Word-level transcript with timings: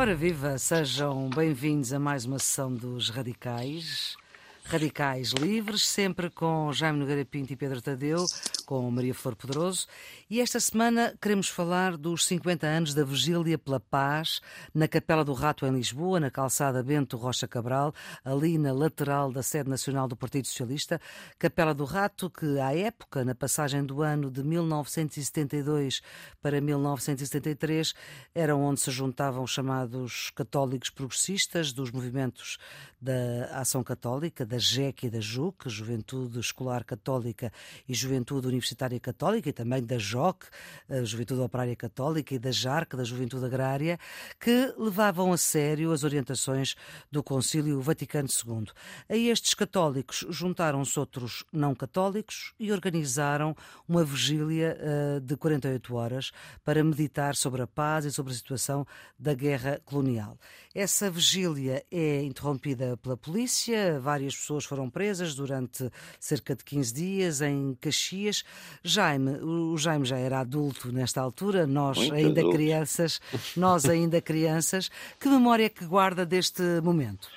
Ora 0.00 0.14
viva, 0.14 0.56
sejam 0.56 1.28
bem-vindos 1.28 1.92
a 1.92 1.98
mais 1.98 2.24
uma 2.24 2.38
sessão 2.38 2.72
dos 2.72 3.10
Radicais. 3.10 4.16
Radicais 4.64 5.32
Livres, 5.32 5.86
sempre 5.86 6.30
com 6.30 6.72
Jaime 6.72 6.98
Nogueira 6.98 7.22
Pinto 7.22 7.52
e 7.52 7.56
Pedro 7.56 7.82
Tadeu, 7.82 8.24
com 8.70 8.88
Maria 8.88 9.12
Flor 9.12 9.34
Poderoso. 9.34 9.88
E 10.30 10.40
esta 10.40 10.60
semana 10.60 11.12
queremos 11.20 11.48
falar 11.48 11.96
dos 11.96 12.24
50 12.24 12.68
anos 12.68 12.94
da 12.94 13.02
Vigília 13.02 13.58
pela 13.58 13.80
Paz 13.80 14.40
na 14.72 14.86
Capela 14.86 15.24
do 15.24 15.32
Rato, 15.32 15.66
em 15.66 15.72
Lisboa, 15.72 16.20
na 16.20 16.30
calçada 16.30 16.80
Bento 16.80 17.16
Rocha 17.16 17.48
Cabral, 17.48 17.92
ali 18.24 18.58
na 18.58 18.72
lateral 18.72 19.32
da 19.32 19.42
sede 19.42 19.68
nacional 19.68 20.06
do 20.06 20.14
Partido 20.14 20.46
Socialista. 20.46 21.00
Capela 21.36 21.74
do 21.74 21.84
Rato, 21.84 22.30
que 22.30 22.60
à 22.60 22.72
época, 22.72 23.24
na 23.24 23.34
passagem 23.34 23.84
do 23.84 24.02
ano 24.02 24.30
de 24.30 24.44
1972 24.44 26.00
para 26.40 26.60
1973, 26.60 27.92
era 28.32 28.54
onde 28.54 28.78
se 28.78 28.92
juntavam 28.92 29.42
os 29.42 29.50
chamados 29.50 30.30
católicos 30.30 30.90
progressistas 30.90 31.72
dos 31.72 31.90
movimentos 31.90 32.56
da 33.00 33.46
Ação 33.52 33.82
Católica, 33.82 34.46
da 34.46 34.58
JEC 34.58 35.06
e 35.06 35.10
da 35.10 35.20
JUC, 35.20 35.68
Juventude 35.68 36.38
Escolar 36.38 36.84
Católica 36.84 37.50
e 37.88 37.94
Juventude 37.94 38.46
Universitária 38.46 38.59
Católica, 39.00 39.48
e 39.48 39.52
também 39.52 39.82
da 39.82 39.96
JOC, 39.96 40.46
a 40.88 41.04
Juventude 41.04 41.40
Operária 41.40 41.76
Católica, 41.76 42.34
e 42.34 42.38
da 42.38 42.50
JARC, 42.50 42.96
da 42.96 43.04
Juventude 43.04 43.44
Agrária, 43.44 43.98
que 44.38 44.72
levavam 44.76 45.32
a 45.32 45.36
sério 45.36 45.92
as 45.92 46.04
orientações 46.04 46.74
do 47.10 47.22
Concílio 47.22 47.80
Vaticano 47.80 48.28
II. 48.28 48.66
A 49.08 49.16
estes 49.16 49.54
católicos 49.54 50.24
juntaram-se 50.28 50.98
outros 50.98 51.44
não 51.52 51.74
católicos 51.74 52.52
e 52.58 52.72
organizaram 52.72 53.56
uma 53.88 54.04
vigília 54.04 54.76
uh, 55.16 55.20
de 55.20 55.36
48 55.36 55.94
horas 55.94 56.32
para 56.64 56.82
meditar 56.82 57.34
sobre 57.34 57.62
a 57.62 57.66
paz 57.66 58.04
e 58.04 58.12
sobre 58.12 58.32
a 58.32 58.36
situação 58.36 58.86
da 59.18 59.34
guerra 59.34 59.80
colonial. 59.84 60.38
Essa 60.74 61.10
vigília 61.10 61.84
é 61.90 62.22
interrompida 62.22 62.96
pela 62.98 63.16
polícia, 63.16 63.98
várias 64.00 64.36
pessoas 64.36 64.64
foram 64.64 64.88
presas 64.88 65.34
durante 65.34 65.90
cerca 66.18 66.54
de 66.54 66.64
15 66.64 66.94
dias 66.94 67.40
em 67.40 67.74
Caxias. 67.80 68.44
Jaime, 68.82 69.32
o 69.42 69.76
Jaime 69.76 70.06
já 70.06 70.18
era 70.18 70.40
adulto 70.40 70.90
nesta 70.90 71.20
altura, 71.20 71.66
nós 71.66 71.98
Muito 71.98 72.14
ainda 72.14 72.40
adulto. 72.40 72.56
crianças, 72.56 73.20
nós 73.56 73.84
ainda 73.84 74.20
crianças. 74.20 74.90
Que 75.18 75.28
memória 75.28 75.64
é 75.64 75.68
que 75.68 75.84
guarda 75.84 76.24
deste 76.24 76.62
momento? 76.82 77.28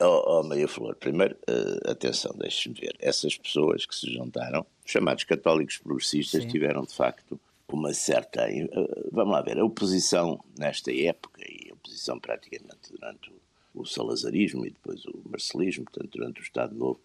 Oh, 0.00 0.22
oh 0.26 0.42
Maria 0.42 0.68
Flor, 0.68 0.94
primeiro, 0.94 1.36
uh, 1.48 1.90
atenção, 1.90 2.34
deixe-me 2.38 2.74
ver. 2.74 2.96
Essas 3.00 3.36
pessoas 3.36 3.84
que 3.84 3.94
se 3.94 4.10
juntaram, 4.12 4.64
chamados 4.86 5.24
católicos 5.24 5.76
progressistas, 5.76 6.42
Sim. 6.42 6.48
tiveram 6.48 6.84
de 6.84 6.94
facto 6.94 7.38
uma 7.68 7.92
certa. 7.92 8.48
uh, 8.48 9.08
vamos 9.12 9.32
lá 9.32 9.42
ver, 9.42 9.58
a 9.58 9.64
oposição 9.64 10.42
nesta 10.58 10.92
época, 10.92 11.42
e 11.46 11.68
a 11.70 11.74
oposição 11.74 12.18
praticamente 12.18 12.90
durante 12.90 13.30
o, 13.30 13.82
o 13.82 13.84
salazarismo 13.84 14.64
e 14.64 14.70
depois 14.70 15.04
o 15.04 15.20
marcelismo, 15.28 15.84
portanto, 15.84 16.10
durante 16.16 16.40
o 16.40 16.44
Estado 16.44 16.74
Novo, 16.74 17.00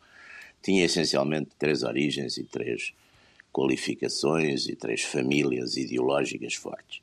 tinha 0.61 0.85
essencialmente 0.85 1.49
três 1.59 1.83
origens 1.83 2.37
e 2.37 2.43
três 2.43 2.93
qualificações 3.55 4.67
e 4.67 4.75
três 4.75 5.01
famílias 5.03 5.77
ideológicas 5.77 6.55
fortes. 6.55 7.01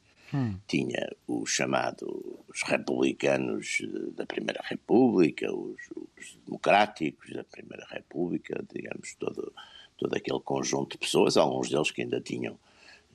Tinha 0.67 1.11
o 1.27 1.47
chamado 1.47 2.45
os 2.47 2.63
republicanos 2.63 3.79
eh, 3.83 4.11
da 4.15 4.27
Primeira 4.27 4.61
República, 4.65 5.51
os, 5.51 5.81
os 6.19 6.39
democráticos 6.45 7.33
da 7.33 7.45
Primeira 7.45 7.87
República, 7.89 8.63
digamos, 8.75 9.15
todo, 9.15 9.53
todo 9.97 10.15
aquele 10.15 10.41
conjunto 10.41 10.93
de 10.93 10.99
pessoas, 10.99 11.37
alguns 11.37 11.69
deles 11.71 11.91
que 11.91 12.03
ainda 12.03 12.21
tinham, 12.21 12.59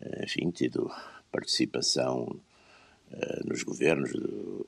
eh, 0.02 0.26
enfim, 0.26 0.50
tido 0.52 0.92
participação 1.32 2.40
eh, 3.12 3.42
nos 3.46 3.64
governos, 3.64 4.12
de, 4.12 4.66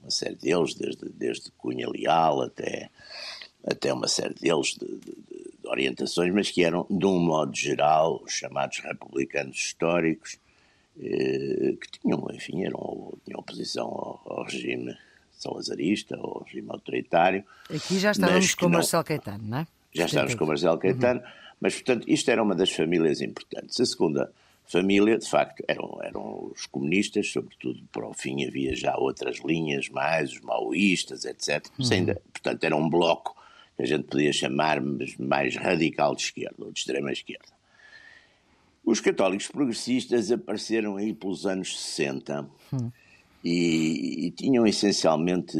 uma 0.00 0.10
série 0.10 0.36
deles, 0.36 0.74
desde, 0.74 1.08
desde 1.10 1.50
Cunha 1.52 1.88
Leal 1.88 2.42
até, 2.42 2.90
até 3.64 3.92
uma 3.92 4.08
série 4.08 4.34
deles 4.34 4.76
de, 4.78 4.86
de, 4.86 5.14
de 5.28 5.35
orientações, 5.76 6.32
mas 6.32 6.50
que 6.50 6.64
eram, 6.64 6.86
de 6.90 7.04
um 7.04 7.18
modo 7.18 7.54
geral, 7.54 8.22
os 8.24 8.32
chamados 8.32 8.78
republicanos 8.78 9.56
históricos, 9.56 10.38
eh, 10.98 11.74
que 11.80 12.00
tinham, 12.00 12.26
enfim, 12.32 12.64
eram, 12.64 13.12
tinham 13.24 13.38
oposição 13.38 13.86
ao, 13.86 14.22
ao 14.24 14.44
regime 14.44 14.96
salazarista, 15.32 16.16
ao 16.16 16.42
regime 16.44 16.68
autoritário. 16.70 17.44
Aqui 17.68 17.98
já 17.98 18.10
estávamos 18.12 18.54
com 18.54 18.66
o 18.66 18.70
Marcelo 18.70 19.04
Caetano, 19.04 19.44
não 19.46 19.58
é? 19.58 19.66
Já 19.92 20.06
estávamos 20.06 20.34
com 20.34 20.44
o 20.44 20.48
Marcelo 20.48 20.78
Caetano, 20.78 21.22
mas, 21.60 21.74
portanto, 21.74 22.04
isto 22.08 22.30
era 22.30 22.42
uma 22.42 22.54
das 22.54 22.70
famílias 22.70 23.20
importantes. 23.20 23.78
A 23.80 23.86
segunda 23.86 24.32
família, 24.66 25.18
de 25.18 25.28
facto, 25.28 25.62
eram, 25.68 25.98
eram 26.02 26.52
os 26.54 26.66
comunistas, 26.66 27.30
sobretudo 27.30 27.80
para 27.92 28.06
o 28.06 28.12
fim 28.12 28.44
havia 28.46 28.74
já 28.74 28.96
outras 28.96 29.38
linhas 29.44 29.88
mais, 29.88 30.32
os 30.32 30.40
maoístas, 30.40 31.24
etc. 31.24 31.66
Mas 31.78 31.92
ainda, 31.92 32.20
portanto, 32.32 32.64
era 32.64 32.76
um 32.76 32.88
bloco 32.88 33.36
que 33.76 33.82
a 33.82 33.86
gente 33.86 34.04
podia 34.04 34.32
chamar 34.32 34.80
mais 35.18 35.56
radical 35.56 36.14
de 36.14 36.22
esquerda, 36.22 36.56
ou 36.64 36.72
de 36.72 36.78
extrema 36.78 37.12
esquerda. 37.12 37.56
Os 38.84 39.00
católicos 39.00 39.48
progressistas 39.48 40.30
apareceram 40.30 40.96
aí 40.96 41.12
pelos 41.12 41.44
anos 41.44 41.78
60 41.78 42.48
e, 43.44 44.26
e 44.26 44.30
tinham 44.30 44.66
essencialmente, 44.66 45.58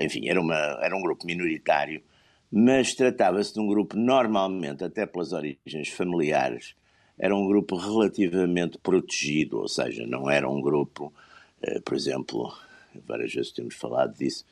enfim, 0.00 0.28
era, 0.28 0.40
uma, 0.40 0.56
era 0.82 0.96
um 0.96 1.00
grupo 1.00 1.24
minoritário, 1.24 2.02
mas 2.50 2.94
tratava-se 2.94 3.54
de 3.54 3.60
um 3.60 3.66
grupo 3.66 3.96
normalmente, 3.96 4.84
até 4.84 5.06
pelas 5.06 5.32
origens 5.32 5.88
familiares, 5.88 6.74
era 7.18 7.34
um 7.34 7.46
grupo 7.46 7.76
relativamente 7.76 8.76
protegido, 8.78 9.58
ou 9.58 9.68
seja, 9.68 10.06
não 10.06 10.28
era 10.28 10.48
um 10.48 10.60
grupo, 10.60 11.12
eh, 11.62 11.80
por 11.80 11.94
exemplo, 11.94 12.52
várias 13.06 13.32
vezes 13.32 13.52
temos 13.52 13.74
falado 13.74 14.16
disso, 14.16 14.44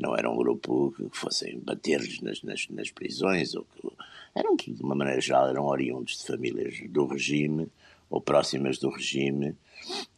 não 0.00 0.16
era 0.16 0.30
um 0.30 0.36
grupo 0.36 0.92
que 0.96 1.16
fossem 1.16 1.60
bater-lhes 1.60 2.20
nas, 2.20 2.42
nas, 2.42 2.66
nas 2.70 2.90
prisões, 2.90 3.54
ou 3.54 3.64
que, 3.64 3.88
eram, 4.34 4.56
de 4.56 4.82
uma 4.82 4.94
maneira 4.94 5.20
geral, 5.20 5.48
eram 5.48 5.66
oriundos 5.66 6.18
de 6.18 6.26
famílias 6.26 6.80
do 6.88 7.06
regime, 7.06 7.68
ou 8.08 8.20
próximas 8.20 8.78
do 8.78 8.88
regime, 8.88 9.54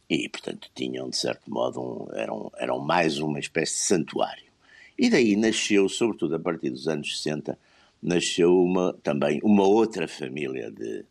e, 0.09 0.29
portanto, 0.29 0.69
tinham, 0.73 1.09
de 1.09 1.17
certo 1.17 1.51
modo, 1.51 1.81
um, 1.81 2.15
eram, 2.15 2.51
eram 2.57 2.79
mais 2.79 3.19
uma 3.19 3.39
espécie 3.39 3.73
de 3.73 3.79
santuário. 3.79 4.51
E 4.97 5.09
daí 5.09 5.35
nasceu, 5.35 5.89
sobretudo 5.89 6.35
a 6.35 6.39
partir 6.39 6.69
dos 6.69 6.87
anos 6.87 7.17
60, 7.17 7.57
nasceu 8.01 8.57
uma, 8.63 8.93
também 9.03 9.41
uma 9.43 9.67
outra 9.67 10.07
família 10.07 10.71
de, 10.71 11.03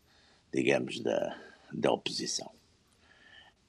digamos, 0.51 0.99
da, 0.99 1.37
da 1.71 1.91
oposição. 1.91 2.49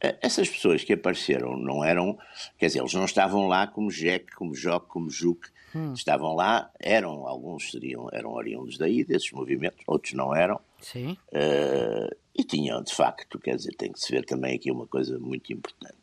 Eh, 0.05 0.19
Essas 0.21 0.49
pessoas 0.49 0.85
que 0.85 0.93
apareceram 0.93 1.57
não 1.57 1.83
eram, 1.83 2.19
quer 2.59 2.67
dizer, 2.67 2.81
eles 2.81 2.93
não 2.93 3.05
estavam 3.07 3.47
lá 3.49 3.67
como 3.67 3.91
Jeque, 3.91 4.33
como 4.35 4.55
Joque, 4.55 4.89
como 4.89 5.09
Juque, 5.11 5.49
estavam 5.95 6.35
lá, 6.35 6.71
eram, 6.79 7.27
alguns 7.27 7.71
seriam, 7.71 8.09
eram 8.13 8.33
oriundos 8.33 8.77
daí, 8.79 9.03
desses 9.03 9.33
movimentos, 9.33 9.81
outros 9.87 10.13
não 10.13 10.35
eram, 10.35 10.61
Sim. 10.81 11.17
eh, 11.33 12.17
e 12.37 12.45
tinham, 12.45 12.83
de 12.83 12.95
facto, 12.95 13.39
quer 13.41 13.57
dizer, 13.57 13.75
tem 13.77 13.91
que 13.93 13.99
se 13.99 14.13
ver 14.13 14.25
também 14.25 14.55
aqui 14.55 14.71
uma 14.71 14.87
coisa 14.87 15.19
muito 15.19 15.53
importante. 15.53 15.97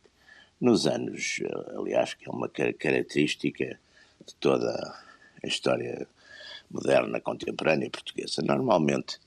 Nos 0.60 0.88
anos, 0.88 1.40
eh, 1.44 1.76
aliás, 1.78 2.14
que 2.16 2.28
é 2.28 2.32
uma 2.32 2.50
ca- 2.50 2.74
característica 2.74 3.80
de 4.26 4.36
toda 4.36 4.72
a 5.44 5.48
história 5.48 6.08
moderna, 6.70 7.20
contemporânea 7.22 7.90
portuguesa, 7.90 8.42
normalmente 8.42 9.20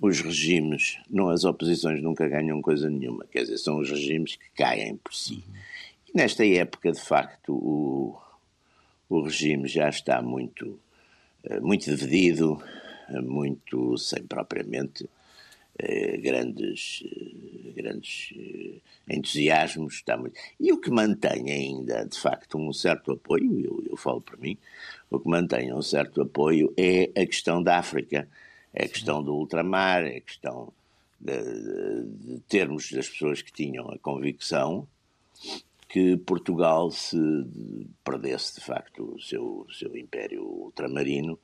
os 0.00 0.20
regimes, 0.20 0.98
não 1.08 1.28
as 1.28 1.44
oposições 1.44 2.02
nunca 2.02 2.28
ganham 2.28 2.60
coisa 2.60 2.90
nenhuma, 2.90 3.24
quer 3.30 3.42
dizer, 3.42 3.58
são 3.58 3.78
os 3.78 3.90
regimes 3.90 4.36
que 4.36 4.50
caem 4.56 4.96
por 4.96 5.14
si. 5.14 5.44
E 6.08 6.16
nesta 6.16 6.46
época, 6.46 6.92
de 6.92 7.00
facto, 7.00 7.54
o, 7.54 8.20
o 9.08 9.22
regime 9.22 9.68
já 9.68 9.88
está 9.88 10.20
muito, 10.20 10.78
eh, 11.44 11.60
muito 11.60 11.84
dividido, 11.84 12.62
eh, 13.08 13.20
muito 13.20 13.96
sem 13.96 14.22
propriamente 14.24 15.08
eh, 15.78 16.16
grandes, 16.18 17.04
grandes 17.74 18.34
entusiasmos. 19.08 19.94
Está 19.94 20.16
muito... 20.16 20.38
E 20.58 20.72
o 20.72 20.80
que 20.80 20.90
mantém 20.90 21.50
ainda, 21.50 22.04
de 22.04 22.18
facto, 22.18 22.58
um 22.58 22.72
certo 22.72 23.12
apoio, 23.12 23.60
eu, 23.60 23.84
eu 23.90 23.96
falo 23.96 24.20
para 24.20 24.36
mim, 24.36 24.58
o 25.10 25.20
que 25.20 25.28
mantém 25.28 25.72
um 25.72 25.82
certo 25.82 26.20
apoio 26.22 26.72
é 26.76 27.10
a 27.14 27.26
questão 27.26 27.62
da 27.62 27.78
África, 27.78 28.28
é 28.74 28.84
a 28.84 28.88
questão 28.88 29.22
do 29.22 29.34
ultramar, 29.34 30.04
é 30.04 30.16
a 30.16 30.20
questão 30.20 30.72
de, 31.20 31.32
de- 31.42 32.34
de 32.34 32.40
termos 32.48 32.90
das 32.90 33.08
pessoas 33.08 33.42
que 33.42 33.52
tinham 33.52 33.90
a 33.90 33.98
convicção 33.98 34.86
que 35.88 36.16
Portugal, 36.16 36.90
se 36.90 37.18
perdesse 38.02 38.54
de 38.58 38.64
facto 38.64 39.14
o 39.14 39.20
seu, 39.20 39.66
seu 39.70 39.94
império 39.96 40.42
ultramarino, 40.42 41.38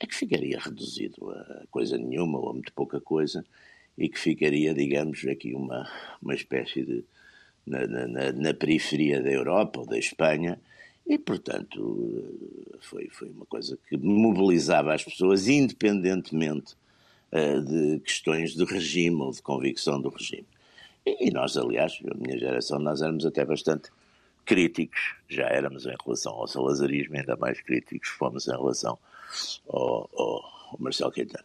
é 0.00 0.06
que 0.06 0.14
ficaria 0.14 0.58
reduzido 0.58 1.30
a 1.30 1.62
coisa 1.70 1.96
nenhuma 1.96 2.38
ou 2.38 2.50
a 2.50 2.52
muito 2.52 2.72
pouca 2.72 3.00
coisa 3.00 3.44
e 3.96 4.08
que 4.08 4.18
ficaria, 4.18 4.74
digamos, 4.74 5.24
aqui 5.26 5.54
uma, 5.54 5.88
uma 6.20 6.34
espécie 6.34 6.84
de. 6.84 7.04
Na, 7.64 7.84
na, 7.84 8.30
na 8.32 8.54
periferia 8.54 9.20
da 9.20 9.28
Europa 9.30 9.80
ou 9.80 9.86
da 9.86 9.98
Espanha 9.98 10.60
e, 11.06 11.18
portanto, 11.18 12.24
foi, 12.80 13.08
foi 13.10 13.30
uma 13.30 13.46
coisa 13.46 13.78
que 13.88 13.96
mobilizava 13.96 14.92
as 14.92 15.04
pessoas 15.04 15.46
independentemente 15.48 16.74
uh, 17.32 17.60
de 17.62 18.00
questões 18.00 18.54
de 18.54 18.64
regime 18.64 19.22
ou 19.22 19.30
de 19.30 19.40
convicção 19.40 20.00
do 20.00 20.08
regime. 20.08 20.46
E, 21.04 21.28
e 21.28 21.30
nós, 21.30 21.56
aliás, 21.56 21.96
a 22.10 22.14
minha 22.14 22.36
geração, 22.36 22.80
nós 22.80 23.00
éramos 23.00 23.24
até 23.24 23.44
bastante 23.44 23.90
críticos, 24.44 25.14
já 25.28 25.44
éramos 25.44 25.86
em 25.86 25.94
relação 26.04 26.32
ao 26.32 26.48
salazarismo, 26.48 27.16
ainda 27.16 27.36
mais 27.36 27.60
críticos 27.60 28.08
fomos 28.08 28.48
em 28.48 28.52
relação 28.52 28.98
ao, 29.68 30.10
ao, 30.12 30.44
ao 30.72 30.76
Marcelo 30.78 31.12
Caetano. 31.12 31.44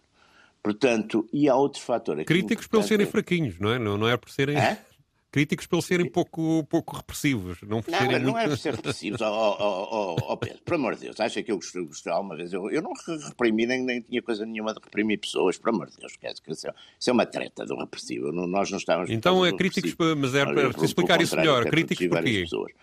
Portanto, 0.63 1.27
e 1.33 1.49
há 1.49 1.55
outro 1.55 1.81
fator 1.81 2.15
aqui. 2.15 2.25
Críticos 2.25 2.67
pelos 2.67 2.85
serem 2.85 3.07
fraquinhos, 3.07 3.59
não 3.59 3.71
é? 3.71 3.79
Não, 3.79 3.97
não 3.97 4.07
é 4.07 4.15
por 4.15 4.29
serem. 4.29 4.57
É? 4.57 4.83
Críticos 5.31 5.65
pelos 5.65 5.85
serem 5.85 6.09
pouco, 6.09 6.65
pouco 6.65 6.93
repressivos. 6.93 7.61
Não, 7.61 7.77
não, 7.77 7.83
serem 7.83 8.19
não 8.19 8.33
muito... 8.33 8.37
é 8.37 8.47
por 8.49 8.57
ser 8.57 8.75
repressivos. 8.75 9.21
oh, 9.21 9.25
oh, 9.25 9.87
oh, 9.89 10.33
oh, 10.33 10.37
Pedro, 10.37 10.59
por 10.65 10.73
amor 10.73 10.95
de 10.95 11.01
Deus, 11.03 11.19
acha 11.21 11.41
que 11.41 11.49
eu 11.49 11.57
gostei 11.57 12.11
alguma 12.11 12.35
vez? 12.35 12.51
Eu, 12.51 12.69
eu 12.69 12.81
não 12.81 12.91
reprimi, 13.29 13.65
nem, 13.65 13.81
nem 13.81 14.01
tinha 14.01 14.21
coisa 14.21 14.45
nenhuma 14.45 14.73
de 14.73 14.81
reprimir 14.83 15.19
pessoas, 15.19 15.57
por 15.57 15.69
amor 15.69 15.89
de 15.89 15.95
Deus. 15.95 16.17
Quer 16.17 16.33
dizer, 16.33 16.75
isso 16.99 17.09
é 17.09 17.13
uma 17.13 17.25
treta 17.25 17.65
do 17.65 17.77
repressivo. 17.77 18.33
Nós 18.33 18.69
não 18.71 18.77
estávamos. 18.77 19.09
Então 19.09 19.45
é 19.45 19.53
críticos, 19.53 19.95
mas 20.17 20.35
é 20.35 20.43
para 20.43 20.67
explicar 20.83 21.21
isso 21.21 21.37
melhor. 21.37 21.63
Críticos 21.65 22.07
porquê? 22.07 22.41
pessoas 22.41 22.73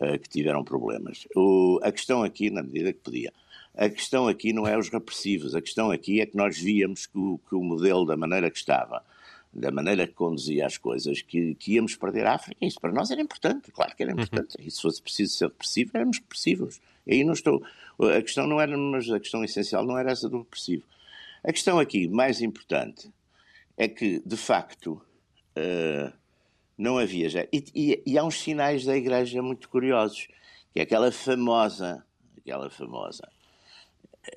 uh, 0.00 0.18
que 0.18 0.28
tiveram 0.28 0.64
problemas. 0.64 1.28
O, 1.36 1.78
a 1.80 1.92
questão 1.92 2.24
aqui, 2.24 2.50
na 2.50 2.64
medida 2.64 2.92
que 2.92 2.98
podia. 2.98 3.32
A 3.76 3.88
questão 3.88 4.26
aqui 4.26 4.52
não 4.52 4.66
é 4.66 4.76
os 4.76 4.88
repressivos, 4.88 5.54
a 5.54 5.60
questão 5.60 5.90
aqui 5.90 6.20
é 6.20 6.26
que 6.26 6.36
nós 6.36 6.58
víamos 6.58 7.06
que 7.06 7.18
o, 7.18 7.40
que 7.48 7.54
o 7.54 7.62
modelo, 7.62 8.04
da 8.04 8.16
maneira 8.16 8.48
que 8.48 8.56
estava, 8.56 9.02
da 9.54 9.70
maneira 9.70 10.06
que 10.06 10.14
conduzia 10.14 10.66
as 10.66 10.76
coisas, 10.76 11.22
que, 11.22 11.54
que, 11.54 11.74
íamos 11.74 11.94
perder 11.94 12.26
a 12.26 12.34
África. 12.34 12.64
Isso 12.66 12.80
para 12.80 12.92
nós 12.92 13.10
era 13.10 13.20
importante, 13.20 13.70
claro 13.70 13.94
que 13.94 14.02
era 14.02 14.12
importante. 14.12 14.56
Uhum. 14.58 14.66
E 14.66 14.70
se 14.70 14.82
fosse 14.82 15.00
preciso 15.00 15.34
ser 15.34 15.46
repressivo, 15.46 15.90
éramos 15.94 16.18
repressivos. 16.18 16.80
Aí 17.08 17.22
não 17.22 17.32
estou. 17.32 17.64
A 18.00 18.20
questão 18.20 18.46
não 18.46 18.60
era, 18.60 18.76
mas 18.76 19.08
a 19.10 19.20
questão 19.20 19.44
essencial 19.44 19.86
não 19.86 19.96
era 19.96 20.10
essa 20.10 20.28
do 20.28 20.38
repressivo. 20.38 20.82
A 21.44 21.52
questão 21.52 21.78
aqui 21.78 22.08
mais 22.08 22.40
importante 22.42 23.12
é 23.76 23.86
que, 23.86 24.20
de 24.26 24.36
facto, 24.36 25.00
uh, 25.56 26.12
não 26.76 26.98
havia 26.98 27.28
já. 27.28 27.46
E, 27.52 27.64
e, 27.74 28.02
e, 28.04 28.18
há 28.18 28.24
uns 28.24 28.40
sinais 28.40 28.84
da 28.84 28.96
Igreja 28.96 29.40
muito 29.42 29.68
curiosos, 29.68 30.26
que 30.72 30.80
é 30.80 30.82
aquela 30.82 31.12
famosa, 31.12 32.04
aquela 32.38 32.68
famosa. 32.70 33.28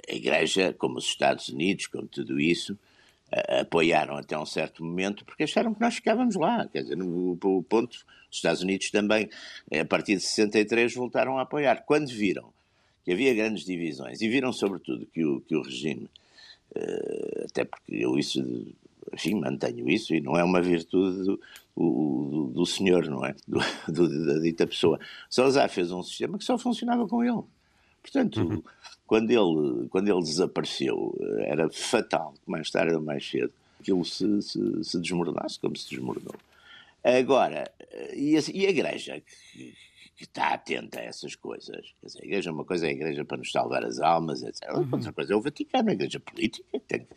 A 0.08 0.14
Igreja, 0.14 0.74
como 0.74 0.98
os 0.98 1.06
Estados 1.06 1.50
Unidos, 1.50 1.88
como 1.88 2.08
tudo 2.08 2.40
isso, 2.40 2.78
apoiaram 3.32 4.16
até 4.16 4.38
um 4.38 4.46
certo 4.46 4.84
momento 4.84 5.26
porque 5.26 5.44
acharam 5.44 5.74
que 5.74 5.82
nós 5.82 5.96
ficávamos 5.96 6.36
lá. 6.36 6.68
Quer 6.68 6.84
dizer, 6.84 6.96
no, 6.96 7.06
no 7.36 7.64
ponto, 7.64 7.94
os 8.30 8.38
Estados 8.38 8.62
Unidos 8.62 8.90
também, 8.90 9.30
a 9.80 9.86
partir 9.86 10.16
de 10.16 10.22
63, 10.22 10.94
voltaram 10.94 11.38
a 11.38 11.42
apoiar. 11.42 11.84
Quando 11.86 12.08
viram 12.08 12.52
que 13.04 13.12
havia 13.12 13.34
grandes 13.34 13.66
divisões 13.66 14.22
e 14.22 14.28
viram, 14.28 14.52
sobretudo, 14.52 15.06
que 15.06 15.24
o, 15.24 15.42
que 15.42 15.56
o 15.56 15.62
regime, 15.62 16.10
uh, 16.76 17.46
até 17.46 17.64
porque 17.64 17.96
eu 17.96 18.18
isso, 18.18 18.42
enfim, 19.14 19.36
mantenho 19.36 19.90
isso 19.90 20.14
e 20.14 20.20
não 20.20 20.38
é 20.38 20.44
uma 20.44 20.62
virtude 20.62 21.24
do, 21.24 21.40
do, 21.76 22.52
do 22.54 22.66
senhor, 22.66 23.06
não 23.10 23.26
é? 23.26 23.34
Do, 23.48 23.60
do, 23.88 24.26
da 24.26 24.40
dita 24.40 24.68
pessoa. 24.68 25.00
Salazar 25.30 25.70
fez 25.70 25.92
um 25.92 26.04
sistema 26.04 26.38
que 26.38 26.44
só 26.44 26.58
funcionava 26.58 27.08
com 27.08 27.24
ele. 27.24 27.44
Portanto, 28.02 28.42
uhum. 28.42 28.64
Quando, 29.08 29.32
ele, 29.32 29.88
quando 29.90 30.10
ele 30.10 30.22
desapareceu, 30.22 31.18
era 31.40 31.70
fatal, 31.70 32.34
mais 32.46 32.70
tarde 32.70 32.94
ou 32.94 33.02
mais 33.02 33.28
cedo, 33.28 33.52
que 33.82 33.92
ele 33.92 34.04
se, 34.04 34.42
se, 34.42 34.84
se 34.84 35.00
desmoronasse 35.00 35.58
como 35.60 35.76
se 35.78 35.90
desmoronou. 35.90 36.36
Agora, 37.04 37.72
e 38.14 38.38
a, 38.38 38.42
e 38.54 38.66
a 38.66 38.70
Igreja, 38.70 39.22
que, 39.54 39.74
que, 40.18 40.24
está 40.26 40.50
atenta 40.50 41.00
a 41.00 41.04
essas 41.04 41.36
coisas, 41.36 41.94
quer 42.02 42.08
dizer, 42.08 42.22
a 42.22 42.26
Igreja, 42.26 42.52
uma 42.52 42.66
coisa 42.66 42.86
é 42.86 42.90
a 42.90 42.94
Igreja 42.94 43.24
para 43.24 43.38
nos 43.38 43.50
salvar 43.50 43.86
as 43.86 44.00
almas, 44.00 44.44
etc. 44.44 44.74
Uhum. 44.74 44.90
Outra 44.92 45.14
coisa 45.14 45.34
é 45.34 45.36
o 45.38 45.42
Vaticano, 45.42 45.90
a 45.90 45.94
Igreja 45.94 46.20
política, 46.20 46.68
que 46.74 46.80
tem 46.80 47.00
que 47.00 47.08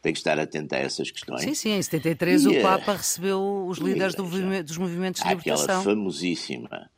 tem 0.00 0.12
que 0.12 0.20
estar 0.20 0.38
atenta 0.38 0.76
a 0.76 0.78
essas 0.78 1.10
questões. 1.10 1.40
Sim, 1.40 1.54
sim, 1.54 1.70
em 1.70 1.82
73 1.82 2.44
e, 2.44 2.48
o 2.48 2.62
Papa 2.62 2.92
recebeu 2.92 3.66
os 3.66 3.78
líderes 3.78 4.14
do 4.14 4.22
movimento, 4.22 4.66
dos 4.66 4.78
movimentos 4.78 5.20
de 5.20 5.28
libertação. 5.28 5.80
Aquela 5.80 5.82
famosíssima 5.82 6.88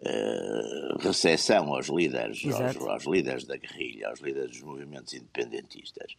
uh, 0.00 0.98
recepção 0.98 1.74
aos 1.74 1.88
líderes, 1.88 2.44
aos, 2.46 2.76
aos, 2.76 3.04
líderes 3.04 3.44
da 3.44 3.56
guerrilha, 3.56 4.08
aos 4.08 4.20
líderes 4.20 4.50
dos 4.50 4.62
movimentos 4.62 5.14
independentistas, 5.14 6.14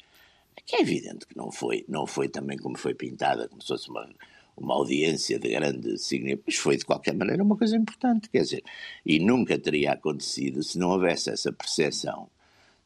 que 0.66 0.76
é 0.76 0.82
evidente 0.82 1.28
que 1.28 1.38
não 1.38 1.52
foi, 1.52 1.86
não 1.88 2.08
foi 2.08 2.30
também 2.30 2.58
como 2.58 2.78
foi 2.78 2.94
pintada, 2.94 3.48
como 3.48 3.62
se 3.62 3.68
fosse 3.68 3.90
uma, 3.90 4.10
uma 4.58 4.74
audiência 4.74 5.38
de 5.38 5.50
grande 5.50 5.98
significado, 5.98 6.44
mas 6.48 6.56
foi 6.56 6.78
de 6.78 6.86
qualquer 6.86 7.14
maneira 7.14 7.44
uma 7.44 7.58
coisa 7.58 7.76
importante, 7.76 8.30
quer 8.30 8.42
dizer, 8.42 8.64
e 9.06 9.20
nunca 9.20 9.60
teria 9.60 9.94
acontecido 9.94 10.64
se 10.64 10.78
não 10.80 10.90
houvesse 10.90 11.30
essa 11.30 11.52
percepção 11.52 12.30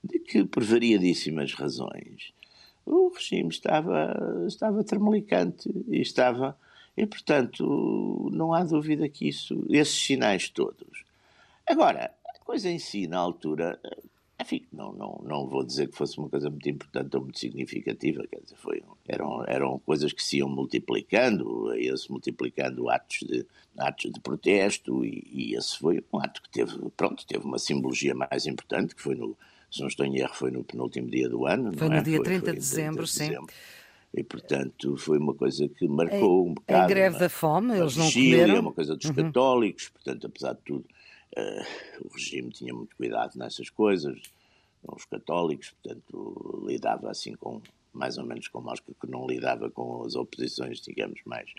de 0.04 0.20
que, 0.20 0.44
por 0.46 0.64
variadíssimas 0.64 1.54
razões, 1.54 2.34
o 2.86 3.10
regime 3.10 3.50
estava, 3.50 4.46
estava 4.48 4.84
tremelicante 4.84 5.70
e 5.88 6.02
estava 6.02 6.58
e, 7.00 7.06
portanto, 7.06 8.30
não 8.34 8.54
há 8.54 8.62
dúvida 8.62 9.08
que 9.08 9.30
isso, 9.30 9.66
esses 9.70 9.96
sinais 9.96 10.50
todos. 10.50 11.06
Agora, 11.66 12.12
a 12.28 12.40
coisa 12.44 12.70
em 12.70 12.78
si, 12.78 13.08
na 13.08 13.18
altura, 13.18 13.80
enfim, 14.38 14.66
não, 14.70 14.92
não, 14.92 15.22
não 15.24 15.48
vou 15.48 15.64
dizer 15.64 15.88
que 15.88 15.96
fosse 15.96 16.18
uma 16.18 16.28
coisa 16.28 16.50
muito 16.50 16.70
importante 16.70 17.16
ou 17.16 17.24
muito 17.24 17.40
significativa, 17.40 18.28
quer 18.28 18.42
dizer, 18.42 18.58
foi, 18.58 18.84
eram, 19.08 19.46
eram 19.48 19.80
coisas 19.80 20.12
que 20.12 20.22
se 20.22 20.40
iam 20.40 20.50
multiplicando, 20.50 21.74
ia-se 21.74 22.12
multiplicando 22.12 22.90
atos 22.90 23.20
de, 23.20 23.46
atos 23.78 24.12
de 24.12 24.20
protesto, 24.20 25.06
e, 25.06 25.26
e, 25.32 25.56
esse 25.56 25.80
foi 25.80 26.04
um 26.12 26.20
ato 26.20 26.42
que 26.42 26.50
teve, 26.50 26.78
pronto, 26.98 27.26
teve 27.26 27.46
uma 27.46 27.60
simbologia 27.60 28.14
mais 28.14 28.46
importante, 28.46 28.94
que 28.94 29.02
foi 29.02 29.16
no, 29.16 29.38
se 29.72 29.80
não 29.80 29.88
estou 29.88 30.06
em 30.06 30.18
erro, 30.18 30.34
foi 30.34 30.52
no 30.52 30.66
penúltimo 30.66 31.10
dia 31.10 31.30
do 31.30 31.46
ano. 31.46 31.72
Foi 31.78 31.88
no 31.88 31.96
é? 31.96 32.02
dia 32.02 32.18
foi, 32.18 32.26
30 32.26 32.52
de 32.52 32.60
dezembro, 32.60 33.08
sim. 33.08 33.30
Dezembro. 33.30 33.54
E, 34.14 34.24
portanto, 34.24 34.98
foi 34.98 35.20
uma 35.20 35.36
coisa 35.36 35.68
que 35.68 35.88
marcou 35.88 36.48
um 36.48 36.54
bocado. 36.56 36.84
A 36.84 36.88
greve 36.88 37.16
uma, 37.16 37.20
da 37.20 37.30
fome, 37.30 37.78
eles 37.78 37.96
não 37.96 38.12
comeram. 38.12 38.60
uma 38.60 38.74
coisa 38.74 38.96
dos 38.96 39.06
uhum. 39.06 39.16
católicos, 39.16 39.90
portanto, 39.90 40.26
apesar 40.26 40.54
de 40.54 40.62
tudo, 40.62 40.86
uh, 41.38 42.06
o 42.06 42.14
regime 42.14 42.50
tinha 42.50 42.74
muito 42.74 42.96
cuidado 42.96 43.38
nessas 43.38 43.70
coisas. 43.70 44.20
Os 44.84 45.06
católicos, 45.06 45.72
portanto, 45.72 46.64
lidava 46.66 47.12
assim 47.12 47.36
com, 47.36 47.62
mais 47.94 48.18
ou 48.18 48.26
menos 48.26 48.48
como 48.48 48.72
acho 48.72 48.82
que 48.82 49.08
não 49.08 49.28
lidava 49.28 49.70
com 49.70 50.04
as 50.04 50.16
oposições, 50.16 50.82
digamos, 50.82 51.20
mais, 51.26 51.54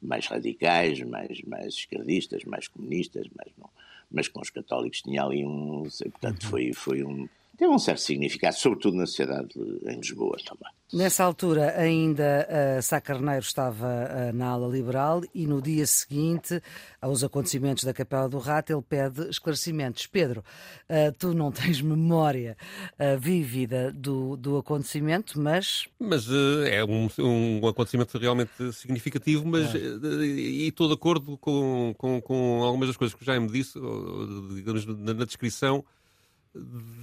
mais 0.00 0.26
radicais, 0.26 1.00
mais, 1.02 1.42
mais 1.42 1.74
esquerdistas, 1.74 2.44
mais 2.44 2.66
comunistas, 2.66 3.26
mais 3.36 3.52
não. 3.58 3.68
Mas 4.10 4.26
com 4.26 4.40
os 4.40 4.50
católicos 4.50 5.02
tinha 5.02 5.22
ali 5.22 5.44
um. 5.44 5.82
Portanto, 5.82 6.44
uhum. 6.44 6.50
foi, 6.50 6.72
foi 6.72 7.04
um 7.04 7.28
teve 7.60 7.74
um 7.74 7.78
certo 7.78 8.00
significado, 8.00 8.56
sobretudo 8.56 8.96
na 8.96 9.04
sociedade 9.04 9.50
em 9.86 9.96
Lisboa 9.96 10.38
também. 10.46 10.72
Nessa 10.94 11.22
altura 11.22 11.78
ainda 11.78 12.48
uh, 12.48 12.82
Sá 12.82 13.00
Carneiro 13.02 13.42
estava 13.42 13.86
uh, 13.86 14.34
na 14.34 14.48
ala 14.48 14.66
liberal 14.66 15.20
e 15.34 15.46
no 15.46 15.60
dia 15.60 15.86
seguinte 15.86 16.60
aos 17.02 17.22
acontecimentos 17.22 17.84
da 17.84 17.92
Capela 17.92 18.30
do 18.30 18.38
Rato 18.38 18.72
ele 18.72 18.82
pede 18.82 19.28
esclarecimentos. 19.28 20.06
Pedro, 20.06 20.42
uh, 20.88 21.12
tu 21.18 21.34
não 21.34 21.52
tens 21.52 21.82
memória 21.82 22.56
uh, 22.94 23.20
vívida 23.20 23.92
do, 23.92 24.38
do 24.38 24.56
acontecimento, 24.56 25.38
mas... 25.38 25.86
Mas 26.00 26.26
é 26.66 26.82
um, 26.82 27.08
um 27.18 27.68
acontecimento 27.68 28.16
realmente 28.16 28.72
significativo, 28.72 29.46
mas 29.46 29.74
e 29.74 30.66
estou 30.66 30.88
de 30.88 30.94
acordo 30.94 31.36
com, 31.36 31.94
com, 31.98 32.22
com 32.22 32.62
algumas 32.64 32.88
das 32.88 32.96
coisas 32.96 33.14
que 33.14 33.22
o 33.22 33.26
Jaime 33.26 33.48
disse, 33.48 33.78
digamos, 34.54 34.86
na, 34.86 35.12
na 35.12 35.24
descrição 35.26 35.84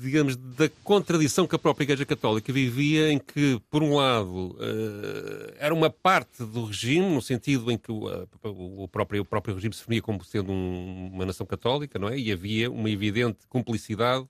digamos, 0.02 0.36
da 0.36 0.70
contradição 0.84 1.48
que 1.48 1.56
a 1.56 1.60
própria 1.60 1.86
Igreja 1.86 2.06
Católica 2.06 2.52
vivia, 2.52 3.12
em 3.12 3.18
que, 3.18 3.62
por 3.70 3.82
um 3.82 3.96
lado, 3.96 4.58
uh, 4.60 5.54
era 5.58 5.74
uma 5.74 5.90
parte 5.90 6.44
do 6.44 6.66
regime, 6.66 7.14
no 7.14 7.22
sentido 7.22 7.72
em 7.72 7.78
que 7.78 7.92
o, 7.92 8.88
próprio, 8.92 9.22
o 9.22 9.26
próprio 9.26 9.56
regime 9.56 9.74
se 9.74 9.80
definia 9.80 10.02
como 10.02 10.24
sendo 10.24 10.52
um, 10.52 11.12
uma 11.14 11.26
nação 11.26 11.46
católica, 11.46 11.98
não 11.98 12.10
é? 12.10 12.18
E 12.18 12.32
havia 12.32 12.70
uma 12.70 12.90
evidente 12.90 13.48
cumplicidade 13.48 14.28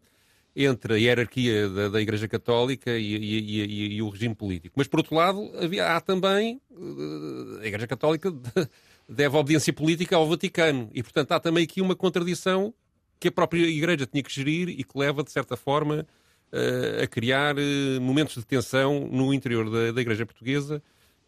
entre 0.55 0.93
a 0.93 0.97
hierarquia 0.97 1.69
da, 1.69 1.89
da 1.89 2.01
Igreja 2.01 2.27
Católica 2.27 2.91
e, 2.91 3.15
e, 3.15 3.39
e, 3.39 3.95
e, 3.95 4.01
o 4.01 4.09
regime 4.09 4.35
político. 4.35 4.75
Mas, 4.77 4.87
por 4.87 4.99
outro 4.99 5.15
lado, 5.15 5.51
havia, 5.59 5.95
há 5.95 6.01
também 6.01 6.61
uh, 6.71 7.59
a 7.61 7.67
Igreja 7.67 7.87
Católica 7.87 8.31
deve 9.09 9.35
obediência 9.35 9.73
política 9.73 10.15
ao 10.15 10.27
Vaticano. 10.27 10.89
E, 10.93 11.01
portanto, 11.01 11.31
há 11.31 11.39
também 11.39 11.63
aqui 11.63 11.81
uma 11.81 11.95
contradição 11.95 12.73
que 13.19 13.27
a 13.27 13.31
própria 13.31 13.65
Igreja 13.67 14.05
tinha 14.05 14.23
que 14.23 14.31
gerir 14.33 14.69
e 14.69 14.83
que 14.83 14.97
leva, 14.97 15.23
de 15.23 15.31
certa 15.31 15.55
forma, 15.55 16.05
uh, 16.51 17.03
a 17.03 17.07
criar 17.07 17.55
uh, 17.57 18.01
momentos 18.01 18.35
de 18.35 18.45
tensão 18.45 19.07
no 19.11 19.33
interior 19.33 19.69
da, 19.69 19.91
da 19.91 20.01
Igreja 20.01 20.25
Portuguesa 20.25 20.81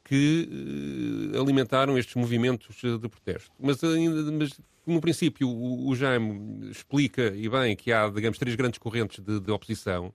que 0.04 0.50
uh, 1.34 1.42
alimentaram 1.42 1.98
estes 1.98 2.16
movimentos 2.16 2.76
de 2.82 3.10
protesto. 3.10 3.52
Mas, 3.60 3.84
ainda, 3.84 4.32
mas 4.32 4.60
no 4.86 5.00
princípio, 5.00 5.48
o, 5.48 5.90
o 5.90 5.96
Jaime 5.96 6.70
explica, 6.72 7.34
e 7.36 7.48
bem, 7.48 7.76
que 7.76 7.92
há, 7.92 8.10
digamos, 8.10 8.38
três 8.38 8.56
grandes 8.56 8.80
correntes 8.80 9.24
de, 9.24 9.40
de 9.40 9.52
oposição. 9.52 10.14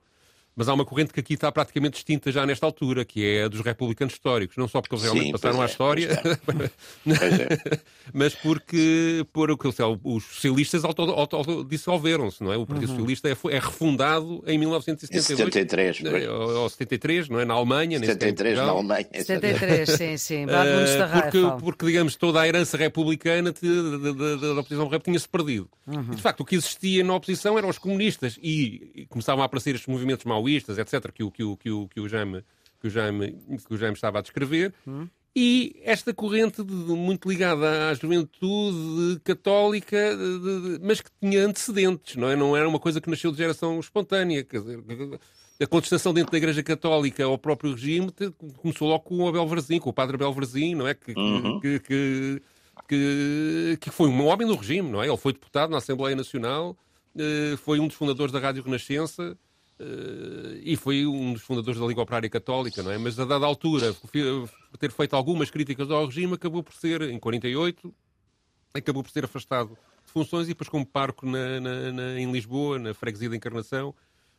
Mas 0.56 0.68
há 0.68 0.74
uma 0.74 0.84
corrente 0.84 1.12
que 1.12 1.18
aqui 1.18 1.34
está 1.34 1.50
praticamente 1.50 1.96
extinta 1.96 2.30
já 2.30 2.46
nesta 2.46 2.64
altura, 2.64 3.04
que 3.04 3.24
é 3.24 3.44
a 3.44 3.48
dos 3.48 3.60
republicanos 3.60 4.14
históricos. 4.14 4.56
Não 4.56 4.68
só 4.68 4.80
porque 4.80 4.94
eles 4.94 5.02
realmente 5.02 5.26
Sim, 5.26 5.32
passaram 5.32 5.60
é, 5.60 5.62
à 5.62 5.66
história, 5.66 6.08
é. 6.12 7.80
mas 8.14 8.34
porque, 8.36 9.26
porque 9.32 9.66
os 9.66 10.24
socialistas 10.24 10.84
autodissolveram-se, 10.84 12.42
não 12.42 12.52
é? 12.52 12.56
O 12.56 12.64
Partido 12.64 12.90
uhum. 12.90 12.96
Socialista 12.96 13.28
é, 13.28 13.36
é, 13.56 13.58
refundado 13.58 14.44
em 14.46 14.56
1972. 14.56 15.52
73. 15.52 16.04
É, 16.04 16.30
ou, 16.30 16.62
ou 16.62 16.68
73, 16.68 17.28
não 17.28 17.40
é? 17.40 17.44
Na 17.44 17.54
Alemanha. 17.54 17.98
73 17.98 18.56
na 18.58 18.64
Alemanha. 18.64 19.06
73, 19.12 19.90
sim, 19.90 20.16
sim. 20.16 20.44
Uh, 20.44 21.20
porque, 21.20 21.64
porque, 21.64 21.86
digamos, 21.86 22.14
toda 22.14 22.40
a 22.40 22.46
herança 22.46 22.76
republicana 22.76 23.52
da 23.52 24.60
oposição 24.60 24.88
tinha-se 25.00 25.28
perdido. 25.28 25.68
Uhum. 25.86 26.12
E, 26.12 26.16
de 26.16 26.22
facto, 26.22 26.40
o 26.40 26.44
que 26.44 26.54
existia 26.54 27.02
na 27.02 27.14
oposição 27.14 27.58
eram 27.58 27.68
os 27.68 27.78
comunistas 27.78 28.38
e, 28.40 28.92
e 28.94 29.06
começavam 29.06 29.42
a 29.42 29.46
aparecer 29.46 29.74
estes 29.74 29.88
movimentos 29.88 30.24
maoístas 30.24 30.43
maoístas, 30.44 30.78
etc., 30.78 31.10
que 31.12 31.22
o, 31.22 31.30
que 31.30 31.42
o, 31.42 31.56
que 31.56 31.70
o, 31.70 31.88
que 31.88 32.00
o, 32.00 32.08
Jaime, 32.08 32.44
que 32.80 32.88
o, 32.88 32.90
Jaime, 32.90 33.32
que 33.66 33.74
o 33.74 33.76
Jaime 33.76 33.94
estava 33.94 34.18
a 34.18 34.22
descrever. 34.22 34.72
Hum. 34.86 35.08
E 35.36 35.80
esta 35.82 36.14
corrente 36.14 36.62
de, 36.62 36.84
de, 36.84 36.92
muito 36.92 37.28
ligada 37.28 37.90
à 37.90 37.94
juventude 37.94 39.20
católica, 39.24 40.16
de, 40.16 40.78
mas 40.80 41.00
que 41.00 41.10
tinha 41.20 41.44
antecedentes, 41.44 42.14
não 42.14 42.28
é? 42.28 42.36
Não 42.36 42.56
era 42.56 42.68
uma 42.68 42.78
coisa 42.78 43.00
que 43.00 43.10
nasceu 43.10 43.32
de 43.32 43.38
geração 43.38 43.80
espontânea. 43.80 44.44
Quer 44.44 44.60
dizer, 44.60 44.78
a 45.60 45.66
contestação 45.66 46.14
dentro 46.14 46.30
da 46.30 46.38
Igreja 46.38 46.62
Católica 46.62 47.24
ao 47.24 47.36
próprio 47.36 47.72
regime 47.72 48.12
começou 48.58 48.88
logo 48.88 49.04
com 49.04 49.16
o 49.16 49.28
Abel 49.28 49.46
Varzim, 49.46 49.80
com 49.80 49.90
o 49.90 49.92
padre 49.92 50.14
Abel 50.14 50.32
Varzim, 50.32 50.76
não 50.76 50.86
é? 50.86 50.94
Que, 50.94 51.12
uhum. 51.16 51.58
que, 51.58 51.80
que, 51.80 52.42
que, 52.88 53.78
que, 53.80 53.90
foi 53.90 54.08
um 54.08 54.26
homem 54.26 54.46
do 54.46 54.54
regime, 54.54 54.88
não 54.88 55.02
é? 55.02 55.08
Ele 55.08 55.16
foi 55.16 55.32
deputado 55.32 55.70
na 55.70 55.78
Assembleia 55.78 56.14
Nacional, 56.14 56.76
eh, 57.16 57.56
foi 57.58 57.78
um 57.80 57.86
dos 57.86 57.96
fundadores 57.96 58.32
da 58.32 58.38
Rádio 58.38 58.62
Renascença, 58.62 59.36
Uh, 59.78 60.60
e 60.62 60.76
foi 60.76 61.04
um 61.04 61.32
dos 61.32 61.42
fundadores 61.42 61.80
da 61.80 61.86
Liga 61.86 62.00
Operária 62.00 62.30
Católica, 62.30 62.82
não 62.82 62.92
é? 62.92 62.98
Mas 62.98 63.18
a 63.18 63.24
dada 63.24 63.44
altura, 63.44 63.92
por 63.92 64.78
ter 64.78 64.92
feito 64.92 65.16
algumas 65.16 65.50
críticas 65.50 65.90
ao 65.90 66.06
regime, 66.06 66.34
acabou 66.34 66.62
por 66.62 66.74
ser, 66.74 67.02
em 67.02 67.18
48, 67.18 67.92
acabou 68.72 69.02
por 69.02 69.10
ser 69.10 69.24
afastado 69.24 69.76
de 70.04 70.12
funções 70.12 70.46
e 70.46 70.48
depois 70.48 70.68
como 70.68 70.86
parco 70.86 71.26
na, 71.26 71.60
na, 71.60 71.92
na, 71.92 72.20
em 72.20 72.30
Lisboa, 72.30 72.78
na 72.78 72.94
freguesia 72.94 73.28
da 73.28 73.36
Encarnação, 73.36 73.94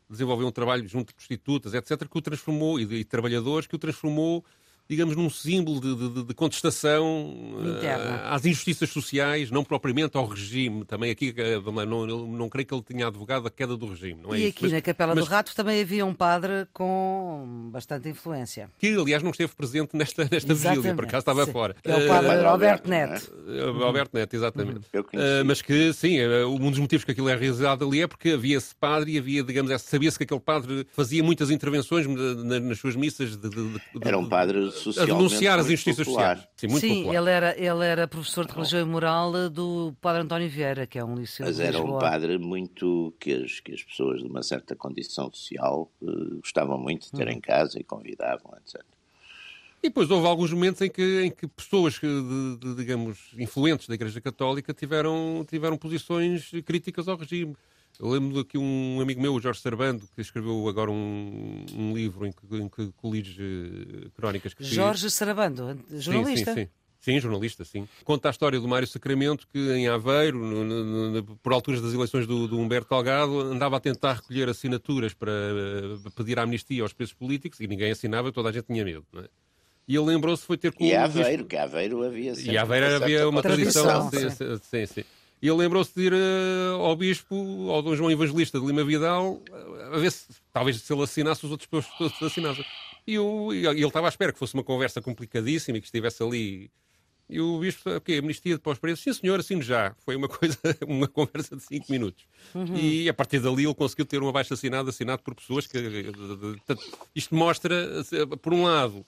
desenvolveu 0.10 0.48
um 0.48 0.52
trabalho 0.52 0.88
junto 0.88 1.10
de 1.10 1.16
prostitutas, 1.16 1.74
etc., 1.74 2.08
que 2.08 2.18
o 2.18 2.22
transformou, 2.22 2.80
e 2.80 2.86
de, 2.86 2.96
e 2.96 3.04
trabalhadores, 3.04 3.68
que 3.68 3.76
o 3.76 3.80
transformou 3.80 4.46
digamos, 4.88 5.16
num 5.16 5.30
símbolo 5.30 5.82
de, 5.82 5.96
de, 5.96 6.24
de 6.26 6.34
contestação 6.34 7.34
uh, 7.56 8.30
às 8.30 8.46
injustiças 8.46 8.90
sociais, 8.90 9.50
não 9.50 9.64
propriamente 9.64 10.16
ao 10.16 10.26
regime. 10.26 10.86
Também 10.86 11.12
aqui, 11.12 11.34
uh, 11.34 11.72
não, 11.72 12.06
não, 12.06 12.28
não 12.28 12.50
creio 12.50 12.68
que 12.68 12.74
ele 12.74 12.84
tenha 12.84 13.08
advogado 13.08 13.48
a 13.48 13.52
queda 13.52 13.76
do 13.76 13.88
regime. 13.88 14.22
Não 14.22 14.34
é 14.34 14.38
e 14.38 14.42
isso? 14.42 14.50
aqui 14.50 14.64
mas, 14.64 14.72
na 14.74 14.82
Capela 14.82 15.16
mas... 15.16 15.26
do 15.26 15.30
Rato 15.30 15.56
também 15.56 15.82
havia 15.82 16.06
um 16.06 16.14
padre 16.14 16.68
com 16.72 17.70
bastante 17.72 18.10
influência. 18.10 18.70
Que, 18.78 18.96
aliás, 18.96 19.24
não 19.24 19.32
esteve 19.32 19.54
presente 19.56 19.96
nesta, 19.96 20.28
nesta 20.32 20.54
vigília, 20.54 20.94
por 20.94 21.06
acaso 21.06 21.22
estava 21.22 21.46
sim. 21.46 21.52
fora. 21.52 21.76
É 21.84 21.96
o 21.96 22.08
padre 22.08 22.36
uh, 22.38 22.48
Alberto 22.48 22.90
Neto. 22.90 23.34
Uh, 23.48 23.84
Alberto 23.84 24.16
Neto, 24.16 24.36
exatamente. 24.36 24.82
Uhum. 24.94 25.46
mas 25.46 25.62
que, 25.62 25.94
sim, 25.94 26.20
um 26.48 26.70
dos 26.70 26.80
motivos 26.80 27.04
que 27.04 27.12
aquilo 27.12 27.30
é 27.30 27.36
realizado 27.36 27.86
ali 27.86 28.02
é 28.02 28.08
porque 28.08 28.30
havia 28.30 28.58
esse 28.58 28.76
padre 28.76 29.14
e 29.14 29.18
havia, 29.18 29.44
digamos, 29.44 29.82
sabia-se 29.82 30.18
que 30.18 30.24
aquele 30.26 30.40
padre 30.40 30.86
fazia 30.92 31.24
muitas 31.24 31.50
intervenções 31.50 32.06
nas 32.08 32.78
suas 32.78 32.96
missas. 32.96 33.36
De, 33.36 33.50
de, 33.50 33.70
de, 33.70 33.82
Era 34.02 34.18
um 34.18 34.30
padre 34.30 34.75
socialmente 34.76 35.12
a 35.12 35.18
denunciar 35.18 35.60
as 35.60 35.68
injustiças 35.68 36.06
sociais. 36.06 36.48
Sim, 36.56 36.68
muito 36.68 36.82
Sim 36.82 37.16
ele, 37.16 37.30
era, 37.30 37.58
ele 37.58 37.86
era 37.86 38.08
professor 38.08 38.46
de 38.46 38.54
religião 38.54 38.82
e 38.82 38.86
moral 38.86 39.50
do 39.50 39.96
padre 40.02 40.22
António 40.22 40.50
Vieira, 40.50 40.86
que 40.86 41.00
é 41.00 41.04
um 41.04 41.16
liceu 41.16 41.46
Mas 41.46 41.60
era 41.60 41.82
um 41.82 41.98
padre 41.98 42.38
muito 42.38 43.14
que 43.20 43.34
as, 43.34 43.60
que 43.60 43.74
as 43.74 43.84
pessoas 43.84 44.22
de 44.22 44.28
uma 44.28 44.44
certa 44.44 44.76
condição 44.76 45.32
social 45.34 45.92
uh, 46.02 46.36
gostavam 46.38 46.78
muito 46.78 47.06
de 47.06 47.12
ter 47.12 47.28
hum. 47.28 47.32
em 47.32 47.40
casa 47.40 47.80
e 47.80 47.84
convidavam, 47.84 48.54
etc. 48.58 48.82
E 49.86 49.90
depois 49.90 50.10
houve 50.10 50.26
alguns 50.26 50.52
momentos 50.52 50.82
em 50.82 50.90
que, 50.90 51.22
em 51.22 51.30
que 51.30 51.48
pessoas, 51.48 51.94
de, 51.94 52.58
de, 52.58 52.76
digamos, 52.76 53.20
influentes 53.38 53.88
da 53.88 53.94
Igreja 53.94 54.20
Católica 54.20 54.74
tiveram, 54.74 55.46
tiveram 55.48 55.78
posições 55.78 56.50
críticas 56.66 57.08
ao 57.08 57.16
regime. 57.16 57.56
Eu 58.00 58.10
lembro 58.10 58.44
que 58.44 58.58
um 58.58 59.00
amigo 59.02 59.22
meu, 59.22 59.34
o 59.34 59.42
Jorge 59.42 59.62
Sarbando, 59.62 60.04
que 60.14 60.22
escreveu 60.22 60.68
agora 60.68 60.92
um, 60.92 61.66
um 61.74 61.94
livro 61.96 62.26
em 62.26 62.32
que, 62.32 62.56
em 62.56 62.70
que 62.70 62.92
colige 62.98 63.42
uh, 63.42 64.12
crónicas 64.12 64.54
que 64.54 64.64
Jorge 64.64 65.10
Sarabando, 65.10 65.80
jornalista. 65.92 66.54
Sim, 66.54 66.62
sim, 66.62 66.66
sim. 66.66 66.70
Sim, 67.06 67.20
jornalista, 67.20 67.64
sim. 67.64 67.88
Conta 68.04 68.30
a 68.30 68.32
história 68.32 68.60
do 68.60 68.68
Mário 68.68 68.88
Sacramento, 68.88 69.48
que 69.54 69.60
em 69.60 69.88
Aveiro, 69.88 70.40
no, 70.40 70.64
no, 70.64 71.12
no, 71.12 71.24
por 71.38 71.54
alturas 71.54 71.80
das 71.80 71.94
eleições 71.94 72.26
do, 72.26 72.48
do, 72.48 72.58
Humberto 72.58 72.90
Salgado, 72.90 73.42
andava 73.42 73.78
a 73.78 73.80
tentar 73.80 74.14
recolher 74.14 74.50
assinaturas 74.50 75.14
para 75.14 75.30
uh, 75.32 76.12
pedir 76.16 76.40
a 76.40 76.42
amnistia 76.42 76.82
aos 76.82 76.94
presos 76.94 77.14
políticos 77.14 77.60
e 77.60 77.68
ninguém 77.68 77.92
assinava, 77.92 78.32
toda 78.32 78.50
a 78.50 78.52
gente 78.52 78.66
tinha 78.66 78.84
medo. 78.84 79.06
Não 79.14 79.22
é? 79.22 79.28
E 79.88 79.96
ele 79.96 80.06
lembrou-se 80.06 80.44
foi 80.44 80.58
ter 80.58 80.74
com 80.74 80.84
E 80.84 80.96
Aveiro, 80.96 81.46
que 81.46 81.56
Aveiro 81.56 82.04
havia 82.04 82.34
sempre 82.34 82.54
E 82.54 82.58
Aveiro 82.58 82.96
havia 82.96 83.30
uma 83.30 83.44
tradição. 83.44 84.10
tradição 84.10 84.58
sim, 84.58 84.58
sim. 84.64 84.86
sim. 84.88 85.04
E 85.42 85.48
ele 85.48 85.58
lembrou-se 85.58 85.94
de 85.94 86.08
ir 86.08 86.14
uh, 86.14 86.82
ao 86.82 86.96
bispo, 86.96 87.70
ao 87.70 87.82
Dom 87.82 87.96
João 87.96 88.12
Evangelista 88.12 88.60
de 88.60 88.66
Lima 88.66 88.84
Vidal, 88.84 89.42
a 89.94 89.98
ver 89.98 90.12
se, 90.12 90.28
talvez, 90.52 90.82
se 90.82 90.94
ele 90.94 91.04
assinasse, 91.04 91.46
os 91.46 91.52
outros 91.52 91.70
todos 91.98 92.24
assinassem. 92.24 92.66
E, 93.06 93.20
o, 93.20 93.54
e 93.54 93.66
ele 93.68 93.86
estava 93.86 94.08
à 94.08 94.10
espera 94.10 94.34
que 94.34 94.40
fosse 94.40 94.54
uma 94.54 94.64
conversa 94.64 95.02
complicadíssima 95.02 95.78
e 95.78 95.82
que 95.82 95.88
estivesse 95.88 96.24
ali. 96.24 96.72
E 97.28 97.40
o 97.40 97.60
bispo, 97.60 97.90
o 97.90 98.02
quê? 98.02 98.14
Amnistia 98.14 98.58
para 98.60 98.72
os 98.72 98.80
presos? 98.80 99.04
Sim, 99.04 99.14
senhor, 99.14 99.40
assino 99.40 99.62
já. 99.62 99.96
Foi 100.06 100.16
uma 100.16 100.28
coisa, 100.30 100.58
uma 100.88 101.08
conversa 101.08 101.56
de 101.56 101.64
5 101.64 101.92
minutos. 101.92 102.24
Uhum. 102.54 102.76
E 102.76 103.10
a 103.10 103.14
partir 103.14 103.40
dali 103.40 103.66
ele 103.66 103.74
conseguiu 103.74 104.06
ter 104.06 104.22
um 104.22 104.30
abaixo 104.30 104.54
assinado, 104.54 104.90
assinado 104.90 105.22
por 105.24 105.36
pessoas 105.36 105.68
que. 105.68 105.78
Isto 107.16 107.36
mostra, 107.36 108.04
por 108.42 108.54
um 108.54 108.64
lado, 108.64 109.06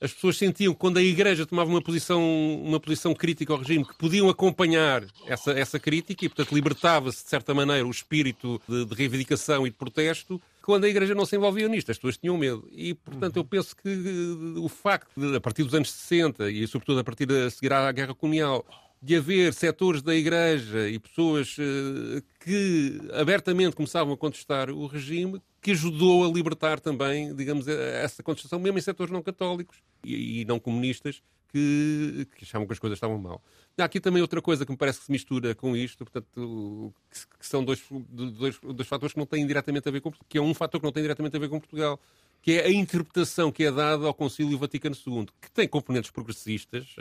as 0.00 0.12
pessoas 0.12 0.36
sentiam 0.36 0.72
que 0.72 0.78
quando 0.78 0.98
a 0.98 1.02
Igreja 1.02 1.44
tomava 1.44 1.70
uma 1.70 1.82
posição, 1.82 2.22
uma 2.62 2.78
posição 2.78 3.14
crítica 3.14 3.52
ao 3.52 3.58
regime, 3.58 3.84
que 3.84 3.96
podiam 3.96 4.28
acompanhar 4.28 5.04
essa, 5.26 5.52
essa 5.52 5.78
crítica 5.78 6.24
e, 6.24 6.28
portanto, 6.28 6.54
libertava-se, 6.54 7.24
de 7.24 7.30
certa 7.30 7.52
maneira, 7.52 7.86
o 7.86 7.90
espírito 7.90 8.60
de, 8.68 8.84
de, 8.84 8.94
reivindicação 8.94 9.66
e 9.66 9.70
de 9.70 9.76
protesto. 9.76 10.40
Quando 10.62 10.84
a 10.84 10.88
Igreja 10.88 11.14
não 11.14 11.26
se 11.26 11.34
envolvia 11.34 11.66
nisto, 11.66 11.90
as 11.90 11.96
pessoas 11.96 12.16
tinham 12.16 12.36
medo. 12.36 12.68
E, 12.72 12.94
portanto, 12.94 13.36
eu 13.36 13.44
penso 13.44 13.74
que 13.74 13.88
eh, 13.88 14.58
o 14.60 14.68
facto 14.68 15.08
de, 15.16 15.36
a 15.36 15.40
partir 15.40 15.64
dos 15.64 15.74
anos 15.74 15.90
60 15.90 16.50
e, 16.50 16.66
sobretudo, 16.66 17.00
a 17.00 17.04
partir 17.04 17.26
de 17.26 17.50
seguir 17.50 17.72
à 17.72 17.90
Guerra 17.90 18.14
Colonial, 18.14 18.64
de 19.00 19.16
haver 19.16 19.54
setores 19.54 20.02
da 20.02 20.14
Igreja 20.14 20.88
e 20.88 20.98
pessoas 20.98 21.56
uh, 21.58 22.22
que 22.40 23.00
abertamente 23.12 23.76
começavam 23.76 24.12
a 24.12 24.16
contestar 24.16 24.70
o 24.70 24.86
regime, 24.86 25.40
que 25.60 25.70
ajudou 25.72 26.24
a 26.24 26.32
libertar 26.32 26.80
também, 26.80 27.34
digamos, 27.34 27.68
essa 27.68 28.22
contestação, 28.22 28.58
mesmo 28.58 28.78
em 28.78 28.82
setores 28.82 29.12
não 29.12 29.22
católicos 29.22 29.78
e, 30.04 30.44
não 30.44 30.58
comunistas, 30.58 31.22
que, 31.50 32.26
que, 32.36 32.44
achavam 32.44 32.66
que 32.66 32.72
as 32.72 32.78
coisas 32.78 32.96
estavam 32.96 33.18
mal. 33.18 33.42
Há 33.78 33.84
aqui 33.84 34.00
também 34.00 34.20
outra 34.20 34.42
coisa 34.42 34.66
que 34.66 34.70
me 34.70 34.76
parece 34.76 34.98
que 34.98 35.06
se 35.06 35.12
mistura 35.12 35.54
com 35.54 35.76
isto, 35.76 36.04
portanto, 36.04 36.92
que 37.38 37.46
são 37.46 37.64
dois, 37.64 37.82
dois, 37.90 38.58
dois 38.60 38.88
fatores 38.88 39.12
que 39.14 39.18
não 39.18 39.26
têm 39.26 39.46
diretamente 39.46 39.88
a 39.88 39.92
ver 39.92 40.00
com 40.00 40.12
que 40.28 40.38
é 40.38 40.42
um 40.42 40.52
fator 40.52 40.80
que 40.80 40.84
não 40.84 40.92
tem 40.92 41.02
diretamente 41.02 41.36
a 41.36 41.40
ver 41.40 41.48
com 41.48 41.58
Portugal, 41.58 41.98
que 42.40 42.52
é 42.52 42.66
a 42.66 42.72
interpretação 42.72 43.50
que 43.50 43.64
é 43.64 43.72
dada 43.72 44.06
ao 44.06 44.14
Concílio 44.14 44.56
Vaticano 44.56 44.96
II, 45.06 45.26
que 45.40 45.50
tem 45.50 45.68
componentes 45.68 46.10
progressistas, 46.10 46.94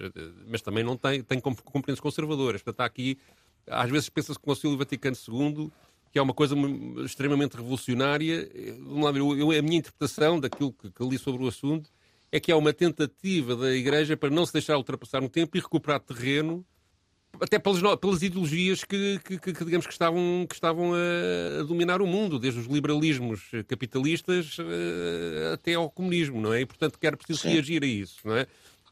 mas 0.48 0.62
também 0.62 0.84
não 0.84 0.98
tem, 0.98 1.22
tem 1.24 1.40
componentes 1.40 2.00
conservadoras. 2.00 2.62
Portanto, 2.62 2.82
há 2.82 2.86
aqui, 2.86 3.18
às 3.68 3.90
vezes 3.90 4.10
pensa-se 4.10 4.38
que 4.40 4.44
o 4.44 4.48
Concílio 4.48 4.78
Vaticano 4.78 5.16
II 5.16 5.72
que 6.12 6.20
é 6.20 6.22
uma 6.22 6.34
coisa 6.34 6.56
extremamente 7.06 7.58
revolucionária. 7.58 8.50
Eu, 8.56 9.38
eu, 9.38 9.52
a 9.52 9.62
minha 9.62 9.78
interpretação 9.78 10.40
daquilo 10.40 10.74
que, 10.74 10.90
que 10.90 11.04
li 11.04 11.18
sobre 11.18 11.44
o 11.44 11.48
assunto 11.48 11.90
é 12.32 12.40
que 12.40 12.52
é 12.52 12.56
uma 12.56 12.74
tentativa 12.74 13.56
da 13.56 13.72
Igreja 13.74 14.18
para 14.18 14.30
não 14.30 14.46
se 14.46 14.54
deixar 14.54 14.78
ultrapassar 14.78 15.22
no 15.22 15.30
tempo 15.30 15.56
e 15.56 15.60
recuperar 15.60 16.00
terreno, 16.00 16.66
até 17.42 17.60
pelas, 17.60 17.82
pelas 17.98 18.22
ideologias 18.22 18.84
que, 18.84 19.20
que, 19.24 19.38
que, 19.40 19.66
digamos 19.66 19.86
que 19.86 19.94
estavam, 19.94 20.46
que 20.48 20.56
estavam 20.56 20.94
a, 20.94 21.62
a, 21.62 21.64
dominar 21.64 22.02
o 22.02 22.08
mundo, 22.08 22.40
desde 22.40 22.60
os 22.60 22.68
liberalismos 22.68 23.42
capitalistas 23.68 24.58
uh, 24.60 25.54
até 25.54 25.74
ao 25.74 25.90
comunismo, 25.90 26.42
não 26.42 26.54
é? 26.54 26.62
E, 26.62 26.66
portanto, 26.66 27.00
quer 27.00 27.16
preciso 27.16 27.42
Sim. 27.42 27.50
reagir 27.50 27.84
a 27.84 27.88
isso, 27.88 28.20
não 28.26 28.36
é? 28.36 28.48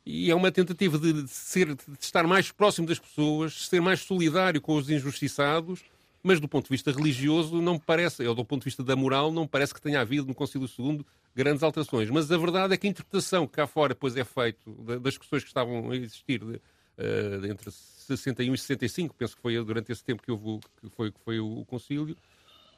E 0.06 0.30
é 0.30 0.36
uma 0.36 0.52
tentativa 0.52 1.00
de, 1.00 1.28
ser, 1.28 1.74
de 1.74 1.84
estar 2.00 2.28
mais 2.28 2.52
próximo 2.52 2.88
das 2.88 3.00
pessoas, 3.00 3.68
ser 3.68 3.82
mais 3.82 4.02
solidário 4.02 4.62
com 4.62 4.76
os 4.76 4.90
injustiçados 4.90 5.84
mas 6.26 6.40
do 6.40 6.48
ponto 6.48 6.64
de 6.64 6.72
vista 6.72 6.92
religioso 6.92 7.62
não 7.62 7.78
parece, 7.78 8.26
ou 8.26 8.34
do 8.34 8.44
ponto 8.44 8.62
de 8.62 8.66
vista 8.66 8.84
da 8.84 8.96
moral, 8.96 9.32
não 9.32 9.46
parece 9.46 9.76
que 9.76 9.80
tenha 9.80 10.02
havido 10.02 10.26
no 10.26 10.34
Concílio 10.34 10.68
II 10.68 11.06
grandes 11.36 11.62
alterações. 11.62 12.10
Mas 12.10 12.32
a 12.32 12.38
verdade 12.38 12.74
é 12.74 12.78
que 12.78 12.88
a 12.88 12.90
interpretação 12.90 13.46
que 13.46 13.54
cá 13.54 13.68
fora 13.68 13.90
depois 13.90 14.18
é 14.18 14.24
feita 14.24 14.60
das 15.00 15.14
discussões 15.14 15.44
que 15.44 15.50
estavam 15.50 15.92
a 15.92 15.96
existir 15.96 16.40
de, 16.40 16.56
uh, 16.56 17.46
entre 17.46 17.70
61 18.06 18.54
e 18.54 18.58
65, 18.58 19.16
penso 19.16 19.36
que 19.36 19.42
foi 19.42 19.64
durante 19.64 19.92
esse 19.92 20.04
tempo 20.04 20.22
que, 20.22 20.32
houve, 20.32 20.60
que, 20.82 20.90
foi, 20.90 21.12
que 21.12 21.20
foi 21.20 21.40
o, 21.40 21.60
o 21.60 21.66
Concílio, 21.66 22.16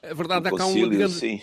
a 0.04 0.14
verdade 0.14 0.48
é 0.48 0.52
que 0.52 0.62
há 0.62 0.66
um 0.66 0.90
digamos, 0.90 1.14
sim. 1.14 1.42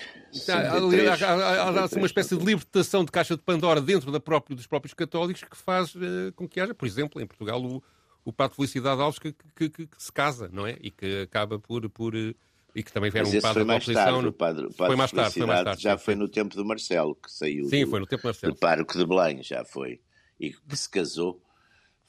Há, 0.49 0.53
há, 0.53 0.61
há, 0.63 1.85
há, 1.85 1.89
uma 1.97 2.07
espécie 2.07 2.37
de 2.37 2.45
libertação 2.45 3.05
de 3.05 3.11
caixa 3.11 3.37
de 3.37 3.43
Pandora 3.43 3.81
dentro 3.81 4.13
da 4.13 4.21
própria, 4.21 4.55
dos 4.55 4.67
próprios 4.67 4.95
católicos 4.95 5.43
que 5.43 5.57
faz 5.57 5.95
uh, 5.95 6.33
com 6.37 6.49
que 6.49 6.61
haja, 6.61 6.75
por 6.75 6.87
exemplo, 6.87 7.21
em 7.21 7.27
Portugal, 7.27 7.63
o, 7.63 7.83
o 8.25 8.33
Pato 8.33 8.57
Felicidade 8.57 9.01
Alves 9.01 9.19
que, 9.19 9.33
que, 9.33 9.69
que, 9.69 9.87
que, 9.87 10.03
se 10.03 10.13
casa, 10.13 10.49
não 10.53 10.67
é? 10.67 10.77
E 10.81 10.91
que 10.91 11.23
acaba 11.23 11.59
por, 11.59 11.89
por, 11.91 12.15
E 12.15 12.35
que 12.75 12.93
também 12.93 13.11
era 13.13 13.25
Mas 13.25 13.35
um 13.35 13.41
padre 13.41 13.53
foi 13.55 13.63
da 13.63 13.67
mais 13.67 13.83
oposição. 13.83 14.05
tarde, 14.05 14.29
o 14.29 14.33
padre, 14.33 14.67
o 14.67 14.73
padre 14.73 14.87
foi 14.87 14.97
mais 14.97 15.13
tarde, 15.13 15.35
foi 15.35 15.47
mais 15.47 15.65
tarde. 15.65 15.83
Já 15.83 15.99
foi 15.99 16.15
no 16.15 16.29
tempo 16.29 16.55
do 16.55 16.65
Marcelo, 16.65 17.17
que 17.17 17.31
saiu 17.31 17.69
Sim, 17.69 17.85
do, 17.85 17.91
foi 17.91 18.01
no 18.01 18.07
tempo 18.07 18.23
do 18.23 18.27
Marcelo. 18.27 18.55
do 18.55 18.59
pároco 18.59 18.97
de 18.97 19.05
Belém, 19.05 19.43
já 19.43 19.65
foi. 19.65 20.01
E 20.39 20.51
que 20.53 20.77
se 20.77 20.89
casou. 20.89 21.41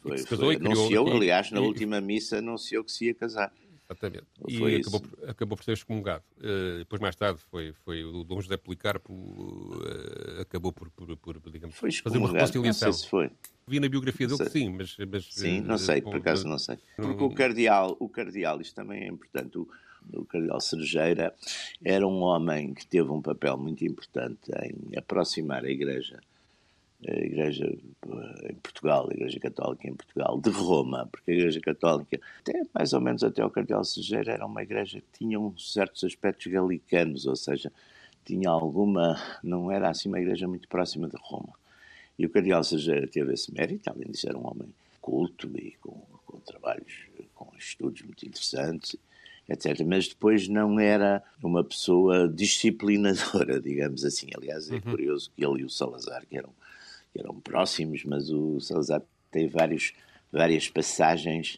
Foi, 0.08 0.16
que 0.18 0.22
se 0.24 0.28
casou 0.28 0.46
foi- 0.46 0.54
e 0.56 0.58
criou- 0.58 0.74
anunciou, 0.74 1.08
e- 1.08 1.12
aliás, 1.12 1.52
na 1.52 1.60
e- 1.60 1.64
última 1.64 2.00
missa, 2.02 2.38
anunciou 2.40 2.84
que 2.84 2.92
se 2.92 3.06
ia 3.06 3.14
casar. 3.16 3.52
Exatamente. 3.88 4.26
Foi 4.58 4.72
E 4.74 4.76
acabou, 4.78 5.00
por- 5.00 5.30
acabou 5.30 5.58
por 5.58 5.64
ser 5.64 5.74
excomungado. 5.74 6.24
Eh, 6.42 6.78
depois, 6.80 7.00
mais 7.00 7.16
tarde, 7.16 7.40
foi, 7.52 7.72
foi 7.84 8.04
o 8.04 8.24
Dom 8.24 8.42
José 8.42 8.58
Policarpo 8.58 9.14
eh, 9.86 10.42
acabou 10.42 10.72
por, 10.74 10.90
por, 10.90 11.16
por, 11.18 11.40
digamos, 11.52 11.76
fazer 11.76 12.18
uma 12.18 12.28
excomungado. 12.30 12.34
Não 12.34 12.40
reconciliação. 12.40 12.94
sei 12.94 13.04
se 13.04 13.10
foi. 13.10 13.30
Vi 13.68 13.80
na 13.80 13.88
biografia 13.88 14.28
dele 14.28 14.40
que 14.40 14.50
sim, 14.50 14.70
mas... 14.70 14.96
mas 15.12 15.26
Sim, 15.32 15.58
eh, 15.58 15.62
não 15.62 15.78
sei, 15.78 16.02
por 16.02 16.16
acaso 16.16 16.48
não 16.48 16.58
sei. 16.58 16.78
Porque 16.96 17.24
o 17.24 17.30
cardeal, 17.32 17.96
o 18.00 18.10
cardeal, 18.10 18.60
isto 18.62 18.74
também 18.76 19.04
é 19.04 19.08
importante, 19.08 19.58
o, 19.58 19.68
o 20.14 20.26
cardeal 20.26 20.60
Cerejeira 20.62 21.34
era 21.84 22.08
um 22.08 22.22
homem 22.22 22.74
que 22.74 22.86
teve 22.88 23.10
um 23.12 23.22
papel 23.22 23.56
muito 23.58 23.86
importante 23.86 24.52
em 24.64 24.98
aproximar 24.98 25.64
a 25.64 25.70
Igreja, 25.70 26.20
a 27.08 27.12
Igreja 27.12 27.66
eh, 27.66 28.52
em 28.52 28.56
Portugal, 28.56 29.08
a 29.10 29.14
Igreja 29.14 29.40
Católica 29.40 29.88
em 29.88 29.96
Portugal, 29.96 30.40
de 30.40 30.50
Roma, 30.50 31.08
porque 31.12 31.32
a 31.32 31.34
Igreja 31.34 31.60
Católica, 31.60 32.20
até 32.40 32.62
mais 32.74 32.94
ou 32.94 33.02
menos 33.02 33.24
até 33.24 33.46
o 33.46 33.50
cardeal 33.50 33.84
Cerejeira, 33.84 34.34
era 34.34 34.46
uma 34.46 34.64
igreja 34.64 35.02
que 35.02 35.20
tinha 35.20 35.40
uns 35.40 35.74
certos 35.74 36.04
aspectos 36.04 36.52
galicanos, 36.52 37.26
ou 37.26 37.36
seja, 37.36 37.72
tinha 38.26 38.50
alguma, 38.50 39.20
não 39.44 39.72
era 39.72 39.90
assim 39.90 40.10
uma 40.10 40.20
igreja 40.20 40.48
muito 40.48 40.68
próxima 40.68 41.08
de 41.08 41.16
Roma. 41.22 41.54
E 42.18 42.26
o 42.26 42.30
Cardeal 42.30 42.64
Sageira 42.64 43.08
teve 43.08 43.34
esse 43.34 43.54
mérito, 43.54 43.90
além 43.90 44.10
de 44.10 44.18
ser 44.18 44.36
um 44.36 44.48
homem 44.48 44.74
culto 45.02 45.50
e 45.58 45.76
com, 45.82 46.02
com 46.26 46.40
trabalhos, 46.40 47.08
com 47.36 47.52
estudos 47.58 48.02
muito 48.02 48.26
interessantes, 48.26 48.96
etc. 49.48 49.86
Mas 49.86 50.08
depois 50.08 50.48
não 50.48 50.80
era 50.80 51.22
uma 51.44 51.64
pessoa 51.64 52.28
disciplinadora, 52.28 53.60
digamos 53.62 54.04
assim. 54.06 54.30
Aliás, 54.36 54.72
é 54.72 54.80
curioso 54.80 55.30
que 55.36 55.46
ele 55.46 55.62
e 55.62 55.66
o 55.66 55.70
Salazar, 55.70 56.26
que 56.26 56.38
eram, 56.38 56.50
que 57.16 57.22
eram 57.22 57.40
próximos, 57.40 58.04
mas 58.04 58.30
o 58.30 58.60
Salazar 58.60 59.02
tem 59.32 59.48
vários, 59.48 59.94
várias 60.30 60.68
passagens 60.68 61.58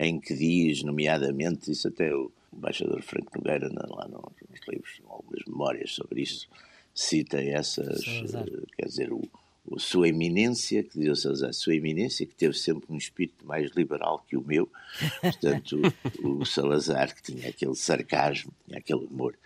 em 0.00 0.18
que 0.18 0.34
diz, 0.34 0.82
nomeadamente, 0.82 1.70
isso 1.70 1.86
até 1.88 2.14
o 2.14 2.32
embaixador 2.50 3.02
Franco 3.02 3.30
Nogueira, 3.36 3.68
lá 3.68 4.08
nos, 4.08 4.60
livros, 4.66 5.00
algumas 5.06 5.44
memórias 5.46 5.92
sobre 5.92 6.22
isso, 6.22 6.48
cita 6.94 7.38
essas, 7.42 8.02
Salazar. 8.02 8.46
eh, 8.48 8.62
quer 8.78 8.86
dizer, 8.86 9.12
o, 9.12 9.22
o 9.66 9.78
Sua 9.78 10.08
Eminência, 10.08 10.82
que 10.82 10.98
diz 10.98 11.08
ao 11.08 11.16
Salazar, 11.16 11.52
Sua 11.52 11.74
Eminência, 11.74 12.26
que 12.26 12.34
teve 12.34 12.54
sempre 12.54 12.86
um 12.88 12.96
espírito 12.96 13.46
mais 13.46 13.70
liberal 13.72 14.24
que 14.26 14.34
o 14.34 14.42
meu, 14.42 14.66
portanto, 15.20 15.78
o, 16.22 16.38
o 16.38 16.46
Salazar, 16.46 17.14
que 17.14 17.22
tinha 17.22 17.50
aquele 17.50 17.74
sarcasmo, 17.74 18.50
tinha 18.66 18.78
aquele 18.78 19.04
humor 19.04 19.36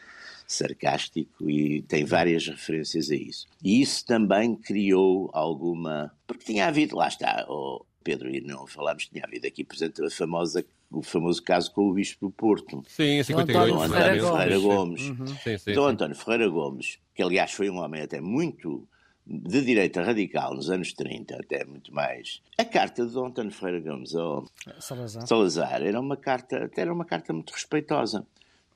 sarcástico 0.52 1.48
e 1.48 1.82
tem 1.82 2.04
várias 2.04 2.46
referências 2.46 3.10
a 3.10 3.14
isso. 3.14 3.46
E 3.62 3.80
isso 3.80 4.04
também 4.04 4.54
criou 4.54 5.30
alguma. 5.32 6.12
Porque 6.26 6.44
tinha 6.44 6.66
havido, 6.66 6.96
lá 6.96 7.08
está, 7.08 7.46
oh, 7.48 7.84
Pedro, 8.02 8.34
e 8.34 8.40
não 8.40 8.66
falámos, 8.66 9.06
tinha 9.08 9.24
havido 9.24 9.46
aqui, 9.46 9.62
por 9.62 9.76
exemplo, 9.76 10.04
a 10.04 10.10
famosa, 10.10 10.64
o 10.90 11.02
famoso 11.02 11.42
caso 11.42 11.72
com 11.72 11.88
o 11.88 11.94
Bispo 11.94 12.26
do 12.26 12.32
Porto. 12.32 12.82
Sim, 12.88 13.20
em 13.20 13.22
58. 13.22 13.60
António 13.60 13.74
Dom 13.74 13.88
Ferreira 13.88 14.12
António 14.12 14.36
Ferreira 14.36 14.58
Gomes. 14.58 15.08
Gomes. 15.08 15.30
Sim, 15.42 15.58
sim, 15.58 15.72
Dom 15.72 15.86
sim. 15.86 15.92
António 15.92 16.16
Ferreira 16.16 16.48
Gomes, 16.48 16.98
que 17.14 17.22
aliás 17.22 17.52
foi 17.52 17.70
um 17.70 17.78
homem 17.78 18.02
até 18.02 18.20
muito 18.20 18.88
de 19.26 19.62
direita 19.62 20.02
radical 20.02 20.54
nos 20.54 20.70
anos 20.70 20.92
30, 20.92 21.36
até 21.36 21.64
muito 21.64 21.94
mais. 21.94 22.42
A 22.58 22.64
carta 22.64 23.06
de 23.06 23.12
Dom 23.12 23.26
António 23.26 23.52
Ferreira 23.52 23.80
Gomes 23.80 24.14
ao 24.16 24.44
Salazar. 24.80 25.26
Salazar 25.26 25.82
era 25.82 26.00
uma 26.00 26.16
carta, 26.16 26.64
até 26.64 26.80
era 26.80 26.92
uma 26.92 27.04
carta 27.04 27.32
muito 27.32 27.52
respeitosa. 27.52 28.26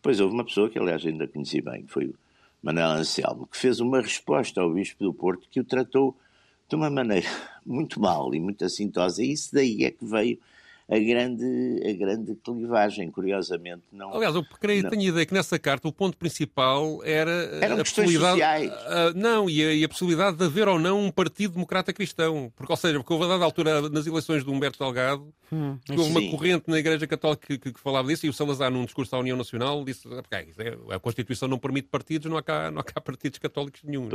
Depois 0.05 0.21
houve 0.21 0.35
uma 0.35 0.45
pessoa 0.45 0.69
que, 0.69 0.79
aliás, 0.79 1.03
ainda 1.07 1.27
conheci 1.27 1.63
bem, 1.63 1.87
que 1.87 1.91
foi 1.91 2.05
o 2.05 2.15
Manuel 2.63 2.91
Anselmo, 2.91 3.47
que 3.47 3.57
fez 3.57 3.81
uma 3.81 4.03
resposta 4.03 4.61
ao 4.61 4.71
Bispo 4.71 5.03
do 5.03 5.15
Porto 5.15 5.49
que 5.51 5.59
o 5.59 5.65
tratou 5.65 6.15
de 6.69 6.77
uma 6.77 6.91
maneira 6.91 7.27
muito 7.65 7.99
mal 7.99 8.35
e 8.35 8.39
muito 8.39 8.63
assintosa. 8.67 9.25
E 9.25 9.33
isso 9.33 9.55
daí 9.55 9.83
é 9.83 9.91
que 9.91 10.05
veio 10.05 10.39
a 10.87 10.99
grande, 10.99 11.45
a 11.89 11.93
grande 11.95 12.35
clivagem, 12.37 13.11
curiosamente. 13.11 13.83
Não, 13.91 14.15
Aliás, 14.15 14.35
eu 14.35 14.45
creio, 14.61 14.83
Não. 14.83 14.91
tenho 14.91 15.03
a 15.03 15.07
ideia 15.07 15.27
que 15.27 15.33
nessa 15.33 15.59
carta 15.59 15.89
o 15.89 15.93
ponto 15.93 16.17
principal 16.19 17.01
era 17.05 17.31
Eram 17.63 17.77
a 17.77 17.83
questões 17.83 18.13
possibilidade. 18.13 18.33
sociais. 18.33 18.73
ah, 18.87 19.13
não, 19.15 19.49
e 19.49 19.65
a, 19.65 19.73
e 19.75 19.83
a 19.85 19.89
possibilidade 19.89 20.37
de 20.37 20.45
haver 20.45 20.69
ou 20.69 20.79
não 20.79 21.01
um 21.01 21.11
partido 21.11 21.55
democrata 21.55 21.93
cristão. 21.93 22.53
Porque, 22.55 22.73
ou 22.73 22.77
seja, 22.77 22.99
porque 22.99 23.13
houve 23.13 23.25
a 23.25 23.29
dada 23.29 23.45
altura 23.45 23.89
nas 23.89 24.07
eleições 24.07 24.45
do 24.45 24.53
Humberto 24.53 24.79
Delgado 24.79 25.33
Hum, 25.53 25.79
houve 25.91 26.11
uma 26.11 26.21
Sim. 26.21 26.31
corrente 26.31 26.65
na 26.69 26.79
Igreja 26.79 27.07
Católica 27.07 27.47
que, 27.47 27.59
que- 27.59 27.73
que 27.75 27.79
falava 27.79 28.09
disso 28.09 28.27
e 28.27 28.29
o 28.29 28.33
Salazar, 28.33 28.73
num 28.73 28.85
discurso 28.85 29.15
à 29.15 29.19
União 29.21 29.37
Nacional, 29.37 29.85
disse 29.85 30.09
"Ah, 30.09 30.23
porque, 30.23 30.35
é, 30.35 30.77
a 30.97 30.99
Constituição 30.99 31.47
não 31.47 31.59
permite 31.59 31.87
partidos, 31.89 32.29
não 32.29 32.37
há 32.39 32.43
cá, 32.43 32.71
não 32.73 32.81
há 32.81 32.83
cá 32.83 32.99
partidos 33.01 33.39
católicos 33.39 33.81
nenhum. 33.85 34.09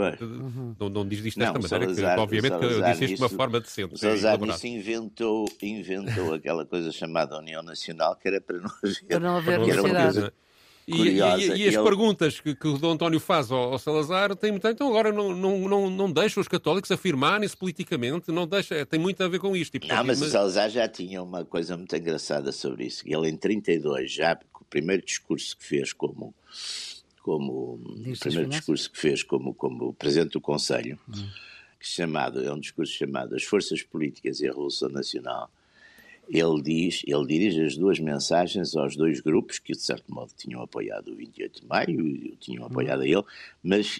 Não, 0.80 0.90
não 0.90 1.08
diz 1.08 1.24
isto 1.24 1.40
desta 1.40 1.54
maneira, 1.60 1.94
Salazar- 1.94 2.16
que, 2.16 2.22
obviamente 2.22 2.58
que 2.58 2.66
eu 2.66 2.82
disse 2.84 3.06
isto 3.06 3.16
de 3.18 3.22
uma 3.22 3.30
forma 3.30 3.60
decente. 3.62 3.94
O 3.94 3.98
Salazar 3.98 4.42
nisso 4.42 4.68
inventou, 4.68 5.46
inventou 5.62 6.34
aquela 6.34 6.59
coisa 6.66 6.92
chamada 6.92 7.38
União 7.38 7.62
Nacional, 7.64 8.16
que 8.16 8.28
era 8.28 8.40
para 8.42 8.58
não 8.60 8.70
haver, 8.84 9.06
Para 9.08 9.20
não 9.20 9.38
haver 9.38 9.64
que 9.64 9.72
era 9.72 9.82
uma 9.84 10.04
coisa 10.04 10.34
E, 10.88 10.94
e- 10.96 11.08
e- 11.20 11.20
e 11.20 11.68
as 11.68 11.76
Ele- 11.76 11.84
perguntas 11.84 12.40
que, 12.40 12.56
que 12.56 12.68
o 12.68 12.78
Dom 12.80 12.94
António 12.94 13.20
faz 13.20 13.52
ao, 13.52 13.74
ao 13.74 13.78
Salazar 13.80 14.36
têm 14.36 14.50
muito. 14.52 14.68
Então 14.68 14.88
agora 14.88 15.12
não, 15.12 15.36
não, 15.36 15.60
não, 15.70 15.90
não 15.90 16.12
deixa 16.12 16.40
os 16.40 16.48
católicos 16.48 16.90
afirmarem-se 16.90 17.56
politicamente, 17.56 18.32
não 18.32 18.48
deixa, 18.48 18.84
tem 18.88 19.00
muito 19.00 19.24
a 19.24 19.28
ver 19.28 19.38
com 19.40 19.56
isto. 19.56 19.76
E, 19.76 19.80
portanto, 19.80 19.98
Não, 20.00 20.06
mas 20.06 20.20
o 20.20 20.26
Salazar 20.30 20.68
já 20.70 20.88
tinha 20.88 21.22
uma 21.22 21.46
coisa 21.46 21.78
muito 21.78 21.96
engraçada 21.96 22.52
sobre 22.52 22.86
isso. 22.88 23.04
Ele, 23.06 23.30
em 23.30 23.38
32, 23.38 24.12
já, 24.12 24.40
o 24.60 24.66
primeiro 24.66 25.06
discurso 25.06 25.56
que 25.58 25.64
fez 25.64 25.94
como. 25.94 26.34
como 27.22 27.76
o 27.76 28.20
primeiro 28.20 28.50
discurso 28.50 28.90
que 28.92 28.98
fez 28.98 29.22
como, 29.22 29.54
como 29.54 29.94
Presidente 29.94 30.32
do 30.32 30.42
Conselho, 30.42 30.98
que 31.80 31.86
chamado, 31.88 32.44
é 32.44 32.52
um 32.52 32.60
discurso 32.60 32.94
chamado 32.94 33.36
As 33.36 33.44
Forças 33.44 33.84
Políticas 33.84 34.40
e 34.40 34.48
a 34.48 34.50
Revolução 34.50 34.90
Nacional, 34.90 35.52
ele 36.30 36.62
diz, 36.62 37.02
ele 37.08 37.26
dirige 37.26 37.64
as 37.64 37.76
duas 37.76 38.00
mensagens 38.00 38.76
aos 38.76 38.96
dois 38.96 39.20
grupos 39.20 39.58
que, 39.58 39.74
de 39.74 39.82
certo 39.82 40.14
modo, 40.14 40.32
tinham 40.38 40.62
apoiado 40.62 41.12
o 41.12 41.16
28 41.16 41.62
de 41.62 41.68
maio 41.68 42.08
e 42.08 42.30
o 42.32 42.36
tinham 42.36 42.66
apoiado 42.66 43.02
a 43.02 43.08
ele, 43.08 43.24
mas 43.64 44.00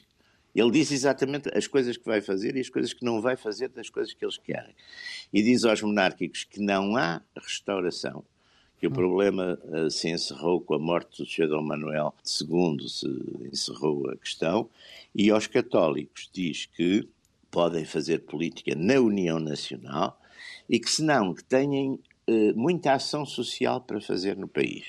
ele 0.56 0.72
diz 0.72 0.92
exatamente 0.92 1.50
as 1.58 1.68
coisas 1.68 1.98
que 1.98 2.06
vai 2.06 2.22
fazer 2.22 2.56
e 2.56 2.60
as 2.60 2.70
coisas 2.70 2.94
que 2.94 3.04
não 3.04 3.20
vai 3.20 3.36
fazer 3.36 3.70
das 3.70 3.90
coisas 3.90 4.14
que 4.14 4.24
eles 4.24 4.38
querem. 4.38 4.76
E 5.34 5.42
diz 5.42 5.64
aos 5.64 5.82
monárquicos 5.82 6.44
que 6.44 6.60
não 6.60 6.96
há 6.96 7.22
restauração, 7.36 8.24
que 8.80 8.88
o 8.88 8.92
problema 8.92 9.60
eh, 9.74 9.90
se 9.90 10.10
encerrou 10.10 10.62
com 10.62 10.76
a 10.76 10.80
morte 10.80 11.22
do 11.22 11.30
Sr. 11.30 11.48
Dom 11.48 11.64
Manuel 11.64 12.14
II, 12.26 12.88
se 12.88 13.08
encerrou 13.52 14.10
a 14.10 14.16
questão, 14.16 14.70
e 15.14 15.30
aos 15.32 15.48
católicos 15.48 16.30
diz 16.32 16.66
que 16.68 17.08
podem 17.52 17.84
fazer 17.84 18.20
política 18.20 18.76
na 18.76 19.00
União 19.00 19.40
Nacional 19.40 20.20
e 20.70 20.80
que, 20.80 20.90
se 20.90 21.04
não, 21.04 21.34
que 21.34 21.44
tenham 21.44 22.00
eh, 22.30 22.54
muita 22.54 22.94
ação 22.94 23.26
social 23.26 23.82
para 23.82 24.00
fazer 24.00 24.38
no 24.38 24.48
país. 24.48 24.86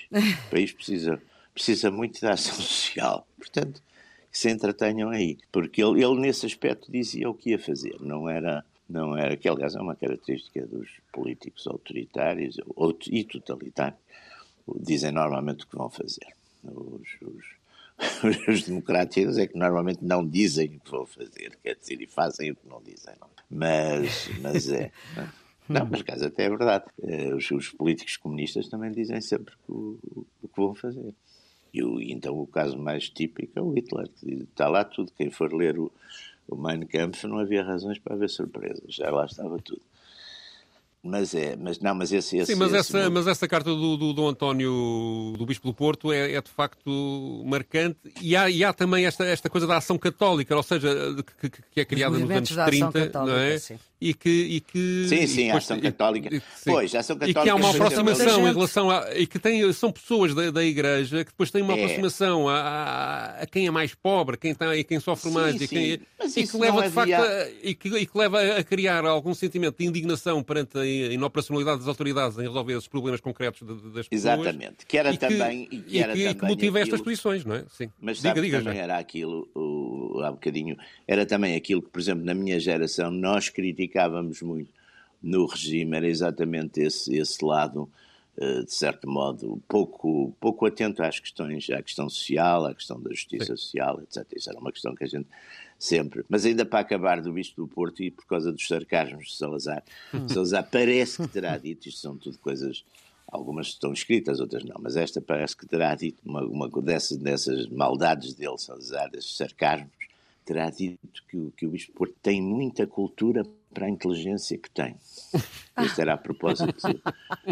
O 0.47 0.51
país 0.51 0.73
precisa, 0.73 1.19
precisa 1.55 1.91
muito 1.91 2.21
de 2.21 2.27
ação 2.27 2.53
social. 2.61 3.27
Portanto, 3.39 3.83
se 4.31 4.51
entretenham 4.51 5.09
aí. 5.09 5.39
Porque 5.51 5.83
ele, 5.83 6.05
ele, 6.05 6.21
nesse 6.21 6.45
aspecto, 6.45 6.93
dizia 6.93 7.31
o 7.31 7.35
que 7.35 7.51
ia 7.51 7.59
fazer. 7.59 7.97
Não 7.99 8.29
era, 8.29 8.63
não 8.87 9.17
era 9.17 9.39
que, 9.39 9.49
aliás, 9.49 9.75
é 9.75 9.81
uma 9.81 9.97
característica 9.97 10.67
dos 10.67 10.91
políticos 11.11 11.67
autoritários 11.67 12.59
ou, 12.77 12.95
e 13.07 13.25
totalitários. 13.25 13.99
Dizem 14.77 15.11
normalmente 15.11 15.65
o 15.65 15.67
que 15.67 15.77
vão 15.79 15.89
fazer. 15.89 16.35
Os, 16.63 17.09
os, 17.23 18.47
os 18.49 18.63
democráticos 18.65 19.39
é 19.39 19.47
que 19.47 19.57
normalmente 19.57 20.05
não 20.05 20.27
dizem 20.29 20.77
o 20.77 20.81
que 20.81 20.91
vão 20.91 21.07
fazer, 21.07 21.59
quer 21.63 21.75
dizer, 21.75 22.03
e 22.03 22.07
fazem 22.07 22.51
o 22.51 22.57
que 22.57 22.69
não 22.69 22.83
dizem. 22.83 23.15
Não. 23.19 23.31
Mas, 23.51 24.29
mas 24.43 24.69
é. 24.69 24.93
Não, 25.73 25.87
mas 25.91 26.03
caso 26.03 26.25
até 26.27 26.45
é 26.45 26.49
verdade. 26.51 26.85
Eh, 27.03 27.35
Os, 27.35 27.51
os 27.51 27.69
políticos 27.71 28.17
comunistas 28.17 28.69
também 28.69 28.91
dizem 28.93 29.21
sempre 29.21 29.55
o, 29.69 29.99
o 30.43 30.49
que 30.49 30.57
vão 30.61 30.75
fazer. 30.75 31.15
E 31.73 31.83
o, 31.85 32.01
então 32.01 32.39
o 32.41 32.47
caso 32.47 32.77
mais 32.77 33.09
típico 33.09 33.53
é 33.57 33.63
o 33.63 33.71
Hitler, 33.73 34.09
que 34.09 34.27
diz, 34.27 34.41
está 34.43 34.69
lá 34.69 34.85
tudo. 34.85 35.13
Quem 35.17 35.31
for 35.31 35.53
ler 35.53 35.79
o, 35.79 35.91
o 36.49 36.57
Mein 36.57 36.85
Kampf 36.87 37.25
não 37.29 37.39
havia 37.39 37.63
razões 37.63 37.99
para 37.99 38.15
haver 38.15 38.29
surpresas, 38.29 38.93
já 38.93 39.11
lá 39.11 39.25
estava 39.27 39.59
tudo. 39.61 39.81
Mas 41.03 41.35
é, 41.35 41.57
mas 41.57 41.79
não, 41.81 41.95
mas 41.95 42.13
esse, 42.13 42.37
esse 42.37 42.53
Sim, 42.53 42.59
mas 42.59 42.75
esse 42.75 42.95
essa, 42.95 43.09
mas 43.09 43.27
essa 43.27 43.49
carta 43.49 43.71
do, 43.71 43.97
do 43.97 44.13
Dom 44.13 44.29
António, 44.29 45.33
do 45.39 45.47
Bispo 45.47 45.69
do 45.69 45.73
Porto, 45.73 46.13
é, 46.13 46.33
é 46.35 46.43
de 46.43 46.51
facto 46.51 47.43
marcante. 47.47 47.97
E 48.21 48.37
há, 48.37 48.51
e 48.51 48.63
há 48.63 48.71
também 48.75 49.07
esta, 49.07 49.25
esta 49.25 49.49
coisa 49.49 49.67
da 49.67 49.79
ação 49.79 49.97
católica, 49.97 50.55
ou 50.55 50.63
seja, 50.63 50.91
que, 51.41 51.49
que- 51.49 51.63
que 51.71 51.81
é 51.81 51.85
criada 51.87 52.19
nos 52.19 52.31
anos 52.31 52.51
movimentos 52.51 52.55
da 52.57 52.65
ação 52.65 52.93
30, 52.93 53.07
católica, 53.07 53.33
não 53.35 53.43
é? 53.43 53.59
sim. 53.59 53.79
E 54.01 54.15
que, 54.15 54.31
e 54.31 54.61
que, 54.61 55.05
Sim, 55.09 55.17
e 55.17 55.29
sim, 55.29 55.45
depois- 55.45 55.65
ação 55.65 55.77
e- 55.77 55.81
católica. 55.83 56.35
e- 56.35 56.41
sim. 56.41 56.71
Pois, 56.71 56.95
ação 56.95 57.17
E 57.17 57.19
que 57.19 57.25
há 57.25 57.35
católica 57.35 57.55
uma 57.57 57.71
aproximação 57.71 58.49
em 58.49 58.53
relação 58.55 58.91
a. 58.91 59.15
E 59.15 59.27
que 59.27 59.39
tem, 59.39 59.71
são 59.75 59.93
pessoas 59.93 60.35
da, 60.35 60.51
da 60.51 60.65
Igreja 60.65 61.19
que 61.25 61.31
depois 61.33 61.51
têm 61.51 61.61
uma 61.63 61.75
É. 61.75 61.77
aproximação 61.77 62.49
a, 62.49 62.55
a, 62.61 63.43
a 63.43 63.47
quem 63.47 63.67
é 63.67 63.71
mais 63.71 63.95
pobre, 63.95 64.39
quem, 64.39 64.53
está, 64.53 64.75
e 64.75 64.83
quem 64.85 64.99
sofre 65.01 65.29
Sim, 65.29 65.35
mais, 65.35 65.55
e, 65.57 65.59
sim. 65.67 65.67
quem, 65.69 66.01
Mas 66.19 66.35
e 66.37 66.47
que 66.47 66.57
leva 66.57 66.83
de 66.83 66.91
facto 66.91 67.13
a, 67.13 67.49
e, 67.63 67.75
que, 67.75 67.89
e 67.89 68.07
que 68.07 68.17
leva 68.19 68.41
a 68.57 68.65
criar 68.65 69.05
algum 69.05 69.35
sentimento 69.35 69.77
de 69.79 69.85
indignação 69.87 70.43
perante 70.43 70.79
a 70.79 70.87
inoperacionalidade 70.87 71.81
das 71.81 71.89
autoridades 71.89 72.39
em 72.39 72.43
resolver 72.47 72.73
esses 72.73 72.89
problemas 72.89 73.21
concretos 73.21 73.61
das 73.63 73.77
pessoas. 73.77 74.07
Exatamente, 74.13 74.87
que 74.87 74.97
era 74.97 75.13
e 75.13 75.19
também. 75.19 75.67
Que, 75.67 75.77
e 75.77 75.81
que, 75.83 75.99
era 75.99 76.13
e 76.13 76.17
que, 76.17 76.23
também 76.25 76.35
que 76.37 76.47
motiva 76.47 76.79
aquilo... 76.79 76.95
estas 76.95 77.01
posições, 77.05 77.45
não 77.45 77.55
é? 77.57 77.65
Sim. 77.71 77.91
Mas 78.01 78.17
diga, 78.17 78.29
sabe, 78.31 78.41
diga, 78.41 78.59
também 78.61 78.77
já. 78.77 78.83
era 78.83 78.99
aquilo, 78.99 79.47
o, 79.55 80.23
há 80.25 80.31
bocadinho, 80.31 80.77
era 81.07 81.27
também 81.27 81.55
aquilo 81.55 81.83
que, 81.83 81.91
por 81.91 82.01
exemplo, 82.01 82.25
na 82.25 82.33
minha 82.35 82.59
geração 82.59 83.11
nós 83.11 83.49
criticávamos 83.91 84.41
muito 84.41 84.71
no 85.23 85.45
regime, 85.45 85.97
era 85.97 86.09
exatamente 86.09 86.81
esse, 86.81 87.15
esse 87.17 87.45
lado 87.45 87.91
de 88.65 88.73
certo 88.73 89.07
modo, 89.07 89.63
pouco, 89.69 90.35
pouco 90.41 90.65
atento 90.65 91.03
às 91.03 91.21
questões, 91.21 91.69
à 91.69 91.83
questão 91.83 92.09
social, 92.09 92.65
à 92.65 92.75
questão 92.75 92.99
da 92.99 93.11
justiça 93.11 93.45
Sim. 93.45 93.57
social, 93.57 94.01
etc. 94.01 94.27
Isso 94.35 94.49
era 94.49 94.59
uma 94.59 94.73
questão 94.73 94.95
que 94.95 95.05
a 95.05 95.07
gente 95.07 95.29
sempre. 95.79 96.25
Mas 96.27 96.47
ainda 96.47 96.65
para 96.65 96.79
acabar 96.79 97.21
do 97.21 97.33
Bispo 97.33 97.61
do 97.61 97.69
Porto 97.69 98.03
e 98.03 98.11
por 98.11 98.25
causa 98.27 98.51
dos 98.51 98.67
sarcasmos 98.67 99.27
de 99.27 99.37
Salazar, 99.37 99.83
hum. 100.15 100.27
Salazar 100.27 100.67
parece 100.71 101.21
que 101.21 101.29
terá 101.29 101.57
dito, 101.59 101.87
isto 101.87 102.01
são 102.01 102.17
tudo 102.17 102.39
coisas. 102.39 102.83
Algumas 103.29 103.69
estão 103.69 103.93
escritas, 103.93 104.41
outras 104.41 104.65
não, 104.65 104.77
mas 104.81 104.97
esta 104.97 105.21
parece 105.21 105.57
que 105.57 105.67
terá 105.67 105.95
dito 105.95 106.19
uma, 106.25 106.43
uma 106.43 106.69
dessas, 106.83 107.19
dessas 107.19 107.69
maldades 107.69 108.33
dele, 108.35 108.59
Salazar, 108.59 109.11
desses 109.11 109.37
sarcasmos, 109.37 109.93
terá 110.45 110.71
dito 110.71 111.23
que, 111.29 111.37
o, 111.37 111.51
que 111.53 111.67
o 111.67 111.71
Bispo 111.71 111.93
Porto 111.93 112.15
tem 112.23 112.41
muita 112.41 112.87
cultura 112.87 113.45
para 113.73 113.87
a 113.87 113.91
inteligência 113.91 114.59
que 114.59 114.71
tem. 114.71 114.97
Isto 115.83 116.01
era 116.01 116.15
a 116.15 116.19
propósito, 116.19 116.75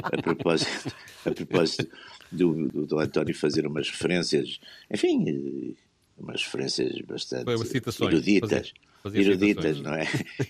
a 0.02 0.22
propósito, 0.22 0.96
a 1.24 1.30
propósito 1.30 1.88
do, 2.30 2.68
do, 2.68 2.86
do 2.86 2.98
António 2.98 3.34
fazer 3.34 3.66
umas 3.66 3.88
referências, 3.88 4.58
enfim, 4.90 5.76
umas 6.18 6.42
referências 6.42 7.00
bastante 7.02 7.48
eruditas. 8.02 8.72
Fazia, 9.00 9.20
eruditas, 9.20 9.80
não 9.80 9.94
é? 9.94 10.04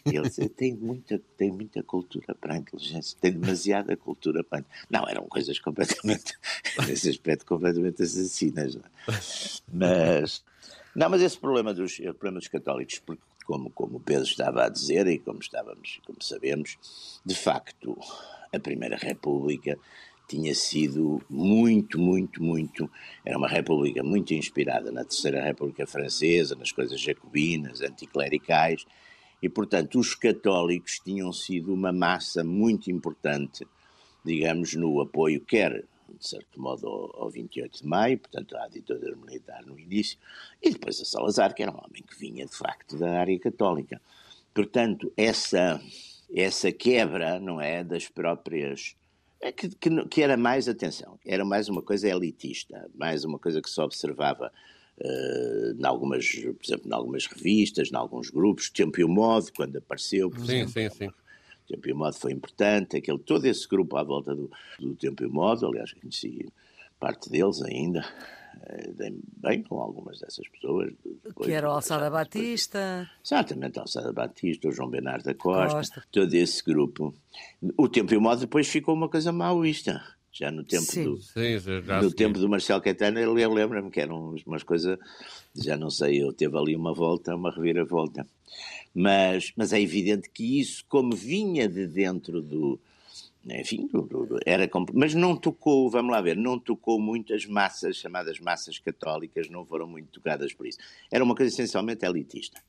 E 0.06 0.16
ele 0.16 0.26
dizia, 0.26 0.48
tem 0.48 0.74
muita, 0.74 1.20
tem 1.36 1.52
muita 1.52 1.82
cultura 1.82 2.34
para 2.34 2.54
a 2.54 2.56
inteligência, 2.56 3.16
tem 3.20 3.32
demasiada 3.32 3.94
cultura 3.94 4.42
para 4.42 4.60
a... 4.60 4.64
Não, 4.88 5.06
eram 5.06 5.26
coisas 5.28 5.58
completamente, 5.58 6.34
nesse 6.88 7.10
aspecto, 7.10 7.44
completamente 7.44 8.02
assassinas. 8.02 8.74
Não 8.74 8.82
é? 8.82 9.14
Mas, 9.70 10.42
não, 10.98 11.08
mas 11.08 11.22
esse 11.22 11.38
problema 11.38 11.72
dos, 11.72 11.98
o 12.00 12.14
problema 12.14 12.40
dos 12.40 12.48
católicos, 12.48 12.98
porque 12.98 13.22
como, 13.46 13.70
como 13.70 13.98
o 13.98 14.00
Pedro 14.00 14.24
estava 14.24 14.64
a 14.64 14.68
dizer 14.68 15.06
e 15.06 15.18
como 15.18 15.38
estávamos, 15.38 16.00
como 16.04 16.20
sabemos, 16.20 16.76
de 17.24 17.34
facto, 17.34 17.96
a 18.52 18.58
Primeira 18.58 18.96
República 18.96 19.78
tinha 20.28 20.52
sido 20.56 21.22
muito, 21.30 22.00
muito, 22.00 22.42
muito. 22.42 22.90
Era 23.24 23.38
uma 23.38 23.46
república 23.46 24.02
muito 24.02 24.34
inspirada 24.34 24.90
na 24.90 25.04
Terceira 25.04 25.40
República 25.42 25.86
Francesa, 25.86 26.56
nas 26.56 26.72
coisas 26.72 27.00
jacobinas, 27.00 27.80
anticlericais, 27.80 28.84
e, 29.40 29.48
portanto, 29.48 30.00
os 30.00 30.16
católicos 30.16 30.98
tinham 30.98 31.32
sido 31.32 31.72
uma 31.72 31.92
massa 31.92 32.42
muito 32.42 32.90
importante, 32.90 33.64
digamos, 34.24 34.74
no 34.74 35.00
apoio, 35.00 35.40
quer 35.40 35.84
de 36.16 36.26
certo 36.26 36.60
modo, 36.60 36.86
ao, 36.86 37.24
ao 37.24 37.30
28 37.30 37.82
de 37.82 37.86
maio, 37.86 38.18
portanto, 38.18 38.56
à 38.56 38.68
ditadura 38.68 39.16
militar 39.16 39.64
no 39.66 39.78
início, 39.78 40.18
e 40.62 40.70
depois 40.70 41.00
a 41.00 41.04
Salazar, 41.04 41.54
que 41.54 41.62
era 41.62 41.72
um 41.72 41.76
homem 41.76 42.02
que 42.02 42.18
vinha, 42.18 42.46
de 42.46 42.56
facto, 42.56 42.96
da 42.96 43.18
área 43.20 43.38
católica. 43.38 44.00
Portanto, 44.54 45.12
essa, 45.16 45.80
essa 46.34 46.72
quebra, 46.72 47.38
não 47.38 47.60
é, 47.60 47.84
das 47.84 48.08
próprias... 48.08 48.96
É 49.40 49.52
que, 49.52 49.68
que, 49.68 50.04
que, 50.06 50.20
era 50.20 50.36
mais, 50.36 50.68
atenção, 50.68 51.16
era 51.24 51.44
mais 51.44 51.68
uma 51.68 51.80
coisa 51.80 52.08
elitista, 52.08 52.90
mais 52.92 53.24
uma 53.24 53.38
coisa 53.38 53.62
que 53.62 53.70
se 53.70 53.80
observava 53.80 54.52
uh, 55.00 55.80
em 55.80 55.86
algumas, 55.86 56.28
por 56.28 56.64
exemplo, 56.64 56.88
em 56.88 56.92
algumas 56.92 57.26
revistas, 57.26 57.92
em 57.92 57.96
alguns 57.96 58.30
grupos, 58.30 58.68
Tempo 58.68 59.00
e 59.00 59.04
o 59.04 59.08
Modo, 59.08 59.52
quando 59.54 59.76
apareceu, 59.76 60.28
por 60.28 60.40
sim, 60.40 60.62
exemplo, 60.62 60.72
sim, 60.72 60.90
sim. 60.90 61.10
Tempo 61.68 61.88
e 61.88 61.92
Modo 61.92 62.16
foi 62.16 62.32
importante, 62.32 62.96
aquele, 62.96 63.18
todo 63.18 63.44
esse 63.44 63.68
grupo 63.68 63.96
à 63.96 64.02
volta 64.02 64.34
do, 64.34 64.50
do 64.80 64.94
Tempo 64.94 65.22
e 65.22 65.28
Modo, 65.28 65.66
aliás, 65.66 65.92
conheci 65.92 66.46
parte 66.98 67.30
deles 67.30 67.62
ainda, 67.62 68.04
eh, 68.62 69.12
bem 69.36 69.62
com 69.62 69.80
algumas 69.80 70.18
dessas 70.18 70.48
pessoas. 70.48 70.92
Depois, 71.24 71.46
que 71.46 71.52
era 71.52 71.68
o 71.68 71.72
Alçada 71.72 72.10
Batista. 72.10 73.00
Depois, 73.00 73.20
exatamente, 73.24 73.78
Alçada 73.78 74.12
Batista, 74.12 74.68
o 74.68 74.72
João 74.72 74.88
Bernardo 74.88 75.24
da 75.24 75.34
Costa, 75.34 75.76
Costa, 75.76 76.04
todo 76.10 76.34
esse 76.34 76.64
grupo. 76.64 77.14
O 77.76 77.88
Tempo 77.88 78.14
e 78.14 78.16
o 78.16 78.20
Modo 78.20 78.40
depois 78.40 78.66
ficou 78.66 78.94
uma 78.94 79.08
coisa 79.08 79.30
maoísta. 79.30 80.02
Já 80.30 80.52
no 80.52 80.62
tempo 80.62 80.84
sim. 80.84 81.04
do, 81.04 81.20
sim, 81.20 81.56
no 82.00 82.12
tempo 82.12 82.38
do 82.38 82.48
Marcelo 82.48 82.80
Caetano, 82.80 83.18
eu 83.18 83.32
lembro-me 83.32 83.90
que 83.90 84.00
eram 84.00 84.36
umas 84.46 84.62
coisas, 84.62 84.96
já 85.56 85.76
não 85.76 85.90
sei, 85.90 86.22
eu 86.22 86.32
teve 86.32 86.56
ali 86.56 86.76
uma 86.76 86.94
volta, 86.94 87.34
uma 87.34 87.50
reviravolta. 87.50 88.24
Mas, 88.94 89.52
mas 89.56 89.72
é 89.72 89.80
evidente 89.80 90.28
que 90.30 90.60
isso, 90.60 90.84
como 90.88 91.14
vinha 91.14 91.68
de 91.68 91.86
dentro 91.86 92.42
do. 92.42 92.80
Enfim, 93.50 93.88
era 94.44 94.68
mas 94.92 95.14
não 95.14 95.34
tocou, 95.34 95.88
vamos 95.88 96.12
lá 96.12 96.20
ver, 96.20 96.36
não 96.36 96.58
tocou 96.58 97.00
muitas 97.00 97.46
massas, 97.46 97.96
chamadas 97.96 98.38
massas 98.38 98.78
católicas, 98.78 99.48
não 99.48 99.64
foram 99.64 99.86
muito 99.86 100.08
tocadas 100.10 100.52
por 100.52 100.66
isso. 100.66 100.78
Era 101.10 101.24
uma 101.24 101.34
coisa 101.34 101.50
essencialmente 101.52 102.04
elitista, 102.04 102.60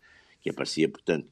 que 0.42 0.50
aparecia, 0.50 0.88
portanto, 0.88 1.28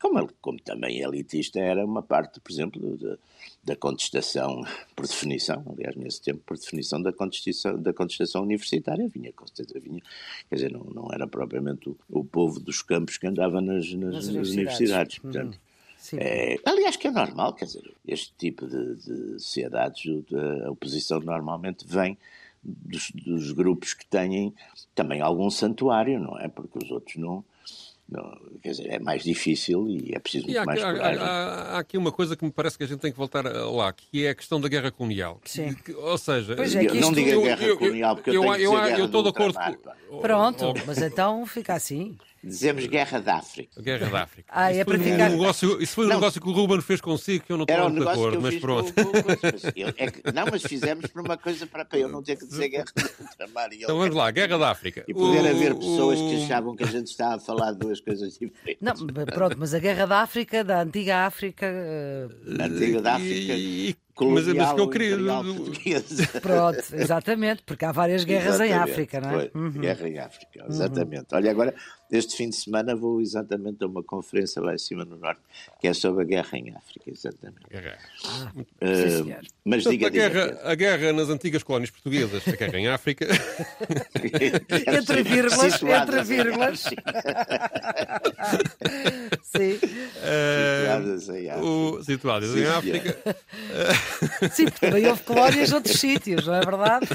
como, 0.00 0.28
como 0.40 0.58
também 0.60 1.00
elitista 1.00 1.60
era 1.60 1.84
uma 1.84 2.02
parte, 2.02 2.40
por 2.40 2.50
exemplo, 2.50 2.96
de, 2.96 3.18
da 3.62 3.76
contestação, 3.76 4.64
por 4.96 5.06
definição, 5.06 5.64
aliás, 5.70 5.94
nesse 5.96 6.20
tempo, 6.20 6.42
por 6.44 6.56
definição 6.58 7.00
da 7.00 7.12
contestação, 7.12 7.80
da 7.80 7.92
contestação 7.92 8.42
universitária, 8.42 9.08
vinha, 9.08 9.32
com 9.32 9.46
certeza 9.46 9.78
vinha, 9.78 10.02
quer 10.48 10.56
dizer, 10.56 10.72
não, 10.72 10.84
não 10.84 11.08
era 11.12 11.26
propriamente 11.26 11.88
o, 11.88 11.96
o 12.10 12.24
povo 12.24 12.58
dos 12.58 12.82
campos 12.82 13.16
que 13.16 13.26
andava 13.26 13.60
nas, 13.60 13.92
nas, 13.92 14.14
nas 14.14 14.26
universidades. 14.26 14.56
universidades. 14.56 15.16
Uhum. 15.18 15.22
Portanto, 15.22 15.58
é, 16.14 16.56
aliás, 16.64 16.96
que 16.96 17.06
é 17.06 17.10
normal, 17.12 17.54
quer 17.54 17.66
dizer, 17.66 17.94
este 18.06 18.32
tipo 18.36 18.66
de, 18.66 18.96
de 18.96 19.38
sociedades, 19.38 20.02
a 20.66 20.70
oposição 20.70 21.20
normalmente 21.20 21.86
vem 21.86 22.18
dos, 22.62 23.10
dos 23.12 23.52
grupos 23.52 23.94
que 23.94 24.04
têm 24.06 24.52
também 24.94 25.20
algum 25.20 25.48
santuário, 25.48 26.18
não 26.18 26.38
é? 26.38 26.48
Porque 26.48 26.78
os 26.78 26.90
outros 26.90 27.16
não 27.16 27.44
não, 28.12 28.38
quer 28.62 28.70
dizer, 28.70 28.90
é 28.90 28.98
mais 28.98 29.24
difícil 29.24 29.88
e 29.88 30.14
é 30.14 30.18
preciso 30.18 30.46
muito 30.46 30.58
há, 30.58 30.64
mais 30.64 30.80
coragem. 30.80 31.22
Há, 31.22 31.24
há, 31.24 31.76
há, 31.76 31.78
aqui 31.78 31.96
uma 31.96 32.12
coisa 32.12 32.36
que 32.36 32.44
me 32.44 32.50
parece 32.50 32.76
que 32.76 32.84
a 32.84 32.86
gente 32.86 33.00
tem 33.00 33.10
que 33.10 33.16
voltar 33.16 33.44
lá, 33.44 33.92
que 33.92 34.26
é 34.26 34.30
a 34.30 34.34
questão 34.34 34.60
da 34.60 34.68
guerra 34.68 34.90
colonial. 34.90 35.40
Sim. 35.44 35.74
Que, 35.74 35.92
ou 35.94 36.18
seja, 36.18 36.54
pois 36.54 36.74
é, 36.74 36.84
eu, 36.84 36.94
não 36.96 37.12
diga 37.12 37.40
guerra 37.40 37.64
eu, 37.64 37.78
colonial, 37.78 38.14
porque 38.16 38.30
eu, 38.30 38.44
eu, 38.44 38.54
eu, 38.54 38.72
eu, 38.74 38.98
eu 38.98 39.06
estou 39.06 39.22
de 39.22 39.30
acordo 39.30 39.58
com... 39.58 40.20
Pronto, 40.20 40.74
mas 40.86 40.98
então 40.98 41.46
fica 41.46 41.74
assim. 41.74 42.16
Dizemos 42.44 42.84
Guerra 42.86 43.20
da 43.20 43.36
África. 43.36 43.80
Guerra 43.80 44.10
da 44.10 44.22
África. 44.24 44.52
Ah, 44.52 44.72
isso 44.72 44.80
é 44.80 44.84
para 44.84 44.98
ficar... 44.98 45.30
Um 45.30 45.32
negócio, 45.36 45.80
isso 45.80 45.94
foi 45.94 46.06
um 46.06 46.08
não. 46.08 46.16
negócio 46.16 46.40
que 46.40 46.48
o 46.48 46.52
Ruben 46.52 46.80
fez 46.80 47.00
consigo 47.00 47.44
que 47.44 47.52
eu 47.52 47.56
não 47.56 47.62
estou 47.62 47.86
um 47.86 47.94
de 47.94 48.08
acordo, 48.08 48.40
mas 48.40 48.56
pronto. 48.56 48.92
Com, 48.92 49.04
com, 49.04 49.12
mas 49.22 49.62
eu, 49.76 49.88
é 49.96 50.10
que, 50.10 50.32
não, 50.32 50.46
mas 50.50 50.62
fizemos 50.62 51.06
por 51.06 51.22
uma 51.22 51.36
coisa 51.36 51.68
para, 51.68 51.84
para 51.84 52.00
eu 52.00 52.08
não 52.08 52.20
ter 52.20 52.36
que 52.36 52.44
dizer 52.44 52.68
Guerra 52.68 52.86
da 52.96 53.04
África. 53.04 53.84
Então 53.84 53.96
vamos 53.96 54.16
lá, 54.16 54.28
Guerra 54.32 54.58
da 54.58 54.70
África. 54.70 55.04
E 55.06 55.14
poder 55.14 55.44
o, 55.44 55.48
haver 55.50 55.74
pessoas 55.76 56.18
o... 56.18 56.28
que 56.28 56.42
achavam 56.42 56.74
que 56.74 56.82
a 56.82 56.88
gente 56.88 57.06
estava 57.06 57.36
a 57.36 57.38
falar 57.38 57.72
de 57.72 57.78
duas 57.78 58.00
coisas 58.02 58.38
diferentes. 58.38 58.80
Não, 58.80 58.94
pronto, 59.26 59.56
mas 59.58 59.72
a 59.74 59.78
Guerra 59.78 60.06
da 60.06 60.20
África, 60.20 60.62
da 60.62 60.82
antiga 60.82 61.26
África. 61.26 61.66
Uh... 61.66 62.56
Da 62.56 62.66
antiga 62.66 63.00
da 63.00 63.14
África. 63.14 63.52
E, 63.54 63.96
e 64.22 64.32
mas, 64.32 64.46
mas 64.46 64.72
que 64.72 64.80
eu 64.80 64.88
queria. 64.88 65.16
Pronto, 66.40 66.82
exatamente, 66.92 67.62
porque 67.64 67.84
há 67.84 67.92
várias 67.92 68.24
guerras 68.24 68.60
exatamente, 68.60 68.72
em 68.72 68.92
África, 68.92 69.20
não 69.20 69.40
é? 69.40 69.50
Uhum. 69.54 69.70
Guerra 69.70 70.08
em 70.08 70.18
África, 70.18 70.64
exatamente. 70.68 71.32
Uhum. 71.32 71.38
Olha, 71.38 71.50
agora, 71.50 71.74
este 72.10 72.36
fim 72.36 72.50
de 72.50 72.56
semana 72.56 72.94
vou 72.94 73.20
exatamente 73.20 73.82
a 73.82 73.86
uma 73.86 74.02
conferência 74.02 74.60
lá 74.60 74.74
em 74.74 74.78
cima 74.78 75.04
no 75.04 75.16
Norte, 75.16 75.40
que 75.80 75.88
é 75.88 75.94
sobre 75.94 76.22
a 76.22 76.26
guerra 76.26 76.58
em 76.58 76.74
África, 76.74 77.10
exatamente. 77.10 77.62
Guerra. 77.70 77.98
Ah, 78.26 78.52
uh, 78.56 79.46
mas 79.64 79.84
diga, 79.84 80.06
a, 80.06 80.10
diga, 80.10 80.28
guerra, 80.28 80.60
a 80.62 80.74
guerra 80.74 81.12
nas 81.12 81.28
antigas 81.28 81.62
colónias 81.62 81.90
portuguesas, 81.90 82.46
a 82.46 82.52
guerra 82.52 82.78
em 82.78 82.88
África. 82.88 83.26
entre 84.86 85.22
vírgulas, 85.22 85.82
entre 85.82 86.22
vírgulas. 86.22 86.80
Sim. 89.42 89.78
Uh, 90.22 91.18
situadas 91.18 91.28
em 91.28 91.50
África. 91.50 91.66
O, 91.66 92.02
situadas 92.02 92.50
Sim, 92.50 92.60
em 92.60 92.66
África. 92.66 93.36
Sim, 94.52 94.64
porque 94.64 94.86
também 94.86 95.06
houve 95.06 95.22
colónias 95.22 95.70
noutros 95.70 95.98
sítios, 95.98 96.46
não 96.46 96.54
é 96.54 96.60
verdade? 96.60 97.08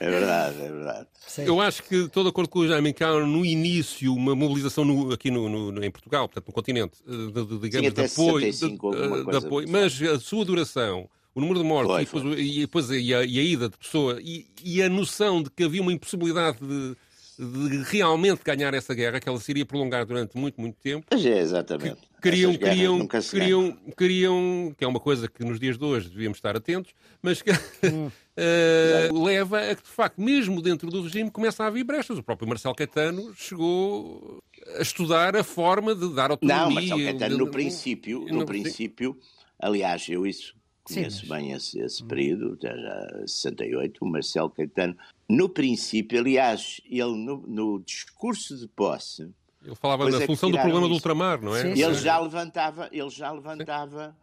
É 0.00 0.10
verdade, 0.10 0.62
é 0.62 0.68
verdade. 0.68 1.06
Sim. 1.26 1.42
Eu 1.42 1.60
acho 1.60 1.82
que 1.82 1.94
estou 1.94 2.22
de 2.22 2.30
acordo 2.30 2.48
com 2.48 2.60
o 2.60 2.68
Jaime 2.68 2.92
Caro 2.92 3.26
no 3.26 3.44
início, 3.44 4.14
uma 4.14 4.34
mobilização 4.34 4.84
no, 4.84 5.12
aqui 5.12 5.30
no, 5.30 5.70
no, 5.70 5.84
em 5.84 5.90
Portugal, 5.90 6.28
portanto 6.28 6.46
no 6.46 6.52
continente, 6.52 6.98
de, 7.06 7.32
de, 7.32 7.58
digamos, 7.58 7.88
Sim, 7.88 7.94
de 7.94 8.04
apoio, 8.04 8.52
de, 8.52 9.30
de, 9.30 9.36
apoio 9.36 9.68
mas 9.68 10.00
a 10.02 10.18
sua 10.18 10.44
duração, 10.44 11.08
o 11.34 11.40
número 11.40 11.60
de 11.60 11.64
mortes 11.64 12.08
foi, 12.08 12.22
e, 12.22 12.24
depois, 12.24 12.40
e, 12.40 12.60
depois, 12.60 12.90
e, 12.90 13.14
a, 13.14 13.24
e 13.24 13.38
a 13.38 13.42
ida 13.42 13.68
de 13.68 13.76
pessoa 13.76 14.18
e, 14.20 14.46
e 14.64 14.82
a 14.82 14.88
noção 14.88 15.42
de 15.42 15.50
que 15.50 15.64
havia 15.64 15.82
uma 15.82 15.92
impossibilidade 15.92 16.58
de 16.60 16.96
de 17.38 17.82
realmente 17.84 18.42
ganhar 18.44 18.74
essa 18.74 18.94
guerra, 18.94 19.20
que 19.20 19.28
ela 19.28 19.38
se 19.38 19.50
iria 19.52 19.64
prolongar 19.64 20.04
durante 20.04 20.36
muito, 20.36 20.60
muito 20.60 20.76
tempo. 20.80 21.06
Mas 21.10 21.24
é, 21.24 21.38
exatamente. 21.38 21.98
Queriam, 22.20 22.56
queriam, 22.56 23.06
queriam, 23.06 23.76
queriam, 23.96 24.74
que 24.76 24.84
é 24.84 24.88
uma 24.88 24.98
coisa 24.98 25.28
que 25.28 25.44
nos 25.44 25.60
dias 25.60 25.78
de 25.78 25.84
hoje 25.84 26.08
devíamos 26.08 26.38
estar 26.38 26.56
atentos, 26.56 26.92
mas 27.22 27.40
que 27.40 27.52
hum. 27.86 28.06
uh, 28.08 29.24
leva 29.24 29.60
a 29.60 29.74
que, 29.74 29.82
de 29.82 29.88
facto, 29.88 30.20
mesmo 30.20 30.60
dentro 30.60 30.90
do 30.90 31.02
regime, 31.02 31.30
começa 31.30 31.62
a 31.62 31.68
haver 31.68 31.84
brechas. 31.84 32.18
O 32.18 32.22
próprio 32.22 32.48
Marcelo 32.48 32.74
Caetano 32.74 33.32
chegou 33.36 34.42
a 34.76 34.82
estudar 34.82 35.36
a 35.36 35.44
forma 35.44 35.94
de 35.94 36.12
dar 36.12 36.32
autonomia. 36.32 36.64
Não, 36.64 36.70
Marcelo 36.72 37.04
Caetano, 37.04 37.38
no 37.38 37.50
princípio, 37.50 38.20
no, 38.28 38.40
no 38.40 38.46
princípio 38.46 39.16
Aliás, 39.58 40.08
eu 40.08 40.26
isso 40.26 40.54
conheço 40.94 41.20
Sim, 41.20 41.26
mas... 41.28 41.38
bem 41.38 41.52
esse, 41.52 41.80
esse 41.80 42.04
período, 42.04 42.58
já 42.60 43.26
68, 43.26 44.04
o 44.04 44.08
Marcelo 44.08 44.50
Caetano, 44.50 44.96
no 45.28 45.48
princípio, 45.48 46.18
aliás, 46.18 46.80
ele 46.88 47.16
no, 47.16 47.44
no 47.46 47.80
discurso 47.80 48.56
de 48.56 48.66
posse. 48.68 49.28
Ele 49.64 49.74
falava 49.74 50.10
da 50.10 50.22
é 50.22 50.26
solução 50.26 50.50
do 50.50 50.56
problema 50.56 50.80
isso. 50.80 50.88
do 50.88 50.94
ultramar, 50.94 51.42
não 51.42 51.54
é? 51.54 51.62
Sim, 51.62 51.82
ele, 51.82 51.94
Já 51.94 52.18
levantava, 52.18 52.88
ele 52.90 53.10
já 53.10 53.30
levantava 53.30 54.08
Sim. 54.08 54.14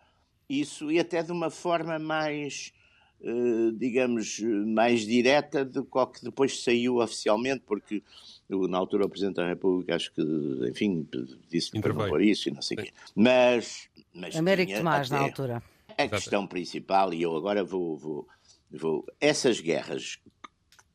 isso 0.62 0.92
e 0.92 1.00
até 1.00 1.22
de 1.22 1.32
uma 1.32 1.50
forma 1.50 2.00
mais, 2.00 2.74
uh, 3.22 3.72
digamos, 3.74 4.40
mais 4.40 5.02
direta 5.06 5.64
do 5.64 5.86
que 5.86 6.24
depois 6.24 6.64
saiu 6.64 6.98
oficialmente, 6.98 7.64
porque 7.66 8.02
na 8.50 8.78
altura 8.78 9.06
o 9.06 9.10
Presidente 9.10 9.36
da 9.36 9.48
República 9.48 9.96
acho 9.96 10.12
que, 10.14 10.22
enfim, 10.70 11.08
disse 11.50 11.72
para 11.80 11.94
não 11.94 12.08
pôr 12.08 12.22
isso 12.22 12.50
e 12.50 12.52
não 12.52 12.62
sei 12.62 12.78
o 12.78 12.82
quê. 12.84 12.92
Mas, 13.16 13.90
mas 14.14 14.36
Américo 14.36 14.74
Tomás, 14.74 15.10
na 15.10 15.20
altura. 15.20 15.64
A 15.98 16.08
questão 16.08 16.46
principal, 16.46 17.14
e 17.14 17.22
eu 17.22 17.36
agora 17.36 17.64
vou, 17.64 17.98
vou, 17.98 18.28
vou. 18.72 19.06
Essas 19.20 19.60
guerras 19.60 20.20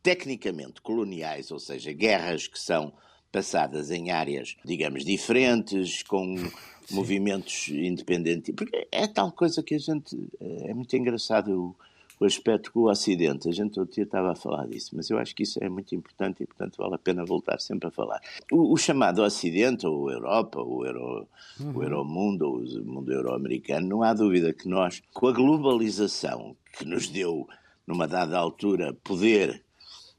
tecnicamente 0.02 0.80
coloniais, 0.80 1.50
ou 1.50 1.58
seja, 1.58 1.92
guerras 1.92 2.46
que 2.46 2.58
são 2.58 2.92
passadas 3.30 3.90
em 3.90 4.10
áreas, 4.10 4.56
digamos, 4.64 5.04
diferentes, 5.04 6.02
com 6.02 6.36
Sim. 6.86 6.94
movimentos 6.94 7.68
independentes. 7.68 8.54
Porque 8.54 8.88
é 8.90 9.06
tal 9.06 9.32
coisa 9.32 9.62
que 9.62 9.74
a 9.74 9.78
gente. 9.78 10.16
É 10.40 10.74
muito 10.74 10.94
engraçado 10.96 11.76
o 12.20 12.26
aspecto 12.26 12.70
com 12.70 12.80
o 12.80 12.90
Ocidente. 12.90 13.48
A 13.48 13.52
gente 13.52 13.80
outro 13.80 13.94
dia 13.94 14.04
estava 14.04 14.32
a 14.32 14.34
falar 14.34 14.66
disso, 14.66 14.90
mas 14.94 15.08
eu 15.08 15.18
acho 15.18 15.34
que 15.34 15.42
isso 15.42 15.58
é 15.62 15.70
muito 15.70 15.94
importante 15.94 16.42
e, 16.42 16.46
portanto, 16.46 16.76
vale 16.76 16.94
a 16.94 16.98
pena 16.98 17.24
voltar 17.24 17.58
sempre 17.58 17.88
a 17.88 17.90
falar. 17.90 18.20
O, 18.52 18.74
o 18.74 18.76
chamado 18.76 19.22
Ocidente, 19.22 19.86
ou 19.86 20.10
Europa, 20.10 20.60
ou 20.60 20.84
Euro, 20.84 21.26
uhum. 21.58 21.78
o 21.78 21.82
Euromundo, 21.82 22.46
ou 22.46 22.58
o 22.58 22.84
mundo 22.84 23.10
euro-americano, 23.10 23.88
não 23.88 24.02
há 24.02 24.12
dúvida 24.12 24.52
que 24.52 24.68
nós, 24.68 25.02
com 25.14 25.28
a 25.28 25.32
globalização 25.32 26.54
que 26.76 26.84
nos 26.84 27.08
deu, 27.08 27.48
numa 27.86 28.06
dada 28.06 28.36
altura, 28.38 28.92
poder 29.02 29.64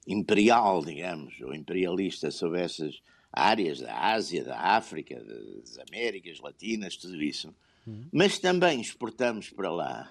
imperial, 0.07 0.83
digamos, 0.83 1.39
ou 1.41 1.53
imperialista 1.53 2.31
sobre 2.31 2.61
essas 2.61 2.99
áreas 3.31 3.79
da 3.79 3.95
Ásia, 3.95 4.43
da 4.43 4.59
África, 4.59 5.23
das 5.23 5.77
Américas 5.87 6.39
Latinas, 6.39 6.97
tudo 6.97 7.21
isso, 7.21 7.53
uhum. 7.85 8.07
mas 8.11 8.39
também 8.39 8.81
exportamos 8.81 9.51
para 9.51 9.71
lá 9.71 10.09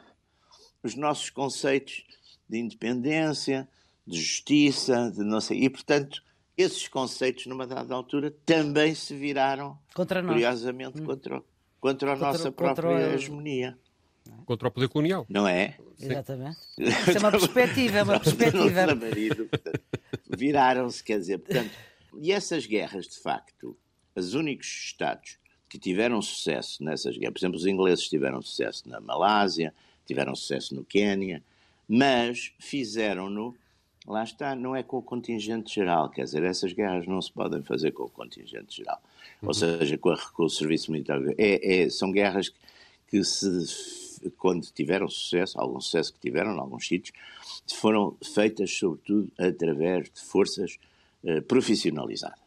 os 0.82 0.94
nossos 0.94 1.30
conceitos 1.30 2.04
de 2.48 2.58
independência, 2.58 3.68
de 4.06 4.20
justiça, 4.20 5.10
de 5.10 5.22
não 5.22 5.40
sei. 5.40 5.64
E, 5.64 5.70
portanto, 5.70 6.22
esses 6.56 6.88
conceitos, 6.88 7.46
numa 7.46 7.66
dada 7.66 7.94
altura, 7.94 8.34
também 8.44 8.94
se 8.94 9.14
viraram, 9.14 9.78
contra 9.94 10.20
nós. 10.20 10.32
curiosamente, 10.32 11.00
hum. 11.00 11.06
contra, 11.06 11.42
contra 11.80 12.12
a 12.12 12.16
contra, 12.16 12.32
nossa 12.32 12.52
própria 12.52 12.90
contra... 12.90 13.14
hegemonia. 13.14 13.78
Contra 14.44 14.68
o 14.68 14.70
poder 14.70 14.88
colonial. 14.88 15.26
Não 15.28 15.46
é? 15.46 15.76
Exatamente. 15.98 16.58
Isso 16.78 17.16
é 17.16 17.18
uma 17.18 17.30
perspectiva, 17.30 17.98
é 17.98 18.02
uma 18.02 18.20
perspectiva. 18.20 18.86
Viraram-se, 20.28 21.02
quer 21.02 21.18
dizer, 21.18 21.38
portanto, 21.38 21.70
e 22.18 22.32
essas 22.32 22.66
guerras, 22.66 23.06
de 23.06 23.18
facto, 23.18 23.76
os 24.14 24.34
únicos 24.34 24.66
Estados 24.66 25.38
que 25.68 25.78
tiveram 25.78 26.20
sucesso 26.20 26.82
nessas 26.82 27.16
guerras, 27.16 27.34
por 27.34 27.38
exemplo, 27.38 27.56
os 27.56 27.66
ingleses 27.66 28.08
tiveram 28.08 28.42
sucesso 28.42 28.88
na 28.88 29.00
Malásia, 29.00 29.72
tiveram 30.10 30.34
sucesso 30.34 30.74
no 30.74 30.84
Quênia, 30.84 31.40
mas 31.88 32.52
fizeram-no, 32.58 33.54
lá 34.04 34.24
está, 34.24 34.56
não 34.56 34.74
é 34.74 34.82
com 34.82 34.98
o 34.98 35.02
contingente 35.02 35.72
geral, 35.72 36.10
quer 36.10 36.24
dizer, 36.24 36.42
essas 36.42 36.72
guerras 36.72 37.06
não 37.06 37.22
se 37.22 37.32
podem 37.32 37.62
fazer 37.62 37.92
com 37.92 38.04
o 38.04 38.08
contingente 38.08 38.78
geral, 38.78 39.00
uhum. 39.40 39.48
ou 39.48 39.54
seja, 39.54 39.96
com, 39.96 40.10
a, 40.10 40.18
com, 40.32 40.44
o 40.44 40.50
serviço 40.50 40.90
militar. 40.90 41.20
É, 41.38 41.82
é, 41.82 41.90
são 41.90 42.10
guerras 42.10 42.48
que, 42.48 42.56
que 43.08 43.22
se, 43.22 44.28
quando 44.36 44.66
tiveram 44.66 45.08
sucesso, 45.08 45.60
algum 45.60 45.80
sucesso 45.80 46.12
que 46.12 46.18
tiveram 46.18 46.56
em 46.56 46.58
alguns 46.58 46.88
sítios, 46.88 47.16
foram 47.72 48.16
feitas 48.34 48.76
sobretudo 48.76 49.30
através 49.38 50.10
de 50.10 50.20
forças 50.20 50.76
uh, 51.22 51.40
profissionalizadas. 51.42 52.38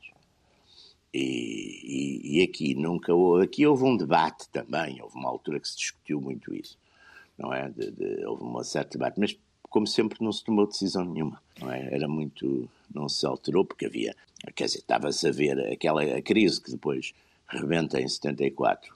E, 1.13 1.21
e, 1.21 2.39
e, 2.39 2.43
aqui 2.43 2.73
nunca 2.75 3.13
houve, 3.13 3.45
aqui 3.45 3.65
houve 3.65 3.83
um 3.83 3.95
debate 3.95 4.49
também, 4.49 5.01
houve 5.01 5.15
uma 5.15 5.29
altura 5.29 5.59
que 5.59 5.67
se 5.67 5.77
discutiu 5.77 6.19
muito 6.19 6.53
isso 6.53 6.77
não 7.37 7.53
é? 7.53 7.69
De, 7.69 7.91
de, 7.91 8.25
houve 8.25 8.43
uma 8.43 8.63
certa 8.63 8.97
debate, 8.97 9.19
mas 9.19 9.37
como 9.69 9.87
sempre 9.87 10.23
não 10.23 10.31
se 10.31 10.43
tomou 10.43 10.67
decisão 10.67 11.03
nenhuma, 11.03 11.41
não 11.59 11.71
é? 11.71 11.93
Era 11.93 12.07
muito, 12.07 12.69
não 12.93 13.09
se 13.09 13.25
alterou 13.25 13.65
porque 13.65 13.85
havia, 13.85 14.15
quer 14.55 14.65
dizer, 14.65 14.79
estava-se 14.79 15.27
a 15.27 15.31
ver 15.31 15.59
aquela 15.71 16.03
a 16.03 16.21
crise 16.21 16.61
que 16.61 16.71
depois 16.71 17.13
rebenta 17.47 17.99
em 17.99 18.07
74, 18.07 18.93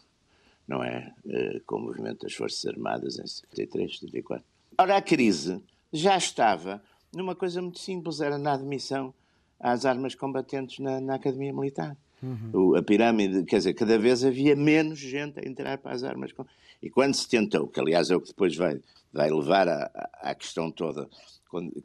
não 0.68 0.84
é? 0.84 1.14
Eh, 1.28 1.62
com 1.66 1.78
o 1.78 1.82
movimento 1.82 2.24
das 2.24 2.34
Forças 2.34 2.66
Armadas 2.66 3.18
em 3.18 3.26
73, 3.26 4.00
74. 4.00 4.46
Ora, 4.78 4.98
a 4.98 5.02
crise 5.02 5.62
já 5.92 6.16
estava 6.18 6.82
numa 7.14 7.36
coisa 7.36 7.62
muito 7.62 7.80
simples, 7.80 8.22
era 8.22 8.38
na 8.38 8.54
admissão 8.54 9.14
às 9.60 9.86
armas 9.86 10.14
combatentes 10.14 10.80
na, 10.80 11.02
na 11.02 11.16
Academia 11.16 11.54
Militar. 11.54 11.98
Uhum. 12.22 12.76
a 12.76 12.82
pirâmide, 12.82 13.44
quer 13.44 13.58
dizer, 13.58 13.74
cada 13.74 13.98
vez 13.98 14.24
havia 14.24 14.56
menos 14.56 14.98
gente 14.98 15.40
a 15.40 15.48
entrar 15.48 15.78
para 15.78 15.94
as 15.94 16.04
armas. 16.04 16.34
E 16.82 16.90
quando 16.90 17.14
se 17.14 17.28
tentou, 17.28 17.68
que 17.68 17.80
aliás 17.80 18.10
é 18.10 18.16
o 18.16 18.22
que 18.22 18.30
depois 18.30 18.56
vai, 18.56 18.80
vai 19.14 19.30
levar 19.30 19.68
à, 19.68 20.10
à 20.22 20.36
questão 20.36 20.72
toda, 20.72 21.08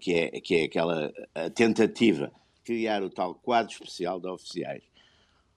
que 0.01 0.15
é, 0.15 0.41
que 0.41 0.55
é 0.57 0.65
aquela 0.65 1.13
tentativa 1.55 2.33
de 2.55 2.63
criar 2.63 3.03
o 3.03 3.11
tal 3.11 3.35
quadro 3.35 3.73
especial 3.73 4.21
de 4.21 4.29
oficiais, 4.29 4.83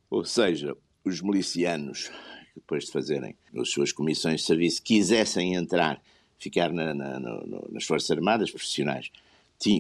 ou 0.10 0.24
seja, 0.24 0.76
os 1.04 1.22
milicianos, 1.22 2.12
depois 2.56 2.86
de 2.86 2.92
fazerem 2.92 3.36
as 3.58 3.70
suas 3.70 3.92
comissões 3.92 4.42
de 4.42 4.48
serviço, 4.48 4.82
quisessem 4.82 5.56
entrar, 5.56 6.02
ficar 6.38 6.72
na, 6.72 6.94
na, 6.94 7.20
no, 7.20 7.68
nas 7.72 7.84
Forças 7.84 8.12
Armadas 8.12 8.50
profissionais, 8.50 9.12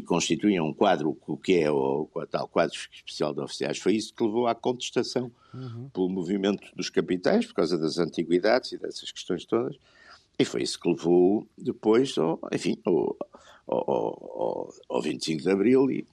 constituíam 0.02 0.68
um 0.68 0.74
quadro, 0.74 1.18
o 1.28 1.38
que 1.38 1.60
é 1.60 1.72
o, 1.72 2.10
tal 2.30 2.48
quadro 2.48 2.76
especial 2.92 3.34
de 3.34 3.42
oficiais, 3.42 3.78
foi 3.78 3.96
isso 3.96 4.14
que 4.14 4.24
levou 4.24 4.48
à 4.48 4.56
contestação 4.56 5.32
uhum. 5.54 5.90
pelo 5.90 6.10
movimento 6.10 6.68
dos 6.76 6.90
capitais, 6.90 7.46
por 7.46 7.56
causa 7.56 7.78
das 7.78 7.98
antiguidades 7.98 8.72
e 8.72 8.78
dessas 8.78 9.12
questões 9.12 9.46
todas, 9.46 9.76
e 10.38 10.44
foi 10.44 10.64
isso 10.64 10.80
que 10.80 10.90
levou 10.90 11.48
depois, 11.58 12.18
ao, 12.18 12.40
enfim, 12.52 12.78
ao, 12.86 13.16
ao, 13.68 13.92
ao, 13.92 14.74
ao 14.90 15.02
25 15.02 15.44
de 15.44 15.50
Abril 15.50 15.92
e, 15.92 16.06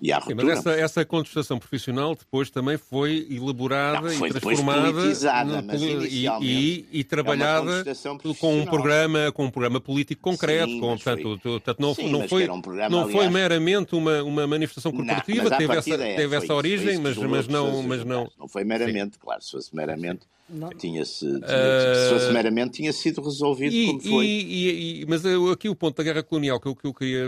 e 0.00 0.12
à 0.12 0.18
ruptura. 0.18 0.40
Sim, 0.40 0.46
mas 0.46 0.58
essa, 0.58 0.70
essa 0.72 1.04
contestação 1.04 1.58
profissional 1.58 2.14
depois 2.14 2.50
também 2.50 2.76
foi 2.76 3.26
elaborada 3.30 4.08
não, 4.08 4.10
foi 4.10 4.28
e 4.28 4.32
transformada 4.32 4.92
politizada, 4.92 5.62
no, 5.62 6.04
e, 6.04 6.26
e, 6.42 6.88
e, 6.92 7.04
trabalhada 7.04 7.82
é 7.86 8.34
com 8.34 8.60
um 8.60 8.66
programa 8.66 9.32
com 9.32 9.46
um 9.46 9.50
programa 9.50 9.80
político 9.80 10.20
concreto, 10.20 10.70
Sim, 10.70 10.80
com, 10.80 10.88
portanto, 10.88 11.22
foi... 11.22 11.52
portanto 11.52 11.80
não, 11.80 11.94
Sim, 11.94 12.10
não 12.10 12.28
foi 12.28 12.48
um 12.48 12.60
programa, 12.60 12.90
não 12.90 13.04
aliás... 13.04 13.22
foi 13.24 13.30
meramente 13.32 13.94
uma, 13.94 14.22
uma 14.22 14.46
manifestação 14.46 14.92
corporativa, 14.92 15.48
não, 15.48 15.58
teve 15.58 15.76
essa, 15.76 15.94
é, 15.94 16.16
teve 16.16 16.36
essa 16.36 16.54
origem, 16.54 16.98
mas, 16.98 17.16
mas 17.16 17.48
não 17.48 17.82
mas 17.82 18.04
não 18.04 18.30
não 18.38 18.48
foi 18.48 18.64
meramente, 18.64 19.14
Sim. 19.14 19.20
claro, 19.22 19.42
se 19.42 19.52
fosse 19.52 19.74
meramente 19.74 20.26
tinha-se, 20.78 21.26
tinha, 21.26 21.38
uh... 21.38 22.04
se 22.04 22.10
fosse 22.10 22.32
meramente, 22.32 22.70
tinha 22.74 22.92
sido 22.92 23.20
resolvido 23.20 23.74
e, 23.74 23.86
como 23.86 24.00
foi. 24.00 24.26
E, 24.26 25.00
e, 25.00 25.06
mas 25.06 25.22
aqui 25.52 25.68
o 25.68 25.74
ponto 25.74 25.96
da 25.96 26.04
guerra 26.04 26.22
colonial 26.22 26.60
que 26.60 26.68
eu, 26.68 26.76
que 26.76 26.86
eu 26.86 26.94
queria 26.94 27.24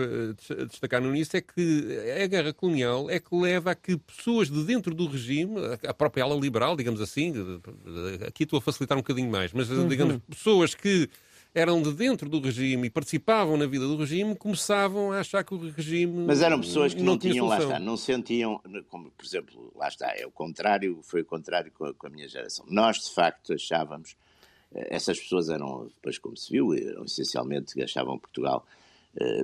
eh, 0.51 0.65
destacar 0.67 1.03
no 1.03 1.09
início 1.09 1.37
é 1.37 1.41
que 1.41 2.23
a 2.23 2.27
guerra 2.29 2.53
colonial 2.59 3.09
é 3.09 3.21
que 3.21 3.35
leva 3.35 3.71
a 3.71 3.75
que 3.75 3.97
pessoas 3.97 4.51
de 4.51 4.65
dentro 4.65 4.93
do 4.93 5.07
regime, 5.07 5.55
a 5.87 5.95
própria 5.95 6.25
ala 6.25 6.35
liberal, 6.35 6.77
digamos 6.77 7.01
assim, 7.01 7.33
aqui 8.27 8.43
estou 8.43 8.59
a 8.59 8.61
facilitar 8.61 8.99
um 8.99 9.01
bocadinho 9.01 9.31
mais, 9.31 9.53
mas 9.53 9.71
uhum. 9.71 9.87
digamos, 9.87 10.21
pessoas 10.29 10.75
que 10.75 11.09
eram 11.55 11.81
de 11.81 11.93
dentro 11.93 12.29
do 12.29 12.41
regime 12.41 12.89
e 12.89 12.91
participavam 12.91 13.57
na 13.57 13.67
vida 13.67 13.87
do 13.87 13.97
regime, 13.97 14.35
começavam 14.35 15.13
a 15.13 15.21
achar 15.21 15.43
que 15.45 15.55
o 15.55 15.71
regime. 15.71 16.25
Mas 16.27 16.43
eram 16.43 16.61
pessoas 16.61 16.93
que 16.93 17.01
não, 17.01 17.13
não 17.13 17.19
tinham, 17.19 17.47
lá 17.47 17.59
está, 17.59 17.79
não 17.79 17.97
sentiam, 17.97 18.61
como 18.89 19.11
por 19.11 19.25
exemplo, 19.25 19.73
lá 19.77 19.89
está, 19.89 20.13
é 20.17 20.27
o 20.27 20.31
contrário, 20.31 20.99
foi 21.03 21.23
o 21.23 21.25
contrário 21.25 21.71
com 21.73 21.87
a, 21.87 21.95
com 21.95 22.07
a 22.07 22.11
minha 22.11 22.29
geração. 22.29 22.67
Nós, 22.69 23.05
de 23.05 23.15
facto, 23.15 23.55
achávamos, 23.55 24.17
eh, 24.75 24.89
essas 24.91 25.19
pessoas 25.19 25.49
eram, 25.49 25.87
depois 25.95 26.19
como 26.19 26.37
se 26.37 26.51
viu, 26.51 26.75
eram 26.75 27.05
essencialmente, 27.05 27.81
achavam 27.83 28.19
Portugal 28.19 28.67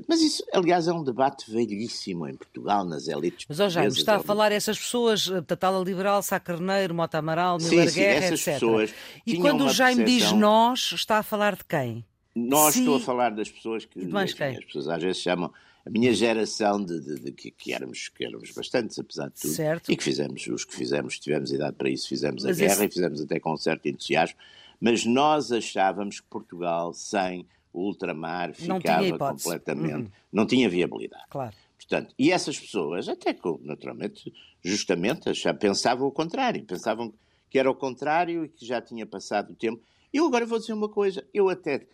mas 0.09 0.21
isso, 0.21 0.45
aliás, 0.53 0.87
é 0.87 0.93
um 0.93 1.03
debate 1.03 1.51
velhíssimo 1.51 2.29
em 2.29 2.37
Portugal, 2.37 2.85
nas 2.85 3.09
elites 3.09 3.47
Mas, 3.49 3.59
ó 3.59 3.69
Jaime, 3.69 3.93
está 3.93 4.17
a 4.17 4.21
falar 4.21 4.53
essas 4.53 4.79
pessoas, 4.79 5.29
eh, 5.29 5.41
Tatala 5.41 5.83
Liberal, 5.83 6.23
Sá 6.23 6.39
Carneiro, 6.39 6.95
Mota 6.95 7.19
Amaral, 7.19 7.59
Miller 7.59 7.91
sim, 7.91 8.01
Guerra, 8.01 8.25
essas 8.27 8.41
etc. 8.41 8.55
Pessoas 8.55 8.95
e 9.27 9.37
quando 9.39 9.65
o 9.65 9.71
Jaime 9.71 10.05
percepção... 10.05 10.31
diz 10.31 10.39
nós, 10.41 10.93
está 10.93 11.19
a 11.19 11.23
falar 11.23 11.57
de 11.57 11.65
quem? 11.65 12.05
Nós, 12.35 12.77
estou 12.77 12.97
a 12.97 13.01
falar 13.01 13.31
das 13.31 13.51
pessoas 13.51 13.85
que... 13.85 14.05
Mais 14.07 14.31
enfim, 14.31 14.39
quem? 14.39 14.59
As 14.59 14.65
pessoas 14.65 14.89
às 14.89 15.03
vezes 15.03 15.23
chamam 15.23 15.53
a 15.87 15.91
minha 15.91 16.13
geração 16.15 16.83
de, 16.83 16.99
de, 17.01 17.21
de 17.21 17.33
que, 17.33 17.51
que, 17.51 17.73
éramos, 17.73 18.09
que 18.09 18.25
éramos 18.25 18.51
bastantes, 18.53 18.99
apesar 18.99 19.29
de 19.29 19.41
tudo. 19.41 19.55
Certo. 19.55 19.93
E 19.93 19.97
que 19.97 20.03
fizemos, 20.03 20.47
os 20.47 20.65
que 20.65 20.75
fizemos, 20.75 21.19
tivemos 21.19 21.53
idade 21.53 21.77
para 21.77 21.91
isso, 21.91 22.09
fizemos 22.09 22.43
mas 22.43 22.57
a 22.57 22.61
guerra 22.61 22.75
esse... 22.75 22.85
e 22.85 22.91
fizemos 22.91 23.21
até 23.21 23.39
com 23.39 23.53
um 23.53 23.57
certo 23.57 23.87
entusiasmo. 23.87 24.39
Mas 24.81 25.05
nós 25.05 25.53
achávamos 25.53 26.21
que 26.21 26.27
Portugal, 26.29 26.95
sem 26.95 27.47
o 27.75 27.87
ultramar 27.87 28.55
ficava 28.55 29.19
completamente. 29.19 29.95
Uhum. 29.95 30.11
Não 30.33 30.47
tinha 30.47 30.69
viabilidade. 30.69 31.25
Claro. 31.29 31.55
Portanto, 31.77 32.15
e 32.19 32.31
essas 32.31 32.59
pessoas, 32.59 33.09
até 33.09 33.35
que, 33.35 33.43
naturalmente, 33.61 34.33
justamente, 34.63 35.35
já 35.35 35.53
pensavam 35.53 36.07
o 36.07 36.13
contrário. 36.13 36.65
Pensavam 36.65 37.13
que 37.51 37.59
era 37.59 37.71
o 37.71 37.75
contrário 37.75 38.45
e 38.45 38.49
que 38.49 38.65
já 38.65 38.81
tinha 38.81 39.05
passado 39.05 39.53
o 39.53 39.57
tempo. 39.57 39.83
Eu 40.13 40.25
agora 40.27 40.47
vou 40.47 40.59
dizer 40.59 40.73
uma 40.73 40.89
coisa. 40.89 41.27
Eu 41.35 41.49
até 41.49 41.87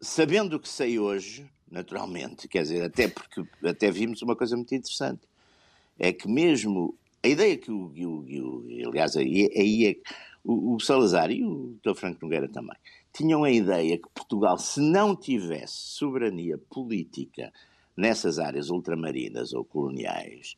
sabendo 0.00 0.56
o 0.56 0.60
que 0.60 0.68
sei 0.68 0.98
hoje, 0.98 1.50
naturalmente, 1.70 2.46
quer 2.46 2.62
dizer, 2.62 2.82
até 2.82 3.08
porque 3.08 3.44
até 3.64 3.90
vimos 3.90 4.22
uma 4.22 4.36
coisa 4.36 4.56
muito 4.56 4.74
interessante, 4.74 5.22
é 5.98 6.12
que 6.12 6.28
mesmo 6.28 6.96
a 7.22 7.28
ideia 7.28 7.56
que 7.56 7.70
o, 7.70 7.86
o, 7.86 8.20
o 8.20 8.88
aliás, 8.88 9.16
aí, 9.16 9.50
aí 9.56 9.86
é 9.86 9.96
o, 10.44 10.74
o 10.74 10.80
Salazar 10.80 11.30
e 11.30 11.44
o 11.44 11.76
Dr. 11.82 11.94
Franco 11.94 12.18
Nogueira 12.22 12.48
também, 12.48 12.76
tinham 13.16 13.44
a 13.44 13.50
ideia 13.50 13.96
que 13.96 14.08
Portugal, 14.14 14.58
se 14.58 14.78
não 14.78 15.16
tivesse 15.16 15.74
soberania 15.74 16.58
política 16.58 17.50
nessas 17.96 18.38
áreas 18.38 18.68
ultramarinas 18.68 19.54
ou 19.54 19.64
coloniais, 19.64 20.54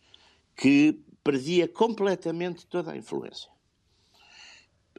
que 0.56 0.98
perdia 1.22 1.68
completamente 1.68 2.66
toda 2.66 2.90
a 2.90 2.96
influência. 2.96 3.48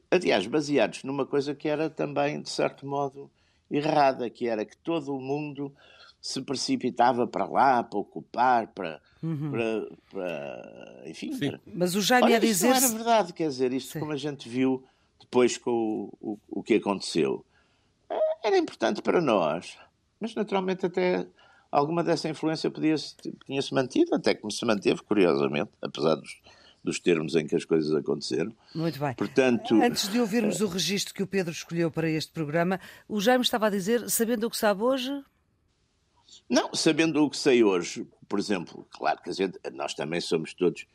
Aliás, 0.10 0.48
baseados 0.48 1.04
numa 1.04 1.26
coisa 1.26 1.54
que 1.54 1.68
era 1.68 1.90
também, 1.90 2.42
de 2.42 2.50
certo 2.50 2.86
modo, 2.86 3.30
errada, 3.70 4.30
que 4.30 4.48
era 4.48 4.64
que 4.66 4.78
todo 4.78 5.14
o 5.14 5.22
mundo 5.22 5.74
se 6.22 6.42
precipitava 6.42 7.28
para 7.28 7.46
lá 7.46 7.84
para 7.84 8.00
ocupar, 8.00 8.68
para, 8.68 9.02
uhum. 9.22 9.52
para, 9.52 9.88
para 10.10 11.04
enfim. 11.08 11.38
Para... 11.38 11.60
Mas 11.66 11.94
o 11.94 12.02
Jaime 12.02 12.28
Olha, 12.28 12.38
a 12.38 12.40
dizer. 12.40 12.72
Isso 12.72 12.82
não 12.82 12.88
era 12.88 12.98
verdade, 12.98 13.34
quer 13.34 13.48
dizer, 13.50 13.74
isto 13.74 13.94
Sim. 13.94 14.00
como 14.00 14.14
a 14.14 14.18
gente 14.18 14.48
viu 14.48 14.84
depois 15.20 15.58
com 15.58 16.10
o, 16.22 16.32
o, 16.32 16.40
o 16.50 16.64
que 16.64 16.76
aconteceu. 16.76 17.46
Era 18.44 18.58
importante 18.58 19.02
para 19.02 19.22
nós, 19.22 19.78
mas 20.20 20.34
naturalmente 20.36 20.86
até 20.86 21.28
alguma 21.72 22.04
dessa 22.04 22.30
influência 22.30 22.72
podia-se, 22.72 23.16
tinha-se 23.46 23.74
mantido, 23.74 24.16
até 24.16 24.34
como 24.34 24.52
se 24.52 24.66
manteve, 24.66 25.02
curiosamente, 25.04 25.72
apesar 25.82 26.16
dos, 26.16 26.42
dos 26.84 27.00
termos 27.00 27.36
em 27.36 27.46
que 27.46 27.56
as 27.56 27.66
coisas 27.66 27.94
aconteceram. 27.94 28.54
Muito 28.74 29.00
bem. 29.00 29.14
Portanto, 29.16 29.76
Antes 29.76 30.08
de 30.10 30.20
ouvirmos 30.20 30.62
o 30.62 30.68
registro 30.68 31.14
que 31.14 31.24
o 31.24 31.28
Pedro 31.28 31.52
escolheu 31.52 31.92
para 31.92 32.10
este 32.10 32.32
programa, 32.32 32.80
o 33.08 33.20
Jaime 33.20 33.44
estava 33.44 33.68
a 33.68 33.70
dizer, 33.70 34.10
sabendo 34.10 34.48
o 34.48 34.50
que 34.50 34.58
sabe 34.58 34.82
hoje? 34.82 35.12
Não, 36.50 36.74
sabendo 36.74 37.24
o 37.24 37.30
que 37.30 37.38
sei 37.38 37.64
hoje, 37.64 38.08
por 38.28 38.40
exemplo, 38.40 38.88
claro 38.92 39.22
que 39.22 39.30
a 39.30 39.34
gente, 39.34 39.60
nós 39.74 39.94
também 39.94 40.22
somos 40.22 40.54
todos, 40.54 40.86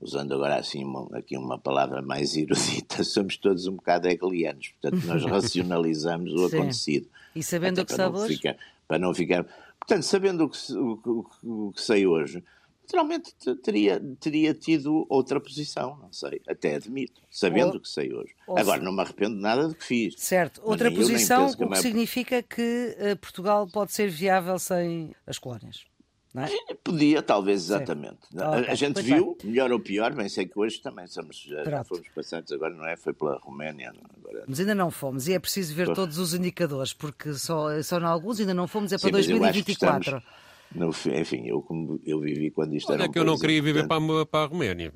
usando 0.00 0.34
agora 0.34 0.56
assim 0.56 0.84
uma, 0.84 1.08
aqui 1.16 1.36
uma 1.36 1.58
palavra 1.58 2.00
mais 2.02 2.36
erudita, 2.36 3.02
somos 3.04 3.36
todos 3.36 3.66
um 3.66 3.76
bocado 3.76 4.08
hegelianos, 4.08 4.74
portanto 4.80 5.06
nós 5.06 5.24
racionalizamos 5.26 6.32
o 6.32 6.46
acontecido. 6.46 7.08
E 7.34 7.42
sabendo 7.42 7.82
o 7.82 7.86
que 7.86 7.92
sabe 7.92 8.16
hoje? 8.16 8.36
Ficar, 8.36 8.56
para 8.86 8.98
não 8.98 9.14
ficar 9.14 9.46
Portanto, 9.88 10.02
sabendo 10.02 10.44
o 10.44 10.50
que, 10.50 10.72
o, 10.74 11.00
o, 11.42 11.68
o 11.68 11.72
que 11.72 11.80
sei 11.80 12.06
hoje, 12.06 12.44
naturalmente 12.82 13.32
teria, 13.62 13.98
teria 14.20 14.52
tido 14.52 15.06
outra 15.08 15.40
posição, 15.40 15.98
não 16.02 16.12
sei, 16.12 16.42
até 16.46 16.74
admito, 16.74 17.22
sabendo 17.30 17.78
o 17.78 17.80
que 17.80 17.88
sei 17.88 18.12
hoje. 18.12 18.34
Agora, 18.48 18.82
não 18.82 18.92
me 18.92 19.00
arrependo 19.00 19.36
de 19.36 19.40
nada 19.40 19.66
do 19.68 19.74
que 19.74 19.84
fiz. 19.84 20.14
Certo, 20.18 20.60
outra 20.62 20.90
posição, 20.90 21.46
o 21.46 21.56
que, 21.56 21.66
que 21.66 21.76
significa 21.76 22.42
que 22.42 22.96
uh, 22.98 23.16
Portugal 23.16 23.66
pode 23.66 23.92
ser 23.92 24.10
viável 24.10 24.58
sem 24.58 25.14
as 25.26 25.38
colónias. 25.38 25.86
É? 26.36 26.74
Podia, 26.74 27.22
talvez, 27.22 27.64
exatamente. 27.64 28.18
Okay. 28.32 28.70
A, 28.70 28.74
gente 28.74 28.94
pois 28.94 29.06
viu, 29.06 29.36
bem. 29.40 29.50
melhor 29.50 29.72
ou 29.72 29.80
pior, 29.80 30.12
bem 30.12 30.28
sei 30.28 30.46
que 30.46 30.58
hoje 30.58 30.80
também 30.80 31.06
somos, 31.06 31.38
já, 31.40 31.64
já 31.64 31.84
fomos 31.84 32.06
passados, 32.14 32.52
agora 32.52 32.74
não 32.74 32.86
é? 32.86 32.96
Foi 32.96 33.14
pela 33.14 33.38
Roménia. 33.38 33.92
Agora... 34.16 34.44
Mas 34.46 34.60
ainda 34.60 34.74
não 34.74 34.90
fomos, 34.90 35.26
e 35.26 35.32
é 35.32 35.38
preciso 35.38 35.74
ver 35.74 35.92
todos 35.94 36.18
os 36.18 36.34
indicadores, 36.34 36.92
porque 36.92 37.32
só, 37.34 37.80
só 37.82 37.98
em 37.98 38.04
alguns 38.04 38.40
ainda 38.40 38.52
não 38.52 38.68
fomos, 38.68 38.92
é 38.92 38.98
para 38.98 39.08
Sim, 39.08 39.12
2024. 39.12 40.22
No, 40.74 40.90
enfim, 40.90 41.46
eu, 41.46 41.62
como 41.62 41.98
eu 42.04 42.20
vivi 42.20 42.50
quando 42.50 42.74
isto 42.74 42.92
Olha 42.92 42.98
era. 42.98 43.04
É 43.06 43.08
que 43.08 43.18
eu 43.18 43.24
não 43.24 43.38
queria 43.38 43.62
viver 43.62 43.88
para, 43.88 44.26
para 44.26 44.44
a 44.44 44.46
Roménia. 44.46 44.92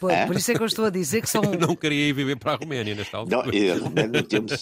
Pois, 0.00 0.14
é? 0.14 0.26
Por 0.26 0.36
isso 0.36 0.50
é 0.50 0.54
que 0.54 0.62
eu 0.62 0.66
estou 0.66 0.84
a 0.84 0.90
dizer 0.90 1.22
que 1.22 1.30
são. 1.30 1.42
Eu 1.42 1.58
não 1.58 1.74
queria 1.74 2.08
ir 2.08 2.12
viver 2.12 2.36
para 2.36 2.52
a 2.52 2.56
Roménia 2.56 2.94
nesta 2.94 3.16
altura. 3.16 3.46
Não, 3.46 3.52
eu, 3.52 3.80
no 3.80 4.22
tempo, 4.22 4.52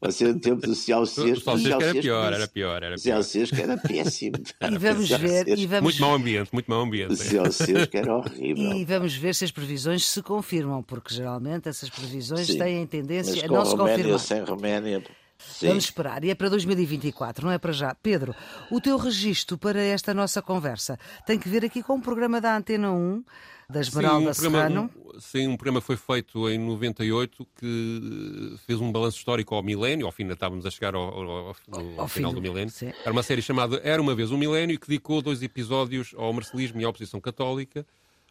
você 0.00 0.24
no 0.32 0.40
tempo 0.40 0.66
do 0.66 0.74
Ceausescu. 0.74 1.32
O 1.32 1.36
Ceausescu 1.40 1.82
era 1.82 1.94
pior, 2.00 2.32
era 2.32 2.48
pior. 2.48 2.82
Era 2.82 2.96
pior. 2.96 3.22
Era 3.58 3.76
péssimo. 3.76 4.36
E 4.66 4.78
vamos 4.78 5.08
ver. 5.10 5.48
E 5.48 5.66
vamos... 5.66 5.82
Muito 5.82 6.00
mau 6.00 6.14
ambiente, 6.14 6.50
muito 6.52 6.70
mau 6.70 6.80
ambiente. 6.80 7.12
O 7.12 7.16
Ceausescu 7.16 7.96
era 7.96 8.16
horrível. 8.16 8.72
E 8.72 8.84
vamos 8.84 9.14
ver 9.14 9.34
se 9.34 9.44
as 9.44 9.50
previsões 9.50 10.06
se 10.06 10.22
confirmam, 10.22 10.82
porque 10.82 11.14
geralmente 11.14 11.68
essas 11.68 11.90
previsões 11.90 12.46
Sim, 12.46 12.58
têm 12.58 12.86
tendência 12.86 13.44
a 13.44 13.48
não 13.48 13.64
se 13.64 13.76
confirmar. 13.76 14.18
sem 14.18 14.42
Roménia. 14.42 15.02
Sim. 15.38 15.68
Vamos 15.68 15.84
esperar. 15.84 16.24
E 16.24 16.30
é 16.30 16.34
para 16.34 16.48
2024, 16.48 17.46
não 17.46 17.52
é 17.52 17.58
para 17.58 17.72
já. 17.72 17.94
Pedro, 17.94 18.34
o 18.70 18.80
teu 18.80 18.96
registro 18.96 19.58
para 19.58 19.80
esta 19.80 20.14
nossa 20.14 20.40
conversa 20.40 20.98
tem 21.26 21.38
que 21.38 21.48
ver 21.48 21.64
aqui 21.64 21.82
com 21.82 21.96
o 21.96 22.00
programa 22.00 22.40
da 22.40 22.56
Antena 22.56 22.90
1 22.90 23.22
da 23.68 23.80
Esmeralda 23.80 24.32
sim, 24.32 24.46
um 24.46 24.50
Serrano. 24.50 24.90
Um, 24.96 25.20
sim, 25.20 25.48
um 25.48 25.56
programa 25.56 25.80
foi 25.80 25.96
feito 25.96 26.48
em 26.48 26.58
98 26.58 27.46
que 27.56 28.56
fez 28.66 28.80
um 28.80 28.92
balanço 28.92 29.18
histórico 29.18 29.54
ao 29.54 29.62
milénio, 29.62 30.06
ao 30.06 30.12
fim 30.12 30.26
estávamos 30.30 30.64
a 30.64 30.70
chegar 30.70 30.94
ao, 30.94 31.02
ao, 31.02 31.28
ao, 31.48 32.00
ao 32.00 32.08
final 32.08 32.32
do 32.32 32.40
milénio. 32.40 32.70
Sim. 32.70 32.92
Era 33.02 33.12
uma 33.12 33.22
série 33.22 33.42
chamada 33.42 33.80
Era 33.82 34.00
uma 34.00 34.14
vez 34.14 34.30
um 34.30 34.38
milénio 34.38 34.78
que 34.78 34.86
dedicou 34.86 35.20
dois 35.20 35.42
episódios 35.42 36.14
ao 36.16 36.32
marcelismo 36.32 36.80
e 36.80 36.84
à 36.84 36.88
oposição 36.88 37.20
católica. 37.20 37.86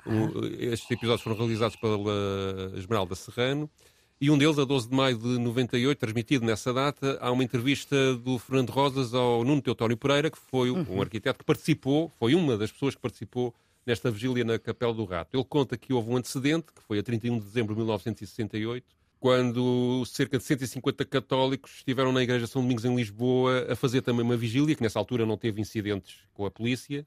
Ah. 0.06 0.12
estes 0.60 0.89
episódios 0.91 1.21
foram 1.21 1.36
realizados 1.36 1.76
pela 1.76 2.74
Esmeralda 2.78 3.15
Serrano. 3.15 3.69
E 4.19 4.32
um 4.32 4.38
deles, 4.38 4.58
a 4.58 4.63
12 4.63 4.89
de 4.89 4.95
maio 4.95 5.17
de 5.17 5.38
98, 5.38 6.00
transmitido 6.00 6.45
nessa 6.45 6.74
data, 6.74 7.17
há 7.19 7.30
uma 7.32 7.43
entrevista 7.43 8.15
do 8.15 8.39
Fernando 8.39 8.69
Rosas 8.69 9.13
ao 9.13 9.43
Nuno 9.43 9.62
Teotónio 9.62 9.98
Pereira, 9.98 10.32
que 10.32 10.38
foi 10.38 10.71
um, 10.71 10.78
uhum. 10.78 10.98
um 10.98 11.02
arquiteto 11.02 11.39
que 11.39 11.45
participou, 11.45 12.10
foi 12.17 12.34
uma 12.34 12.58
das 12.58 12.71
pessoas 12.71 12.95
que 12.95 13.02
participou 13.02 13.54
nesta 13.86 14.10
vigília 14.10 14.43
na 14.43 14.58
Capela 14.58 14.93
do 14.93 15.06
Rato. 15.06 15.36
Ele 15.36 15.43
conta 15.43 15.78
que 15.78 15.93
houve 15.93 16.10
um 16.10 16.17
antecedente, 16.17 16.67
que 16.74 16.82
foi 16.82 17.00
a 17.00 17.04
31 17.04 17.39
de 17.39 17.45
dezembro 17.45 17.74
de 17.74 17.80
1968, 17.80 18.86
quando 19.19 20.04
cerca 20.06 20.38
de 20.38 20.43
150 20.43 21.06
católicos 21.06 21.78
estiveram 21.78 22.12
na 22.12 22.21
Igreja 22.21 22.48
São 22.48 22.62
Domingos 22.62 22.86
em 22.86 22.95
Lisboa 22.95 23.67
a 23.71 23.76
fazer 23.76 24.02
também 24.02 24.24
uma 24.24 24.38
vigília, 24.38 24.76
que 24.76 24.84
nessa 24.84 25.00
altura 25.00 25.26
não 25.26 25.38
teve 25.38 25.62
incidentes 25.62 26.17
com 26.34 26.45
a 26.45 26.52
polícia, 26.52 27.06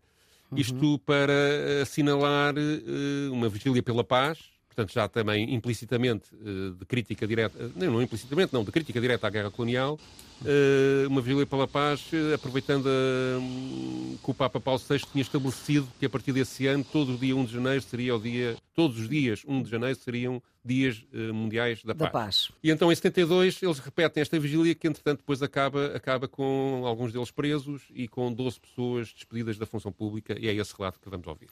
uhum. 0.50 0.58
isto 0.58 0.98
para 1.00 1.82
assinalar 1.82 2.54
uh, 2.56 3.32
uma 3.32 3.48
vigília 3.48 3.82
pela 3.82 4.02
paz, 4.02 4.38
portanto 4.78 4.92
já 4.92 5.08
também 5.08 5.52
implicitamente 5.52 6.32
uh, 6.34 6.72
de 6.72 6.84
crítica 6.84 7.26
direta, 7.26 7.58
uh, 7.58 7.72
não, 7.74 7.94
não 7.94 8.02
implicitamente, 8.02 8.52
não, 8.52 8.62
de 8.62 8.70
crítica 8.70 9.00
direta 9.00 9.26
à 9.26 9.30
guerra 9.30 9.50
colonial, 9.50 9.98
uh, 10.42 11.08
uma 11.08 11.20
vigília 11.20 11.44
pela 11.46 11.66
paz, 11.66 12.08
aproveitando 12.32 12.86
um, 12.86 14.16
que 14.22 14.30
o 14.30 14.34
Papa 14.34 14.60
Paulo 14.60 14.80
VI 14.80 15.00
tinha 15.10 15.22
estabelecido 15.22 15.88
que 15.98 16.06
a 16.06 16.08
partir 16.10 16.32
desse 16.32 16.66
ano, 16.68 16.84
todo 16.84 17.14
o 17.14 17.18
dia 17.18 17.34
1 17.34 17.44
de 17.46 17.52
janeiro 17.54 17.82
seria 17.82 18.14
o 18.14 18.20
dia, 18.20 18.56
todos 18.74 19.00
os 19.00 19.08
dias 19.08 19.42
1 19.46 19.62
de 19.62 19.70
janeiro 19.70 19.98
seriam 19.98 20.40
dias 20.64 21.02
mundiais 21.32 21.82
da, 21.82 21.94
da 21.94 22.10
paz. 22.10 22.12
paz. 22.12 22.50
E 22.62 22.70
então 22.70 22.92
em 22.92 22.94
72 22.94 23.62
eles 23.62 23.78
repetem 23.78 24.20
esta 24.20 24.38
vigília 24.38 24.74
que 24.74 24.86
entretanto 24.86 25.20
depois 25.20 25.42
acaba, 25.42 25.86
acaba 25.96 26.28
com 26.28 26.82
alguns 26.84 27.10
deles 27.10 27.30
presos 27.30 27.84
e 27.94 28.06
com 28.06 28.30
12 28.30 28.60
pessoas 28.60 29.12
despedidas 29.14 29.56
da 29.56 29.64
função 29.64 29.90
pública 29.90 30.36
e 30.38 30.46
é 30.46 30.54
esse 30.54 30.74
relato 30.76 31.00
que 31.00 31.08
vamos 31.08 31.26
ouvir 31.26 31.48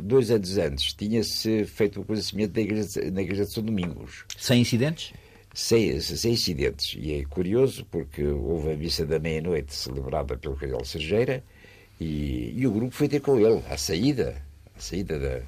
dois 0.00 0.30
anos 0.30 0.56
antes, 0.58 0.92
tinha-se 0.92 1.64
feito 1.64 1.96
o 1.96 2.00
reconhecimento 2.00 2.52
da 2.52 2.60
igreja, 2.60 3.10
na 3.10 3.22
igreja 3.22 3.44
de 3.44 3.52
São 3.52 3.62
Domingos. 3.62 4.24
Sem 4.36 4.60
incidentes? 4.60 5.12
Sem, 5.52 6.00
sem 6.00 6.32
incidentes. 6.32 6.96
E 6.98 7.14
é 7.14 7.24
curioso 7.24 7.84
porque 7.90 8.24
houve 8.24 8.72
a 8.72 8.76
missa 8.76 9.04
da 9.04 9.18
meia-noite 9.18 9.74
celebrada 9.74 10.36
pelo 10.36 10.56
Cardeal 10.56 10.84
Sergeira 10.84 11.42
e, 12.00 12.54
e, 12.56 12.66
o 12.66 12.70
grupo 12.70 12.94
foi 12.94 13.08
ter 13.08 13.20
com 13.20 13.38
ele, 13.38 13.62
à 13.68 13.76
saída, 13.76 14.40
à 14.76 14.80
saída 14.80 15.18
da. 15.18 15.42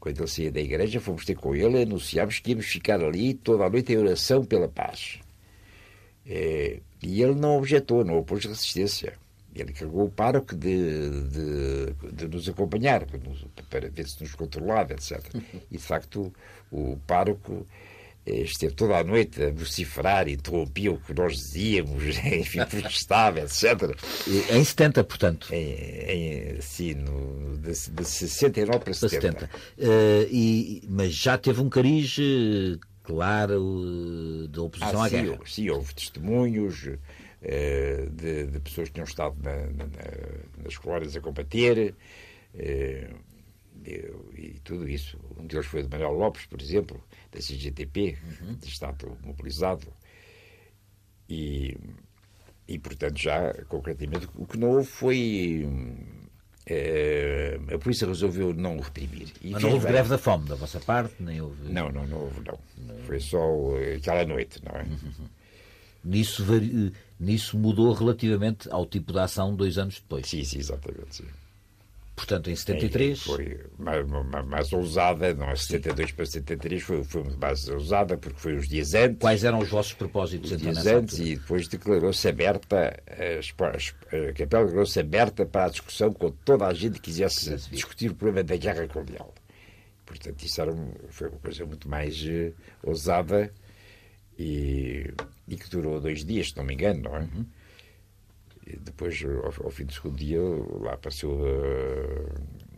Quando 0.00 0.20
ele 0.20 0.28
saía 0.28 0.50
da 0.50 0.60
igreja, 0.60 1.00
fomos 1.00 1.24
ter 1.24 1.34
com 1.34 1.54
ele 1.54 1.78
e 1.78 1.82
anunciámos 1.82 2.38
que 2.38 2.50
íamos 2.50 2.66
ficar 2.66 3.02
ali 3.02 3.34
toda 3.34 3.64
a 3.64 3.70
noite 3.70 3.92
em 3.92 3.96
oração 3.98 4.44
pela 4.44 4.68
paz. 4.68 5.18
É, 6.24 6.80
e 7.02 7.22
ele 7.22 7.34
não 7.34 7.56
objetou, 7.58 8.04
não 8.04 8.18
opôs 8.18 8.44
resistência. 8.44 9.14
Ele 9.58 9.70
encarregou 9.70 10.06
o 10.06 10.10
pároco 10.10 10.54
de, 10.54 11.10
de, 11.28 12.12
de, 12.12 12.28
nos 12.28 12.48
acompanhar, 12.48 13.06
para 13.68 13.88
ver 13.88 14.08
se 14.08 14.22
nos 14.22 14.34
controlava, 14.34 14.92
etc. 14.92 15.20
E, 15.70 15.76
de 15.76 15.82
facto, 15.82 16.32
o 16.70 16.96
pároco 17.06 17.66
eh, 18.28 18.42
esteve 18.42 18.74
toda 18.74 18.98
a 18.98 19.04
noite 19.04 19.42
a 19.42 19.50
vociferar, 19.50 20.28
interrompia 20.28 20.92
o 20.92 21.00
que 21.00 21.14
nós 21.14 21.34
dizíamos, 21.36 22.02
enfim, 22.24 22.64
protestava, 22.64 23.40
etc. 23.40 23.96
Em 24.50 24.62
70, 24.62 25.04
portanto? 25.04 25.48
Em, 25.50 26.56
em, 26.56 26.60
sim, 26.60 26.94
no, 26.94 27.56
de, 27.56 27.72
de 27.72 28.04
69 28.04 28.78
para 28.80 28.94
70. 28.94 29.20
70. 29.20 29.50
Uh, 29.78 30.28
e, 30.30 30.82
mas 30.88 31.14
já 31.14 31.38
teve 31.38 31.60
um 31.60 31.68
cariz 31.68 32.16
eh, 32.18 32.78
claro 33.02 34.46
de 34.50 34.60
oposição 34.60 35.02
ah, 35.02 35.06
à 35.06 35.08
sim, 35.08 35.22
guerra. 35.22 35.38
Sim, 35.46 35.70
houve 35.70 35.94
testemunhos, 35.94 36.90
de, 37.40 38.46
de, 38.46 38.60
pessoas 38.60 38.88
que 38.88 38.94
tinham 38.94 39.04
estado 39.06 39.36
na, 39.42 39.54
na, 39.66 39.86
nas 40.62 40.76
colónias 40.76 41.16
a 41.16 41.20
combater 41.20 41.94
eh, 42.54 43.10
e 44.36 44.60
tudo 44.64 44.88
isso. 44.88 45.18
Um 45.36 45.46
deles 45.46 45.66
foi 45.66 45.82
de 45.82 45.88
Manuel 45.88 46.12
Lopes, 46.12 46.46
por 46.46 46.60
exemplo, 46.60 47.02
da 47.30 47.38
CGTP, 47.38 48.18
uhum. 48.40 48.54
de 48.54 48.68
Estado 48.68 49.16
mobilizado. 49.22 49.86
E, 51.28 51.76
e, 52.66 52.78
portanto, 52.78 53.18
já 53.18 53.52
concretamente, 53.68 54.28
o 54.34 54.46
que 54.46 54.58
não 54.58 54.70
houve 54.70 54.88
foi. 54.88 55.66
Eh, 56.66 57.58
a 57.72 57.78
polícia 57.78 58.06
resolveu 58.06 58.52
não 58.52 58.78
reprimir. 58.78 59.32
E 59.40 59.50
Mas 59.50 59.62
não 59.62 59.70
houve 59.70 59.84
bem. 59.84 59.92
greve 59.92 60.08
da 60.10 60.18
fome 60.18 60.46
da 60.48 60.54
vossa 60.54 60.78
parte? 60.80 61.14
Nem 61.18 61.40
houve... 61.40 61.72
Não, 61.72 61.90
não, 61.90 62.06
não 62.06 62.18
houve, 62.18 62.42
não. 62.44 62.58
não. 62.76 62.98
Foi 63.04 63.18
só 63.20 63.38
aquela 63.96 64.26
noite, 64.26 64.62
não 64.62 64.78
é? 64.78 64.82
Uhum. 64.82 65.28
Nisso, 66.04 66.44
nisso 67.18 67.58
mudou 67.58 67.92
relativamente 67.92 68.68
ao 68.70 68.86
tipo 68.86 69.12
de 69.12 69.18
ação 69.18 69.54
dois 69.54 69.78
anos 69.78 69.96
depois. 69.96 70.26
Sim, 70.26 70.44
sim, 70.44 70.58
exatamente. 70.58 71.16
Sim. 71.16 71.24
Portanto, 72.18 72.50
em 72.50 72.56
73. 72.56 73.16
É, 73.16 73.22
foi 73.22 73.60
mais, 73.78 74.06
mais, 74.08 74.46
mais, 74.46 74.72
ousada, 74.72 75.32
não 75.34 75.50
é 75.50 75.54
72 75.54 76.10
para 76.10 76.26
73, 76.26 76.82
foi, 76.82 77.04
foi 77.04 77.22
mais 77.40 77.68
ousada, 77.68 78.16
porque 78.16 78.40
foi 78.40 78.56
os 78.56 78.68
dias 78.68 78.92
antes. 78.92 79.18
Quais 79.20 79.44
eram 79.44 79.60
os 79.60 79.68
vossos 79.68 79.92
propósitos 79.92 80.50
os 80.50 80.60
então, 80.60 80.72
dias 80.72 80.84
antes 80.84 81.14
altura? 81.14 81.28
e 81.30 81.36
depois 81.36 81.68
declarou-se 81.68 82.28
aberta, 82.28 83.00
a 83.08 84.32
capela 84.32 84.64
declarou-se 84.64 84.98
aberta 84.98 85.46
para 85.46 85.66
a 85.66 85.68
discussão 85.68 86.12
com 86.12 86.32
toda 86.44 86.66
a 86.66 86.74
gente 86.74 86.94
que 86.94 87.02
quisesse 87.02 87.56
discutir 87.70 88.10
o 88.10 88.16
problema 88.16 88.42
da 88.42 88.56
guerra 88.56 88.88
colonial. 88.88 89.32
Portanto, 90.04 90.42
isso 90.42 90.60
era, 90.60 90.74
foi 91.10 91.28
uma 91.28 91.38
coisa 91.38 91.64
muito 91.66 91.88
mais 91.88 92.20
uh, 92.22 92.52
ousada 92.82 93.52
e, 94.36 95.12
e, 95.48 95.56
que 95.56 95.68
durou 95.70 96.00
dois 96.00 96.24
dias, 96.24 96.50
se 96.50 96.56
não 96.56 96.64
me 96.64 96.74
engano, 96.74 97.02
não 97.02 97.16
é? 97.16 97.20
Uhum. 97.20 97.46
Depois, 98.80 99.24
ao, 99.24 99.64
ao, 99.64 99.70
fim 99.70 99.84
do 99.84 99.92
segundo 99.92 100.16
dia, 100.16 100.40
lá 100.80 100.92
apareceu 100.92 101.40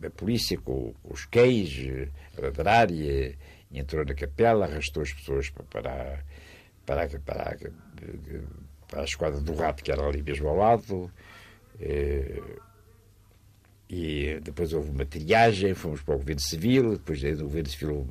a, 0.02 0.06
a 0.06 0.10
polícia 0.10 0.56
com, 0.58 0.94
com, 1.02 1.12
os 1.12 1.26
queijos 1.26 2.08
a 2.38 2.42
ladrar 2.42 2.90
e, 2.90 3.36
e, 3.70 3.78
entrou 3.78 4.04
na 4.04 4.14
capela, 4.14 4.66
arrastou 4.66 5.02
as 5.02 5.12
pessoas 5.12 5.50
para, 5.50 5.64
para, 5.64 6.24
para, 6.86 7.18
para, 7.18 7.58
para 8.86 9.00
a 9.00 9.04
esquadra 9.04 9.40
do 9.40 9.54
rato, 9.54 9.82
que 9.82 9.90
era 9.90 10.06
ali 10.06 10.22
mesmo 10.22 10.48
ao 10.48 10.56
lado. 10.56 11.10
E, 11.80 12.40
e 13.88 14.38
depois 14.40 14.72
houve 14.72 14.90
uma 14.90 15.04
triagem, 15.04 15.74
fomos 15.74 16.00
para 16.02 16.14
o 16.14 16.18
governo 16.18 16.40
civil, 16.40 16.92
depois 16.92 17.20
do 17.20 17.44
governo 17.44 17.68
civil 17.68 18.06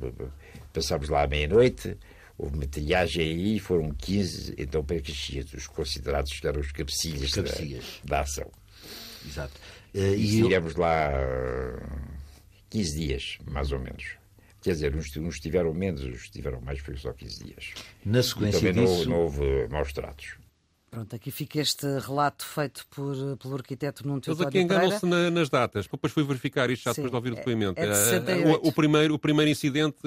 passámos 0.74 1.08
lá 1.08 1.22
à 1.22 1.26
meia-noite, 1.26 1.96
houve 2.40 2.56
uma 2.56 2.66
triagem 2.66 3.22
aí, 3.22 3.58
foram 3.58 3.90
15, 3.90 4.54
então 4.56 4.82
para 4.82 5.00
que 5.00 5.12
os 5.54 5.66
considerados 5.66 6.38
que 6.38 6.46
eram 6.46 6.60
os 6.60 6.72
cabecilhas, 6.72 7.32
cabecilhas. 7.32 8.00
Da, 8.04 8.16
da, 8.16 8.22
ação. 8.22 8.50
Exato. 9.26 9.52
Uh, 9.94 10.14
e 10.14 10.24
estivemos 10.24 10.74
eu... 10.74 10.80
lá 10.80 11.10
15 12.70 12.98
dias, 12.98 13.38
mais 13.46 13.70
ou 13.72 13.78
menos. 13.78 14.16
Quer 14.62 14.72
dizer, 14.72 14.94
uns, 14.94 15.14
uns 15.16 15.38
tiveram 15.38 15.74
menos, 15.74 16.02
uns 16.02 16.28
tiveram 16.30 16.60
mais, 16.60 16.78
foi 16.80 16.96
só 16.96 17.12
15 17.12 17.44
dias. 17.44 17.74
Na 18.04 18.22
sequência 18.22 18.68
e 18.68 18.72
também 18.72 18.84
disso... 18.84 19.08
não, 19.08 19.16
não 19.16 19.22
houve 19.24 19.68
maus 19.68 19.92
tratos. 19.92 20.36
Pronto, 20.90 21.14
aqui 21.14 21.30
fica 21.30 21.60
este 21.60 21.86
relato 22.00 22.44
feito 22.44 22.84
por, 22.90 23.14
pelo 23.36 23.54
arquiteto 23.54 24.04
Nuno 24.06 24.20
Eles 24.26 24.40
aqui 24.40 24.58
enganam-se 24.58 25.06
na, 25.06 25.30
nas 25.30 25.48
datas. 25.48 25.86
Depois 25.86 26.12
fui 26.12 26.24
verificar 26.24 26.68
isto 26.68 26.82
já 26.82 26.92
Sim, 26.92 27.02
depois 27.02 27.10
de 27.12 27.16
ouvir 27.16 27.32
o 27.32 27.36
depoimento. 27.36 27.80
É, 27.80 28.16
é 28.16 28.18
de 28.18 28.32
o, 28.48 28.68
o, 28.68 28.72
primeiro, 28.72 29.14
o 29.14 29.18
primeiro 29.18 29.48
incidente, 29.48 29.98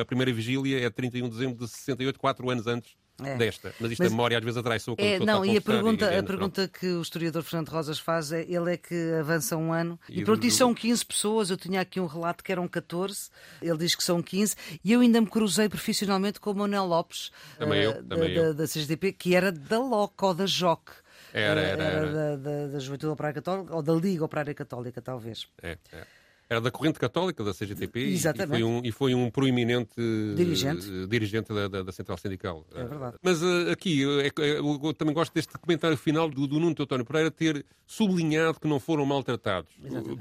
a 0.00 0.04
primeira 0.04 0.32
vigília 0.32 0.80
é 0.86 0.88
31 0.88 1.28
de 1.28 1.34
dezembro 1.34 1.58
de 1.58 1.68
68, 1.68 2.18
quatro 2.18 2.48
anos 2.48 2.66
antes 2.66 2.96
é. 3.24 3.36
desta. 3.36 3.74
Mas 3.80 3.92
isto 3.92 4.02
Mas, 4.02 4.08
a 4.08 4.10
memória 4.10 4.38
às 4.38 4.44
vezes 4.44 4.56
atraiçou 4.56 4.94
é, 4.98 5.18
Não, 5.18 5.44
e 5.44 5.56
a 5.56 5.60
pergunta, 5.60 6.12
e 6.12 6.18
a 6.18 6.22
pergunta 6.22 6.68
que 6.68 6.86
o 6.86 7.02
historiador 7.02 7.42
Fernando 7.42 7.68
Rosas 7.68 7.98
faz 7.98 8.32
é: 8.32 8.42
ele 8.42 8.74
é 8.74 8.76
que 8.76 9.12
avança 9.18 9.56
um 9.56 9.72
ano. 9.72 9.98
E, 10.08 10.20
e 10.20 10.24
pronto, 10.24 10.46
e 10.46 10.50
são 10.50 10.74
15 10.74 11.06
pessoas. 11.06 11.50
Eu 11.50 11.56
tinha 11.56 11.80
aqui 11.80 12.00
um 12.00 12.06
relato 12.06 12.42
que 12.42 12.52
eram 12.52 12.66
14. 12.66 13.30
Ele 13.60 13.78
diz 13.78 13.94
que 13.94 14.04
são 14.04 14.22
15. 14.22 14.56
E 14.84 14.92
eu 14.92 15.00
ainda 15.00 15.20
me 15.20 15.26
cruzei 15.26 15.68
profissionalmente 15.68 16.40
com 16.40 16.50
o 16.50 16.54
Manuel 16.54 16.86
Lopes, 16.86 17.30
também 17.58 17.80
uh, 17.80 17.90
eu, 17.90 18.04
também 18.04 18.34
da, 18.34 18.40
eu. 18.40 18.54
da, 18.54 18.66
CGTP, 18.66 19.12
que 19.12 19.34
era 19.34 19.52
da 19.52 19.78
LOC 19.78 20.22
ou 20.22 20.34
da 20.34 20.46
JOC. 20.46 20.90
Era, 21.32 21.60
era, 21.60 21.82
era. 21.82 21.82
era 21.82 22.12
da, 22.12 22.36
da, 22.36 22.66
da 22.68 22.78
Juventude 22.78 23.12
Operária 23.12 23.34
Católica, 23.34 23.74
ou 23.74 23.82
da 23.82 23.92
Liga 23.92 24.24
Operária 24.24 24.54
Católica, 24.54 25.00
talvez. 25.00 25.46
É, 25.62 25.78
é. 25.92 26.04
Era 26.50 26.60
da 26.60 26.70
corrente 26.72 26.98
católica 26.98 27.44
da 27.44 27.54
CGTP 27.54 28.00
Exatamente. 28.00 28.56
E, 28.56 28.60
foi 28.60 28.64
um, 28.64 28.80
e 28.84 28.90
foi 28.90 29.14
um 29.14 29.30
proeminente 29.30 29.94
dirigente, 30.34 30.90
uh, 30.90 31.06
dirigente 31.06 31.54
da, 31.54 31.68
da, 31.68 31.82
da, 31.84 31.92
Central 31.92 32.18
Sindical. 32.18 32.66
É 32.74 32.84
verdade. 32.84 33.16
Mas 33.22 33.40
uh, 33.40 33.70
aqui, 33.70 34.04
uh, 34.04 34.20
eu 34.42 34.92
também 34.92 35.14
gosto 35.14 35.32
deste 35.32 35.56
comentário 35.56 35.96
final 35.96 36.28
do, 36.28 36.48
do 36.48 36.58
Nuno 36.58 36.74
Teutónio 36.74 37.06
Pereira 37.06 37.30
ter 37.30 37.64
sublinhado 37.86 38.58
que 38.58 38.66
não 38.66 38.80
foram 38.80 39.06
maltratados. 39.06 39.70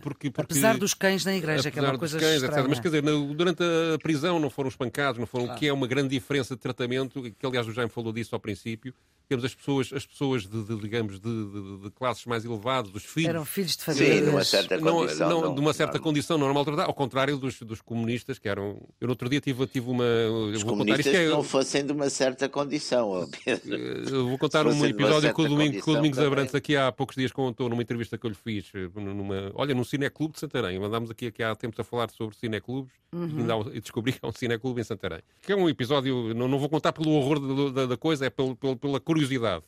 Porque, 0.04 0.30
porque, 0.30 0.42
apesar 0.44 0.78
dos 0.78 0.94
cães 0.94 1.26
na 1.26 1.36
igreja, 1.36 1.72
que 1.72 1.80
é 1.80 1.82
uma 1.82 1.98
coisa 1.98 2.20
cães, 2.20 2.44
estranha. 2.44 2.68
Mas 2.68 2.80
quer 2.80 2.90
dizer, 2.90 3.02
durante 3.02 3.64
a 3.64 3.98
prisão 3.98 4.40
não 4.40 4.52
foram 4.52 4.70
espancados, 4.70 5.18
não 5.18 5.26
foram, 5.26 5.46
claro. 5.46 5.60
que 5.60 5.68
é 5.68 5.74
uma 5.74 5.88
grande 5.88 6.10
diferença 6.10 6.56
de 6.56 6.62
tratamento, 6.62 7.24
que 7.24 7.46
aliás 7.46 7.68
o 7.68 7.72
Jaime 7.72 7.90
falou 7.90 8.14
disso 8.14 8.36
ao 8.36 8.40
princípio, 8.40 8.94
temos 9.30 9.46
as 9.46 9.54
pessoas, 9.54 9.92
as 9.94 10.06
pessoas 10.06 10.48
de, 10.48 10.64
de 10.64 10.76
digamos, 10.78 11.20
de, 11.20 11.30
de, 11.30 11.78
de, 11.84 11.92
classes 11.92 12.26
mais 12.26 12.44
elevadas, 12.44 12.92
dos 12.92 13.06
filhos. 13.06 13.30
Eram 13.30 13.46
filhos 13.46 13.78
de 13.78 13.84
família. 13.84 14.16
Sim, 14.16 14.24
de 14.24 14.30
uma 14.30 14.44
certa 14.44 14.80
condição. 14.80 15.30
Não, 15.30 15.42
não, 15.42 15.54
de 15.54 15.62
uma 15.62 15.74
certa 15.74 15.98
não. 15.98 16.04
condição 16.04 16.38
não 16.38 16.52
normal 16.52 16.80
ao 16.82 16.94
contrário 16.96 17.38
dos, 17.38 17.62
dos 17.62 17.80
comunistas, 17.80 18.40
que 18.40 18.50
eram. 18.50 18.82
Eu 19.00 19.06
no 19.08 19.12
outro 19.12 19.30
dia 19.30 19.40
tive, 19.40 19.68
tive 19.68 19.88
uma. 19.88 20.04
Os 20.52 20.64
comunistas 20.64 21.06
que 21.06 21.16
é, 21.16 21.30
não 21.30 21.44
fossem 21.44 21.86
de 21.86 21.92
uma 21.92 22.10
certa 22.10 22.50
condição, 22.50 23.30
Pedro. 23.46 23.76
Eu 23.76 24.28
vou 24.28 24.38
contar 24.40 24.66
um 24.66 24.86
episódio 24.86 25.32
com 25.32 25.44
o, 25.44 25.48
Domingo, 25.48 25.80
com 25.82 25.92
o 25.92 25.96
Domingos 25.96 26.18
Abrantes 26.18 26.56
aqui 26.56 26.76
há 26.76 26.92
poucos 26.92 27.16
dias 27.16 27.32
contou 27.32 27.70
numa 27.70 27.82
entrevista 27.82 28.18
que 28.18 28.26
eu 28.26 28.30
lhe 28.30 28.36
fiz, 28.36 28.72
numa, 28.96 29.52
olha, 29.54 29.76
num 29.76 29.84
cineclube 29.84 30.34
de 30.34 30.40
Santarém. 30.40 30.80
Mandámos 30.80 31.12
aqui, 31.12 31.28
aqui 31.28 31.44
há 31.44 31.56
tempos 31.56 31.80
a 31.80 31.84
falar 31.84 32.10
sobre 32.10 32.36
cineclubes 32.36 32.92
uhum. 33.14 33.72
e 33.74 33.80
descobri 33.80 34.14
que 34.14 34.20
é 34.24 34.28
um 34.28 34.32
cineclube 34.32 34.82
em 34.82 34.84
Santarém. 34.84 35.22
Que 35.42 35.52
é 35.52 35.56
um 35.56 35.70
episódio, 35.70 36.34
não, 36.34 36.48
não 36.48 36.58
vou 36.58 36.70
contar 36.70 36.94
pelo 36.94 37.12
horror 37.12 37.72
da, 37.72 37.86
da 37.86 37.98
coisa, 37.98 38.26
é 38.26 38.30
pelo, 38.30 38.56
pelo, 38.56 38.76
pela 38.76 39.00
curiosidade, 39.00 39.19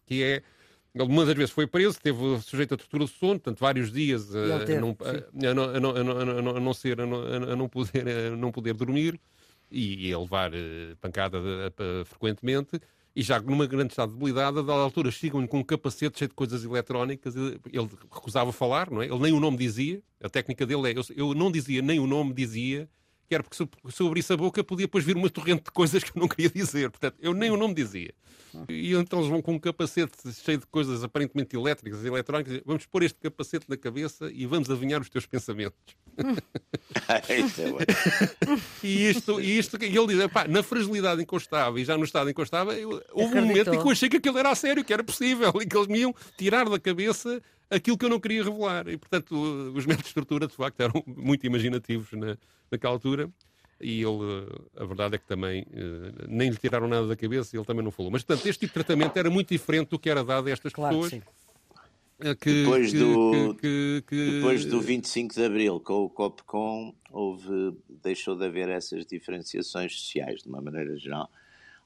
que 0.06 0.24
é 0.24 0.44
muitas 0.94 1.28
das 1.28 1.36
vezes 1.38 1.52
foi 1.52 1.66
preso, 1.68 2.00
teve 2.02 2.18
sujeito 2.42 2.74
a 2.74 2.78
tortura 2.78 3.06
de 3.06 3.12
sono, 3.12 3.40
portanto, 3.40 3.60
vários 3.60 3.92
dias 3.92 4.36
a, 4.36 4.66
não, 4.80 4.94
a, 4.94 5.80
não, 5.80 6.56
a, 6.56 6.60
não, 6.60 6.74
ser, 6.74 7.00
a 7.00 7.06
não, 7.56 7.70
poder, 7.70 8.08
a 8.08 8.36
não 8.36 8.52
poder 8.52 8.74
dormir 8.74 9.20
e 9.72 10.12
a 10.12 10.20
levar 10.20 10.54
eh, 10.54 10.96
pancada 11.00 11.40
frequentemente. 12.06 12.80
E 13.16 13.22
já 13.22 13.40
numa 13.42 13.66
grande 13.66 13.92
estado 13.92 14.10
de 14.10 14.16
debilidade, 14.16 14.60
a 14.60 14.62
dada 14.62 14.80
altura 14.80 15.12
chegam-lhe 15.12 15.48
com 15.48 15.60
um 15.60 15.64
capacete 15.64 16.20
cheio 16.20 16.30
de 16.30 16.36
coisas 16.36 16.64
eletrónicas, 16.64 17.36
ele 17.36 17.90
recusava 18.10 18.54
falar, 18.54 18.90
não 18.90 19.02
é? 19.02 19.06
Ele 19.06 19.20
nem 19.20 19.34
o 19.34 19.40
nome 19.40 19.58
dizia, 19.58 20.02
a 20.24 20.30
técnica 20.30 20.66
dele 20.66 20.92
é, 20.92 20.98
eu, 20.98 21.04
eu 21.16 21.34
não 21.34 21.52
dizia 21.52 21.82
nem 21.82 22.00
o 22.00 22.08
nome 22.08 22.34
dizia, 22.34 22.90
que 23.32 23.36
era 23.36 23.44
porque 23.44 23.56
se, 23.56 23.66
se 23.96 24.04
eu 24.04 24.08
abrisse 24.08 24.34
a 24.34 24.36
boca 24.36 24.62
podia 24.62 24.86
depois 24.86 25.06
vir 25.06 25.16
uma 25.16 25.30
torrente 25.30 25.64
de 25.64 25.72
coisas 25.72 26.04
que 26.04 26.12
eu 26.18 26.20
não 26.20 26.28
queria 26.28 26.50
dizer. 26.50 26.92
Portanto, 26.92 27.16
eu 27.22 27.34
nem 27.34 27.50
o 27.50 27.56
nome 27.56 27.74
dizia. 27.74 28.14
E 28.68 28.94
então 28.94 29.20
eles 29.20 29.32
vão 29.32 29.42
com 29.42 29.54
um 29.54 29.60
capacete 29.60 30.18
cheio 30.34 30.58
de 30.58 30.66
coisas 30.66 31.02
aparentemente 31.02 31.56
elétricas 31.56 32.04
e 32.04 32.08
eletrónicas. 32.08 32.62
Vamos 32.66 32.86
pôr 32.86 33.04
este 33.04 33.18
capacete 33.22 33.68
na 33.70 33.78
cabeça 33.78 34.30
e 34.34 34.46
vamos 34.46 34.70
adivinhar 34.70 35.00
os 35.00 35.08
teus 35.08 35.26
pensamentos. 35.26 35.96
e 38.84 39.10
isto, 39.10 39.40
e 39.40 39.58
isto, 39.58 39.82
e 39.82 39.98
ele 39.98 40.08
diz, 40.08 40.28
pá, 40.28 40.46
na 40.46 40.62
fragilidade 40.62 41.22
em 41.22 41.26
que 41.26 41.34
eu 41.34 41.38
estava 41.38 41.80
e 41.80 41.86
já 41.86 41.98
no 41.98 42.04
estado 42.04 42.30
em 42.30 42.34
que 42.34 42.42
eu 42.42 42.44
estava, 42.44 42.74
eu, 42.74 43.02
houve 43.14 43.40
um 43.40 43.46
momento 43.46 43.74
em 43.74 43.80
que 43.80 43.88
eu 43.88 43.92
achei 43.92 44.10
que 44.10 44.18
aquilo 44.18 44.38
era 44.38 44.50
a 44.50 44.56
sério, 44.56 44.84
que 44.84 44.92
era 44.92 45.06
possível 45.06 45.54
e 45.62 45.66
que 45.66 45.78
eles 45.78 45.88
me 45.88 46.00
iam 46.00 46.14
tirar 46.38 46.68
da 46.68 46.78
cabeça 46.78 47.42
aquilo 47.72 47.98
que 47.98 48.06
eu 48.06 48.10
não 48.10 48.20
queria 48.20 48.44
revelar. 48.44 48.88
E, 48.88 48.98
portanto, 48.98 49.34
os 49.74 49.86
métodos 49.86 50.04
de 50.04 50.10
estrutura, 50.10 50.46
de 50.46 50.54
facto, 50.54 50.80
eram 50.82 51.02
muito 51.08 51.46
imaginativos 51.48 52.12
na, 52.12 52.38
naquela 52.70 52.94
altura. 52.94 53.30
E 53.80 54.04
ele, 54.04 54.48
a 54.78 54.86
verdade 54.86 55.16
é 55.16 55.18
que 55.18 55.26
também 55.26 55.66
eh, 55.74 56.26
nem 56.28 56.52
lhe 56.52 56.58
tiraram 56.58 56.88
nada 56.88 57.08
da 57.08 57.16
cabeça 57.16 57.56
e 57.56 57.58
ele 57.58 57.66
também 57.66 57.84
não 57.84 57.90
falou. 57.90 58.12
Mas, 58.12 58.24
portanto, 58.24 58.46
este 58.46 58.60
tipo 58.60 58.78
de 58.78 58.86
tratamento 58.86 59.18
era 59.18 59.28
muito 59.28 59.50
diferente 59.50 59.90
do 59.90 59.98
que 59.98 60.08
era 60.08 60.24
dado 60.24 60.48
a 60.48 60.52
estas 60.52 60.72
claro, 60.72 60.98
pessoas. 60.98 61.12
Sim. 61.12 61.22
Eh, 62.20 62.36
que, 62.36 62.62
depois, 62.62 62.92
que, 62.92 63.00
do, 63.00 63.56
que, 63.56 64.04
depois 64.36 64.66
do 64.66 64.80
25 64.80 65.34
de 65.34 65.44
Abril, 65.44 65.80
com 65.80 66.04
o 66.04 66.10
COPCOM, 66.12 66.94
houve, 67.10 67.76
deixou 67.90 68.36
de 68.36 68.46
haver 68.46 68.70
essas 68.70 69.04
diferenciações 69.04 70.00
sociais, 70.00 70.44
de 70.44 70.50
uma 70.50 70.62
maneira 70.62 70.96
geral. 70.98 71.28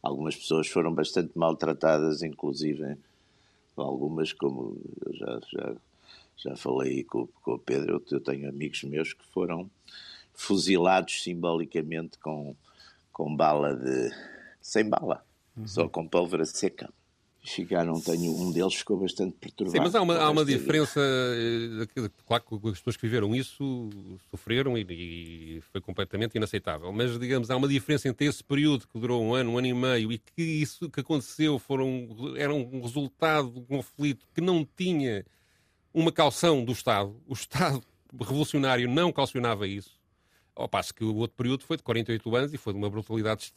Algumas 0.04 0.36
pessoas 0.36 0.68
foram 0.68 0.94
bastante 0.94 1.32
maltratadas, 1.34 2.22
inclusive 2.22 2.98
algumas, 3.84 4.34
como 4.34 4.78
eu 5.06 5.14
já, 5.14 5.40
já, 5.52 5.76
já 6.38 6.56
falei 6.56 7.04
com, 7.04 7.28
com 7.28 7.54
o 7.54 7.60
Pedro, 7.60 7.96
eu, 7.96 8.04
eu 8.12 8.20
tenho 8.20 8.50
amigos 8.50 8.84
meus 8.84 9.14
que 9.14 9.26
foram 9.28 9.70
fuzilados 10.34 11.24
simbolicamente 11.24 12.18
com, 12.20 12.56
com 13.12 13.36
bala 13.36 13.76
de. 13.76 14.12
sem 14.62 14.88
bala, 14.88 15.26
uhum. 15.56 15.68
só 15.68 15.88
com 15.88 16.08
pólvora 16.08 16.46
seca. 16.46 16.90
Chegaram, 17.48 18.02
tenho 18.02 18.36
um 18.36 18.52
deles 18.52 18.74
ficou 18.74 18.98
bastante 18.98 19.38
perturbado. 19.40 19.78
Sim, 19.78 19.84
mas 19.84 19.94
há 19.94 20.02
uma, 20.02 20.18
há 20.18 20.32
uma 20.32 20.44
diferença. 20.44 21.00
Eh, 21.00 22.10
claro 22.26 22.44
que 22.44 22.70
as 22.70 22.80
pessoas 22.80 22.98
que 22.98 23.04
viveram 23.04 23.36
isso 23.36 23.88
sofreram 24.32 24.76
e, 24.76 24.82
e, 24.90 25.62
foi 25.72 25.80
completamente 25.80 26.36
inaceitável. 26.36 26.92
Mas, 26.92 27.20
digamos, 27.20 27.52
há 27.52 27.56
uma 27.56 27.68
diferença 27.68 28.10
entre 28.10 28.26
esse 28.26 28.44
período 28.44 28.88
que 28.88 29.00
durou 29.00 29.24
um 29.24 29.36
ano, 29.36 29.52
um 29.52 29.58
ano 29.60 29.68
e 29.68 29.74
meio 29.76 30.12
e 30.12 30.18
que 30.18 30.42
isso 30.42 30.90
que 30.90 31.02
aconteceu 31.02 31.60
foram, 31.60 32.08
era 32.36 32.52
um 32.52 32.82
resultado 32.82 33.52
de 33.52 33.60
um 33.60 33.64
conflito 33.64 34.26
que 34.34 34.42
não 34.42 34.68
tinha 34.76 35.24
uma 35.94 36.12
calção 36.12 36.66
do 36.66 36.72
Estado. 36.72 37.16
O 37.28 37.34
Estado 37.34 37.80
revolucionário 38.20 38.90
não 38.90 39.14
calcionava 39.14 39.68
isso. 39.68 39.92
Ao 40.56 40.70
passo 40.70 40.94
que 40.94 41.04
o 41.04 41.16
outro 41.16 41.36
período 41.36 41.64
foi 41.64 41.76
de 41.76 41.84
48 41.84 42.36
anos 42.36 42.54
e 42.54 42.58
foi 42.58 42.72
de 42.72 42.80
uma 42.80 42.90
brutalidade 42.90 43.52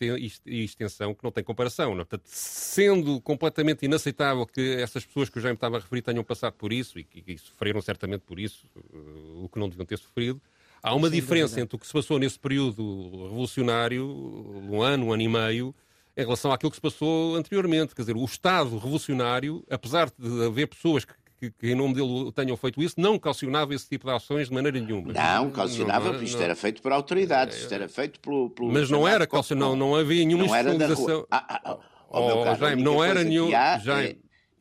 e 0.45 0.65
extensão 0.65 1.15
que 1.15 1.23
não 1.23 1.31
tem 1.31 1.45
comparação. 1.45 1.91
Não? 1.91 2.05
Portanto, 2.05 2.25
sendo 2.27 3.21
completamente 3.21 3.85
inaceitável 3.85 4.45
que 4.45 4.75
essas 4.81 5.05
pessoas 5.05 5.29
que 5.29 5.39
eu 5.39 5.43
já 5.43 5.51
me 5.51 5.55
estava 5.55 5.77
a 5.77 5.81
referir 5.81 6.03
tenham 6.03 6.25
passado 6.25 6.55
por 6.55 6.73
isso 6.73 6.99
e 6.99 7.05
que 7.05 7.23
e 7.25 7.39
sofreram 7.39 7.81
certamente 7.81 8.23
por 8.23 8.41
isso, 8.41 8.67
uh, 8.77 9.45
o 9.45 9.49
que 9.49 9.61
não 9.61 9.69
deviam 9.69 9.87
ter 9.87 9.97
sofrido, 9.97 10.43
há 10.83 10.93
uma 10.93 11.09
diferença 11.09 11.61
entre 11.61 11.77
o 11.77 11.79
que 11.79 11.87
se 11.87 11.93
passou 11.93 12.19
nesse 12.19 12.39
período 12.39 13.29
revolucionário, 13.29 14.05
um 14.05 14.83
ano, 14.83 15.07
um 15.07 15.13
ano 15.13 15.23
e 15.23 15.29
meio, 15.29 15.75
em 16.17 16.23
relação 16.23 16.51
àquilo 16.51 16.71
que 16.71 16.77
se 16.77 16.83
passou 16.83 17.37
anteriormente. 17.37 17.95
Quer 17.95 18.03
dizer, 18.03 18.17
o 18.17 18.25
Estado 18.25 18.77
revolucionário, 18.77 19.65
apesar 19.71 20.11
de 20.19 20.47
haver 20.47 20.67
pessoas 20.67 21.05
que 21.05 21.15
que, 21.39 21.51
que, 21.51 21.71
em 21.71 21.75
nome 21.75 21.95
dele 21.95 22.33
tenham 22.33 22.57
feito 22.57 22.83
isso, 22.83 22.97
não 22.99 23.19
calcionava 23.19 23.75
esse 23.75 23.89
tipo 23.89 24.07
de 24.07 24.13
ações 24.13 24.49
de 24.49 24.55
maneira 24.55 24.81
nenhuma. 24.81 25.13
Não, 25.13 25.51
calcionava, 25.51 26.11
porque 26.11 26.25
isto 26.25 26.43
era 26.43 26.57
feito 26.57 26.83
por 26.83 26.93
autoridades, 26.93 27.59
isto 27.59 27.73
era 27.73 27.89
feito 27.89 28.19
pelo. 28.21 28.51
pelo 28.51 28.73
mas 28.73 28.91
não 28.91 29.07
era 29.07 29.27
calcionado, 29.27 29.77
não, 29.77 29.91
não 29.91 29.97
havia 29.97 30.25
nenhuma 30.25 30.47
não 30.47 30.55
institucionalização. 30.55 31.27
Ah, 31.31 31.45
ah, 31.49 31.61
ah, 31.65 31.79
oh, 32.11 32.51
oh, 32.51 32.55
Jaime, 32.57 32.83
não 32.83 33.03
era 33.03 33.23
nenhum. 33.23 33.51
Jaime, 33.51 34.09
é... 34.11 34.17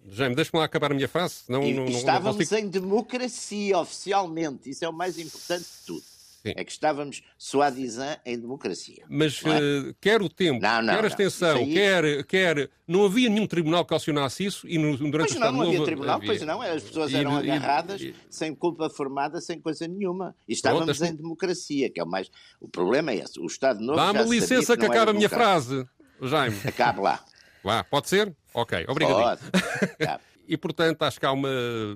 Jaime 0.09 0.35
deixa-me 0.35 0.59
lá 0.59 0.65
acabar 0.65 0.91
a 0.91 0.95
minha 0.95 1.07
frase. 1.07 1.41
Não, 1.49 1.63
e, 1.63 1.73
não, 1.73 1.85
estávamos 1.85 2.37
consigo... 2.37 2.61
em 2.61 2.69
democracia, 2.69 3.77
oficialmente. 3.79 4.69
Isso 4.69 4.85
é 4.85 4.89
o 4.89 4.93
mais 4.93 5.17
importante 5.17 5.63
de 5.63 5.85
tudo. 5.85 6.16
Sim. 6.47 6.53
É 6.55 6.63
que 6.63 6.71
estávamos 6.71 7.21
soi-disant 7.37 8.19
em 8.25 8.39
democracia. 8.39 9.03
Mas 9.09 9.41
é? 9.43 9.49
uh, 9.49 9.95
quer 9.99 10.21
o 10.21 10.29
tempo, 10.29 10.61
não, 10.61 10.81
não, 10.81 10.95
quer 10.95 11.03
a 11.03 11.07
extensão, 11.07 11.57
aí... 11.57 11.73
quer, 11.73 12.23
quer. 12.23 12.69
Não 12.87 13.05
havia 13.05 13.29
nenhum 13.29 13.45
tribunal 13.45 13.83
que 13.83 13.89
calcionasse 13.89 14.45
isso 14.45 14.67
e 14.67 14.77
no, 14.77 14.95
durante 14.95 15.29
pois 15.29 15.35
o 15.35 15.39
não, 15.39 15.51
não 15.51 15.61
havia 15.63 15.83
tribunal, 15.83 16.15
havia. 16.15 16.27
pois 16.27 16.41
não. 16.41 16.61
As 16.61 16.83
pessoas 16.83 17.13
eram 17.13 17.43
e, 17.43 17.51
agarradas 17.51 18.01
e, 18.01 18.15
sem 18.29 18.55
culpa 18.55 18.89
formada, 18.89 19.41
sem 19.41 19.59
coisa 19.59 19.87
nenhuma. 19.87 20.35
E 20.47 20.53
estávamos 20.53 20.97
Pronto, 20.97 21.11
em 21.11 21.15
democracia, 21.15 21.89
que 21.89 21.99
é 21.99 22.03
o 22.03 22.07
mais. 22.07 22.31
O 22.61 22.67
problema 22.69 23.11
é 23.11 23.17
esse. 23.17 23.39
O 23.39 23.45
Estado 23.45 23.81
Novo. 23.81 23.97
Dá-me 23.97 24.29
licença 24.29 24.77
que, 24.77 24.85
que 24.85 24.91
acabe 24.91 25.11
a 25.11 25.13
minha 25.13 25.29
frase, 25.29 25.85
Jaime. 26.21 26.57
Acabe 26.65 27.01
lá. 27.01 27.23
Lá, 27.63 27.83
pode 27.83 28.07
ser? 28.07 28.33
Ok, 28.53 28.85
obrigado. 28.87 29.39
Pode. 29.39 30.21
E, 30.47 30.55
portanto, 30.55 31.03
acho 31.03 31.19
que 31.19 31.25
há 31.25 31.31
uma, 31.31 31.49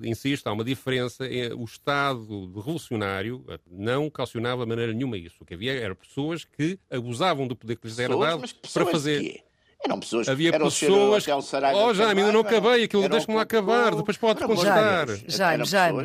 insisto, 0.04 0.46
há 0.46 0.52
uma 0.52 0.62
diferença. 0.64 1.24
O 1.56 1.64
Estado 1.64 2.52
revolucionário 2.54 3.44
não 3.70 4.10
calcionava 4.10 4.62
de 4.64 4.68
maneira 4.68 4.92
nenhuma 4.92 5.16
isso. 5.16 5.36
O 5.40 5.44
que 5.44 5.54
havia 5.54 5.72
eram 5.72 5.94
pessoas 5.94 6.44
que 6.44 6.78
abusavam 6.90 7.46
do 7.48 7.56
poder 7.56 7.76
que 7.76 7.86
lhes 7.86 7.98
era 7.98 8.16
dado 8.16 8.42
para 8.72 8.86
fazer. 8.86 9.42
Eram 9.84 9.98
pessoas 9.98 10.28
Havia 10.28 10.50
eram 10.54 10.66
pessoas. 10.66 11.26
O 11.26 11.42
senhor, 11.42 11.74
oh, 11.74 11.92
Jaime, 11.92 12.20
ainda 12.20 12.32
não 12.32 12.40
acabei, 12.40 12.84
aquilo 12.84 13.08
deixa-me 13.08 13.34
lá 13.34 13.42
acabar, 13.42 13.94
depois 13.94 14.16
pode 14.16 14.44
contestar. 14.44 15.08
Jaime, 15.26 15.64
Jaime, 15.64 16.04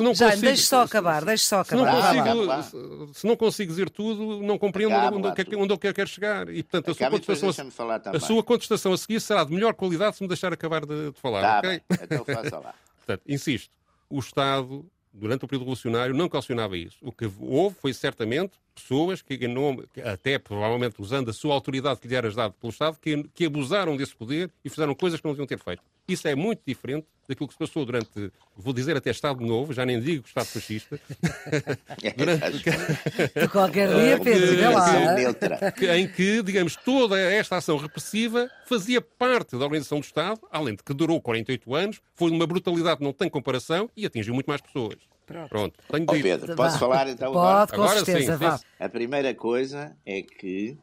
não 0.00 0.12
Jaime, 0.12 0.42
deixe 0.42 0.64
só 0.64 0.82
acabar, 0.82 1.24
deixe 1.24 1.44
só 1.44 1.60
acabar. 1.60 2.10
Se 2.10 2.16
não, 2.16 2.46
consigo, 2.46 3.14
se 3.14 3.26
não 3.26 3.36
consigo 3.36 3.70
dizer 3.70 3.90
tudo, 3.90 4.42
não 4.42 4.58
compreendo 4.58 4.94
onde, 4.94 5.28
onde, 5.28 5.56
onde 5.56 5.72
eu 5.72 5.78
quero 5.78 6.08
chegar. 6.08 6.48
E, 6.48 6.64
portanto, 6.64 6.90
a 6.90 6.94
sua, 6.94 7.10
contestação, 7.10 7.90
a, 8.12 8.16
a 8.16 8.20
sua 8.20 8.42
contestação 8.42 8.92
a 8.92 8.98
seguir 8.98 9.20
será 9.20 9.44
de 9.44 9.52
melhor 9.52 9.74
qualidade 9.74 10.16
se 10.16 10.22
me 10.22 10.28
deixar 10.28 10.52
acabar 10.52 10.84
de, 10.84 11.12
de 11.12 11.20
falar. 11.20 11.42
Tá 11.42 11.58
ok? 11.58 11.82
Então 12.02 12.24
faça 12.24 12.58
lá. 12.58 12.74
Portanto, 13.06 13.22
insisto, 13.26 13.70
o 14.08 14.18
Estado 14.18 14.84
durante 15.12 15.44
o 15.44 15.48
período 15.48 15.64
revolucionário, 15.64 16.14
não 16.14 16.28
calcionava 16.28 16.76
isso. 16.76 16.96
O 17.02 17.12
que 17.12 17.30
houve 17.40 17.76
foi, 17.80 17.92
certamente, 17.92 18.52
pessoas 18.74 19.22
que, 19.22 19.46
nome, 19.46 19.84
até 20.04 20.38
provavelmente 20.38 20.96
usando 20.98 21.30
a 21.30 21.32
sua 21.32 21.54
autoridade 21.54 22.00
que 22.00 22.08
lhe 22.08 22.14
era 22.14 22.30
dada 22.30 22.54
pelo 22.60 22.72
Estado, 22.72 22.98
que, 23.00 23.24
que 23.34 23.46
abusaram 23.46 23.96
desse 23.96 24.14
poder 24.14 24.50
e 24.64 24.70
fizeram 24.70 24.94
coisas 24.94 25.20
que 25.20 25.26
não 25.26 25.32
deviam 25.32 25.46
ter 25.46 25.58
feito. 25.58 25.82
Isso 26.08 26.26
é 26.26 26.34
muito 26.34 26.60
diferente 26.66 27.06
daquilo 27.28 27.46
que 27.46 27.54
se 27.54 27.58
passou 27.58 27.84
durante, 27.84 28.32
vou 28.56 28.72
dizer 28.72 28.96
até 28.96 29.10
Estado 29.10 29.40
Novo, 29.44 29.72
já 29.72 29.86
nem 29.86 30.00
digo 30.00 30.26
Estado 30.26 30.46
fascista. 30.46 31.00
durante... 32.16 32.64
De 33.40 33.48
qualquer 33.48 33.88
dia, 33.88 34.18
Pedro, 34.18 34.56
vê 34.56 34.68
lá. 34.68 35.96
Em 35.96 36.08
que, 36.08 36.42
digamos, 36.42 36.76
toda 36.76 37.18
esta 37.18 37.56
ação 37.56 37.76
repressiva 37.76 38.50
fazia 38.66 39.00
parte 39.00 39.56
da 39.56 39.64
organização 39.64 40.00
do 40.00 40.04
Estado, 40.04 40.40
além 40.50 40.74
de 40.74 40.82
que 40.82 40.92
durou 40.92 41.20
48 41.20 41.74
anos, 41.74 42.00
foi 42.14 42.30
uma 42.30 42.46
brutalidade 42.46 42.98
que 42.98 43.04
não 43.04 43.12
tem 43.12 43.30
comparação 43.30 43.88
e 43.96 44.04
atingiu 44.04 44.34
muito 44.34 44.46
mais 44.46 44.60
pessoas. 44.60 45.11
Pronto. 45.32 45.48
Pronto. 45.48 45.74
Tenho 45.90 46.06
oh, 46.08 46.22
Pedro, 46.22 46.56
posso 46.56 46.78
falar 46.78 47.08
então? 47.08 47.32
Pode, 47.32 47.46
agora? 47.46 47.66
com 47.66 47.82
agora 47.82 48.04
certeza, 48.04 48.32
sim, 48.32 48.38
vá. 48.38 48.60
A 48.78 48.88
primeira 48.88 49.34
coisa 49.34 49.96
é 50.04 50.22
que 50.22 50.76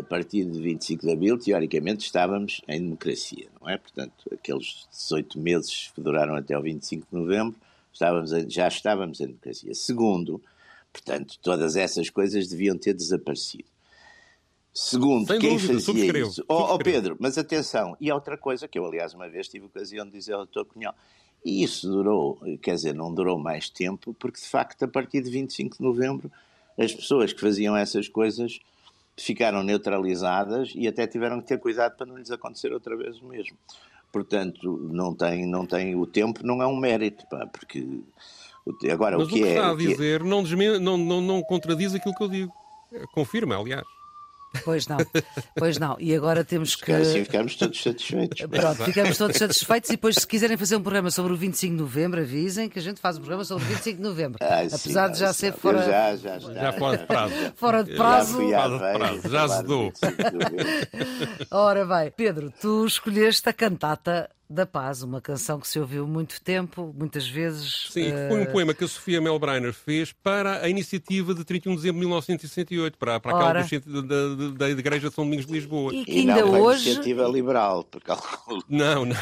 a 0.00 0.02
partir 0.04 0.44
de 0.44 0.60
25 0.60 1.06
de 1.06 1.12
Abril, 1.12 1.38
teoricamente, 1.38 2.04
estávamos 2.04 2.60
em 2.68 2.80
democracia, 2.80 3.48
não 3.60 3.68
é? 3.68 3.78
Portanto, 3.78 4.28
aqueles 4.32 4.86
18 4.92 5.38
meses 5.38 5.90
que 5.94 6.00
duraram 6.00 6.34
até 6.36 6.56
o 6.58 6.62
25 6.62 7.06
de 7.10 7.16
Novembro, 7.18 7.56
estávamos 7.92 8.30
já 8.52 8.68
estávamos 8.68 9.20
em 9.20 9.26
democracia. 9.28 9.74
Segundo, 9.74 10.42
portanto, 10.92 11.38
todas 11.42 11.74
essas 11.74 12.10
coisas 12.10 12.48
deviam 12.48 12.76
ter 12.76 12.92
desaparecido. 12.92 13.68
Segundo, 14.74 15.26
Sem 15.26 15.38
quem 15.38 15.56
dúvida, 15.56 15.80
fazia 15.80 16.18
isso? 16.18 16.44
Ó 16.46 16.72
oh, 16.72 16.74
oh, 16.74 16.78
Pedro, 16.78 17.16
mas 17.18 17.38
atenção, 17.38 17.96
e 17.98 18.12
outra 18.12 18.36
coisa 18.36 18.68
que 18.68 18.78
eu, 18.78 18.84
aliás, 18.84 19.14
uma 19.14 19.26
vez 19.26 19.48
tive 19.48 19.64
ocasião 19.64 20.04
de 20.04 20.12
dizer 20.12 20.34
ao 20.34 20.44
Dr. 20.44 20.64
Cunhal, 20.66 20.94
e 21.44 21.62
isso 21.62 21.88
durou, 21.88 22.38
quer 22.60 22.74
dizer, 22.74 22.94
não 22.94 23.12
durou 23.12 23.38
mais 23.38 23.68
tempo, 23.68 24.14
porque 24.18 24.40
de 24.40 24.46
facto, 24.46 24.84
a 24.84 24.88
partir 24.88 25.22
de 25.22 25.30
25 25.30 25.76
de 25.76 25.82
novembro, 25.82 26.30
as 26.78 26.92
pessoas 26.92 27.32
que 27.32 27.40
faziam 27.40 27.76
essas 27.76 28.08
coisas 28.08 28.58
ficaram 29.16 29.62
neutralizadas 29.62 30.72
e 30.74 30.86
até 30.86 31.06
tiveram 31.06 31.40
que 31.40 31.46
ter 31.46 31.58
cuidado 31.58 31.96
para 31.96 32.06
não 32.06 32.18
lhes 32.18 32.30
acontecer 32.30 32.72
outra 32.72 32.96
vez 32.96 33.20
o 33.20 33.26
mesmo. 33.26 33.56
Portanto, 34.12 34.76
não 34.92 35.14
tem, 35.14 35.46
não 35.46 35.66
tem 35.66 35.94
o 35.94 36.06
tempo, 36.06 36.44
não 36.44 36.62
é 36.62 36.66
um 36.66 36.76
mérito, 36.76 37.26
pá, 37.28 37.46
porque 37.46 38.00
agora 38.90 39.16
Mas 39.18 39.26
o 39.26 39.30
que, 39.30 39.40
o 39.40 39.42
que 39.42 39.48
é. 39.48 39.54
Está 39.54 39.70
a 39.70 39.74
dizer 39.74 40.22
que... 40.22 40.28
não, 40.28 40.42
não, 40.42 40.96
não, 40.96 41.20
não 41.20 41.42
contradiz 41.42 41.94
aquilo 41.94 42.14
que 42.14 42.22
eu 42.22 42.28
digo. 42.28 42.52
Confirma, 43.12 43.56
aliás. 43.56 43.86
Pois 44.64 44.86
não, 44.86 44.98
pois 45.56 45.78
não. 45.78 45.96
E 45.98 46.14
agora 46.14 46.44
temos 46.44 46.74
que. 46.74 46.92
Assim 46.92 47.24
ficamos 47.24 47.56
todos 47.56 47.82
satisfeitos. 47.82 48.40
Pronto, 48.46 48.84
ficamos 48.84 49.18
todos 49.18 49.36
satisfeitos 49.36 49.90
e 49.90 49.92
depois, 49.94 50.16
se 50.16 50.26
quiserem 50.26 50.56
fazer 50.56 50.76
um 50.76 50.82
programa 50.82 51.10
sobre 51.10 51.32
o 51.32 51.36
25 51.36 51.74
de 51.76 51.82
novembro, 51.82 52.20
avisem 52.20 52.68
que 52.68 52.78
a 52.78 52.82
gente 52.82 53.00
faz 53.00 53.16
um 53.16 53.20
programa 53.20 53.44
sobre 53.44 53.64
o 53.64 53.66
25 53.66 53.96
de 53.96 54.02
novembro. 54.02 54.38
Ai, 54.40 54.66
Apesar 54.66 55.06
sim, 55.08 55.12
de 55.12 55.18
já 55.18 55.32
ser 55.32 55.52
fora. 55.52 55.82
Já, 55.82 56.16
já, 56.16 56.38
já, 56.38 56.52
já 56.54 56.72
fora 56.72 56.98
de 56.98 57.06
prazo. 57.06 57.34
Fora 57.56 57.84
de 57.84 57.94
prazo. 57.94 58.50
Já, 58.50 58.62
fora 58.62 58.78
de 58.78 58.98
prazo. 58.98 59.28
já 59.30 59.48
se 59.48 59.62
dou. 59.64 59.92
Ora 61.50 61.84
bem, 61.84 62.12
Pedro, 62.16 62.52
tu 62.60 62.86
escolheste 62.86 63.48
a 63.48 63.52
cantata 63.52 64.30
da 64.48 64.64
Paz, 64.64 65.02
uma 65.02 65.20
canção 65.20 65.58
que 65.58 65.66
se 65.66 65.78
ouviu 65.78 66.06
muito 66.06 66.40
tempo, 66.40 66.94
muitas 66.96 67.28
vezes. 67.28 67.88
Sim, 67.90 68.12
uh... 68.12 68.28
foi 68.28 68.40
um 68.42 68.46
poema 68.46 68.74
que 68.74 68.84
a 68.84 68.88
Sofia 68.88 69.20
Melbreiner 69.20 69.72
fez 69.72 70.12
para 70.12 70.62
a 70.62 70.68
iniciativa 70.68 71.34
de 71.34 71.44
31 71.44 71.72
de 71.72 71.76
dezembro 71.78 72.00
de 72.00 72.06
1968, 72.06 72.98
para, 72.98 73.20
para 73.20 73.36
aquela 73.36 73.52
da, 73.62 74.00
da, 74.00 74.52
da 74.52 74.70
Igreja 74.70 75.08
de 75.08 75.14
São 75.14 75.24
Domingos 75.24 75.46
de 75.46 75.52
Lisboa. 75.52 75.92
E 75.94 76.04
que 76.04 76.12
e 76.12 76.18
ainda 76.20 76.42
não 76.42 76.60
hoje. 76.60 76.86
iniciativa 76.86 77.28
liberal, 77.28 77.84
por 77.84 78.02
cálculo. 78.02 78.62
Não, 78.68 79.04
não. 79.04 79.16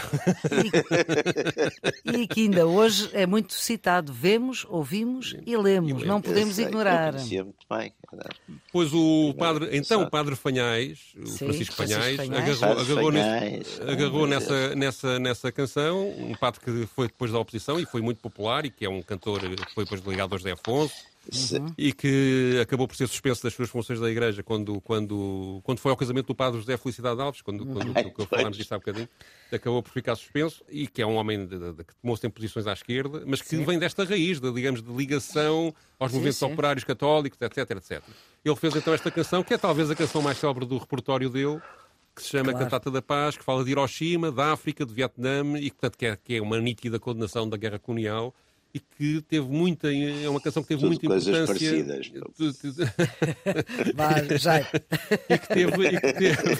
E... 2.04 2.20
e, 2.22 2.26
que 2.26 2.42
ainda 2.42 2.66
hoje 2.66 3.10
é 3.12 3.26
muito 3.26 3.54
citado. 3.54 4.12
Vemos, 4.12 4.66
ouvimos 4.68 5.36
e 5.46 5.56
lemos. 5.56 6.02
E 6.02 6.06
não 6.06 6.20
podemos 6.20 6.56
sei, 6.56 6.66
ignorar. 6.66 7.14
Eu 7.14 7.44
muito 7.44 7.66
bem. 7.70 7.92
Pois 8.74 8.92
o 8.92 9.32
padre, 9.38 9.68
então 9.70 10.02
o 10.02 10.10
padre 10.10 10.34
Fanhais, 10.34 10.98
o 11.16 11.28
Sim, 11.28 11.46
Francisco 11.46 11.76
Fanhais, 11.76 12.16
Fanhais. 12.16 12.60
agarrou, 12.60 12.80
agarrou, 12.80 13.12
Fanhais. 13.12 13.52
Nesse, 13.52 13.82
agarrou 13.82 14.26
nessa, 14.26 14.74
nessa, 14.74 15.18
nessa 15.20 15.52
canção, 15.52 16.08
um 16.08 16.34
padre 16.34 16.58
que 16.58 16.86
foi 16.88 17.06
depois 17.06 17.30
da 17.30 17.38
oposição 17.38 17.78
e 17.78 17.86
foi 17.86 18.00
muito 18.02 18.18
popular 18.18 18.66
e 18.66 18.70
que 18.70 18.84
é 18.84 18.88
um 18.90 19.00
cantor 19.00 19.38
que 19.42 19.74
foi 19.76 19.84
depois 19.84 20.00
ligado 20.04 20.32
aos 20.32 20.42
Zé 20.42 20.50
Afonso. 20.50 20.92
Uhum. 21.32 21.72
E 21.78 21.92
que 21.92 22.58
acabou 22.60 22.86
por 22.86 22.96
ser 22.96 23.06
suspenso 23.06 23.42
das 23.42 23.54
suas 23.54 23.70
funções 23.70 23.98
da 23.98 24.10
Igreja 24.10 24.42
quando, 24.42 24.80
quando, 24.80 25.60
quando 25.64 25.78
foi 25.78 25.90
ao 25.90 25.96
casamento 25.96 26.26
do 26.26 26.34
padre 26.34 26.60
José 26.60 26.76
Felicidade 26.76 27.20
Alves, 27.20 27.40
quando, 27.40 27.64
quando, 27.64 27.86
uhum. 27.86 28.10
quando 28.10 28.28
falámos 28.28 28.56
disso 28.56 28.74
há 28.74 28.78
bocadinho, 28.78 29.08
acabou 29.52 29.82
por 29.82 29.90
ficar 29.90 30.14
suspenso 30.16 30.62
e 30.68 30.86
que 30.86 31.00
é 31.00 31.06
um 31.06 31.16
homem 31.16 31.46
de, 31.46 31.58
de, 31.58 31.84
que 31.84 31.94
tomou 31.96 32.16
sempre 32.16 32.40
posições 32.40 32.66
à 32.66 32.72
esquerda, 32.72 33.22
mas 33.26 33.40
que 33.40 33.48
sim. 33.48 33.64
vem 33.64 33.78
desta 33.78 34.04
raiz, 34.04 34.40
de, 34.40 34.52
digamos, 34.52 34.82
de 34.82 34.92
ligação 34.92 35.74
aos 35.98 36.10
sim, 36.10 36.18
movimentos 36.18 36.38
sim. 36.38 36.44
operários 36.44 36.84
católicos, 36.84 37.40
etc, 37.40 37.70
etc. 37.70 38.02
Ele 38.44 38.56
fez 38.56 38.76
então 38.76 38.92
esta 38.92 39.10
canção, 39.10 39.42
que 39.42 39.54
é 39.54 39.58
talvez 39.58 39.90
a 39.90 39.94
canção 39.94 40.20
mais 40.20 40.38
célebre 40.38 40.66
do 40.66 40.76
repertório 40.76 41.30
dele, 41.30 41.60
que 42.14 42.22
se 42.22 42.28
chama 42.28 42.52
claro. 42.52 42.66
Cantata 42.66 42.90
da 42.90 43.02
Paz, 43.02 43.36
que 43.36 43.44
fala 43.44 43.64
de 43.64 43.70
Hiroshima, 43.70 44.30
da 44.30 44.52
África, 44.52 44.84
do 44.86 44.92
Vietnã 44.92 45.58
e 45.58 45.70
portanto, 45.70 45.96
que 45.96 46.06
é, 46.06 46.16
que 46.16 46.36
é 46.36 46.42
uma 46.42 46.60
nítida 46.60 46.98
condenação 46.98 47.48
da 47.48 47.56
guerra 47.56 47.78
colonial 47.78 48.34
e 48.74 48.80
que 48.80 49.22
teve 49.22 49.46
muita. 49.46 49.88
É 49.94 50.28
uma 50.28 50.40
canção 50.40 50.60
que 50.60 50.68
teve 50.68 50.80
Tudo 50.80 50.90
muita 50.90 51.06
coisas 51.06 51.28
importância. 51.28 51.84
Parecidas. 51.86 52.92
Vai, 53.94 54.36
já. 54.36 54.60
e 55.28 55.38
que 55.38 55.48
teve. 55.48 55.86
E 55.86 56.00
que 56.00 56.12
teve, 56.12 56.52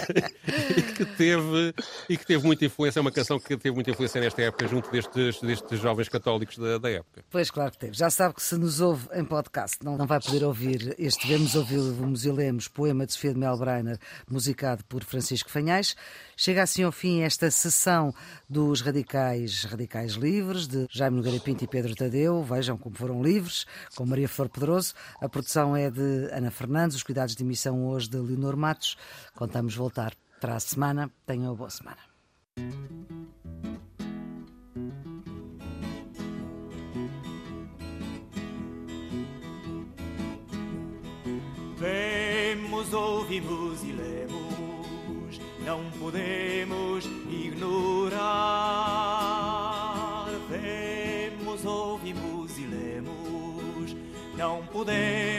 e 0.77 0.81
que 0.81 1.05
teve, 1.05 1.73
e 2.09 2.17
que 2.17 2.25
teve 2.25 2.45
muita 2.45 2.63
influência. 2.63 2.99
É 2.99 3.01
uma 3.01 3.11
canção 3.11 3.37
que 3.37 3.57
teve 3.57 3.75
muita 3.75 3.91
influência 3.91 4.21
nesta 4.21 4.41
época, 4.41 4.65
junto 4.65 4.89
destes, 4.89 5.41
destes 5.41 5.79
jovens 5.81 6.07
católicos 6.07 6.57
da, 6.57 6.77
da 6.77 6.89
época. 6.89 7.25
Pois, 7.29 7.51
claro 7.51 7.71
que 7.71 7.79
teve. 7.79 7.93
Já 7.93 8.09
sabe 8.09 8.35
que 8.35 8.41
se 8.41 8.57
nos 8.57 8.79
ouve 8.79 9.09
em 9.13 9.25
podcast, 9.25 9.77
não, 9.83 9.97
não 9.97 10.07
vai 10.07 10.21
poder 10.21 10.45
ouvir 10.45 10.95
este 10.97 11.27
Vemos, 11.27 11.53
Ouvimos 11.55 12.23
e 12.23 12.31
Lemos, 12.31 12.69
poema 12.69 13.05
de 13.05 13.11
Sofia 13.11 13.33
de 13.33 13.39
Melbreiner, 13.39 13.99
musicado 14.29 14.85
por 14.85 15.03
Francisco 15.03 15.49
Fanhais. 15.49 15.95
Chega 16.37 16.63
assim 16.63 16.83
ao 16.83 16.91
fim 16.91 17.21
esta 17.21 17.49
sessão 17.49 18.13
dos 18.49 18.81
Radicais, 18.81 19.63
Radicais 19.63 20.13
Livres, 20.13 20.67
de 20.67 20.85
Jaime 20.89 21.15
Nogueira 21.15 21.39
Pinto 21.39 21.63
e 21.63 21.67
Pedro 21.67 21.95
Tadeu. 21.95 22.43
Vejam 22.43 22.77
como 22.77 22.95
foram 22.95 23.23
livres, 23.23 23.65
com 23.95 24.05
Maria 24.05 24.27
Flor 24.27 24.49
Pedroso. 24.49 24.93
A 25.21 25.29
produção 25.29 25.75
é 25.75 25.89
de 25.89 26.29
Ana 26.33 26.51
Fernandes, 26.51 26.97
os 26.97 27.03
cuidados 27.03 27.35
de 27.35 27.43
emissão 27.43 27.87
hoje 27.87 28.09
de 28.09 28.17
Leonor 28.17 28.57
Matos. 28.57 28.97
Contamos 29.33 29.75
voltar 29.75 30.13
para 30.41 30.55
a 30.55 30.59
semana. 30.59 31.09
Tenham 31.25 31.45
uma 31.45 31.55
boa 31.55 31.69
semana. 31.69 31.97
Vemos, 41.77 42.93
ouvimos 42.93 43.83
e 43.83 43.91
lemos 43.93 44.24
não 45.65 45.83
podemos 45.99 47.05
ignorar. 47.27 48.15
Vemos, 50.47 51.65
ouvimos 51.65 52.57
e 52.59 52.65
lemos, 52.67 53.95
não 54.37 54.63
podemos. 54.67 55.34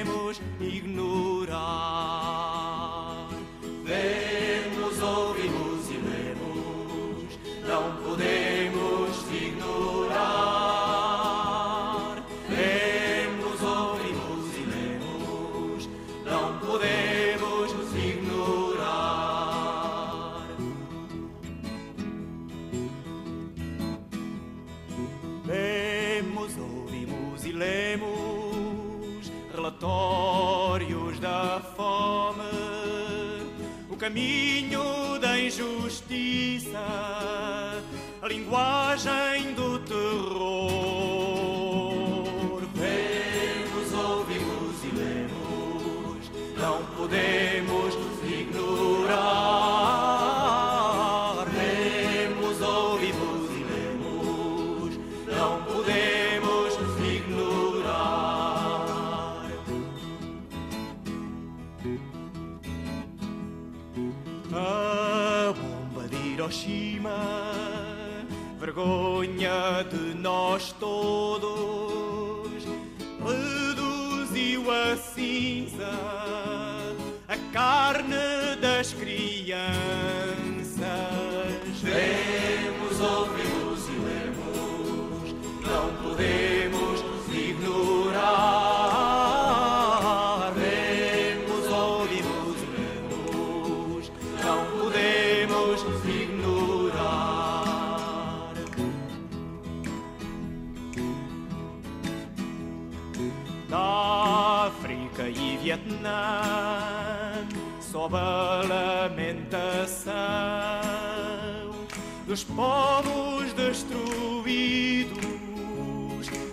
caminho 34.07 35.19
da 35.19 35.37
injustiça, 35.37 36.79
a 38.23 38.29
linguagem 38.29 39.26
todos, 71.39 72.65
reduziu 73.23 74.71
a 74.71 74.97
cinza. 74.97 76.26
nova 108.09 108.63
lamentação 108.69 110.15
dos 112.25 112.45
povos 112.45 113.53
destruídos, 113.53 115.17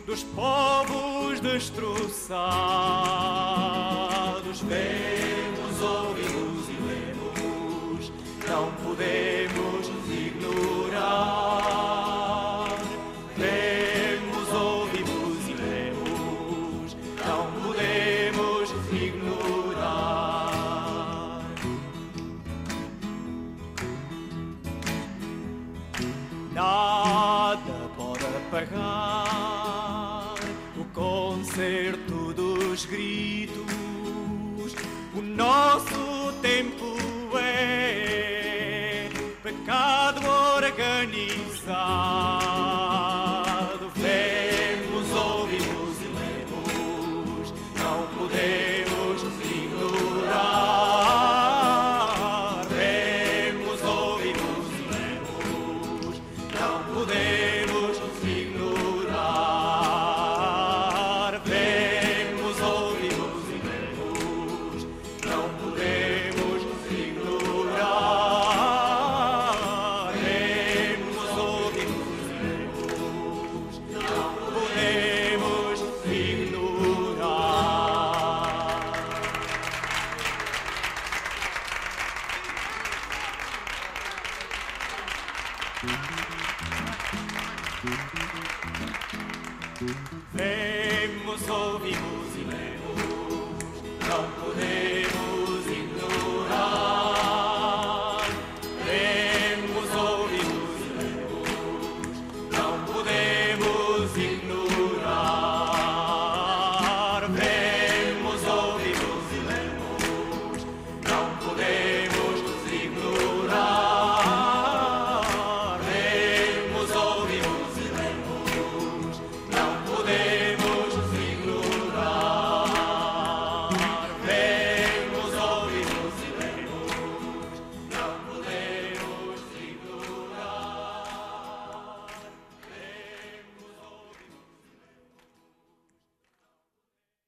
dos 0.06 0.24
povos 0.24 1.40
destroçados. 1.40 2.22
Vemos, 4.62 5.82
ouvimos 5.82 6.70
e 6.70 6.78
lemos, 6.88 8.12
não 8.48 8.72
podemos 8.84 9.90
ignorar. 10.10 11.53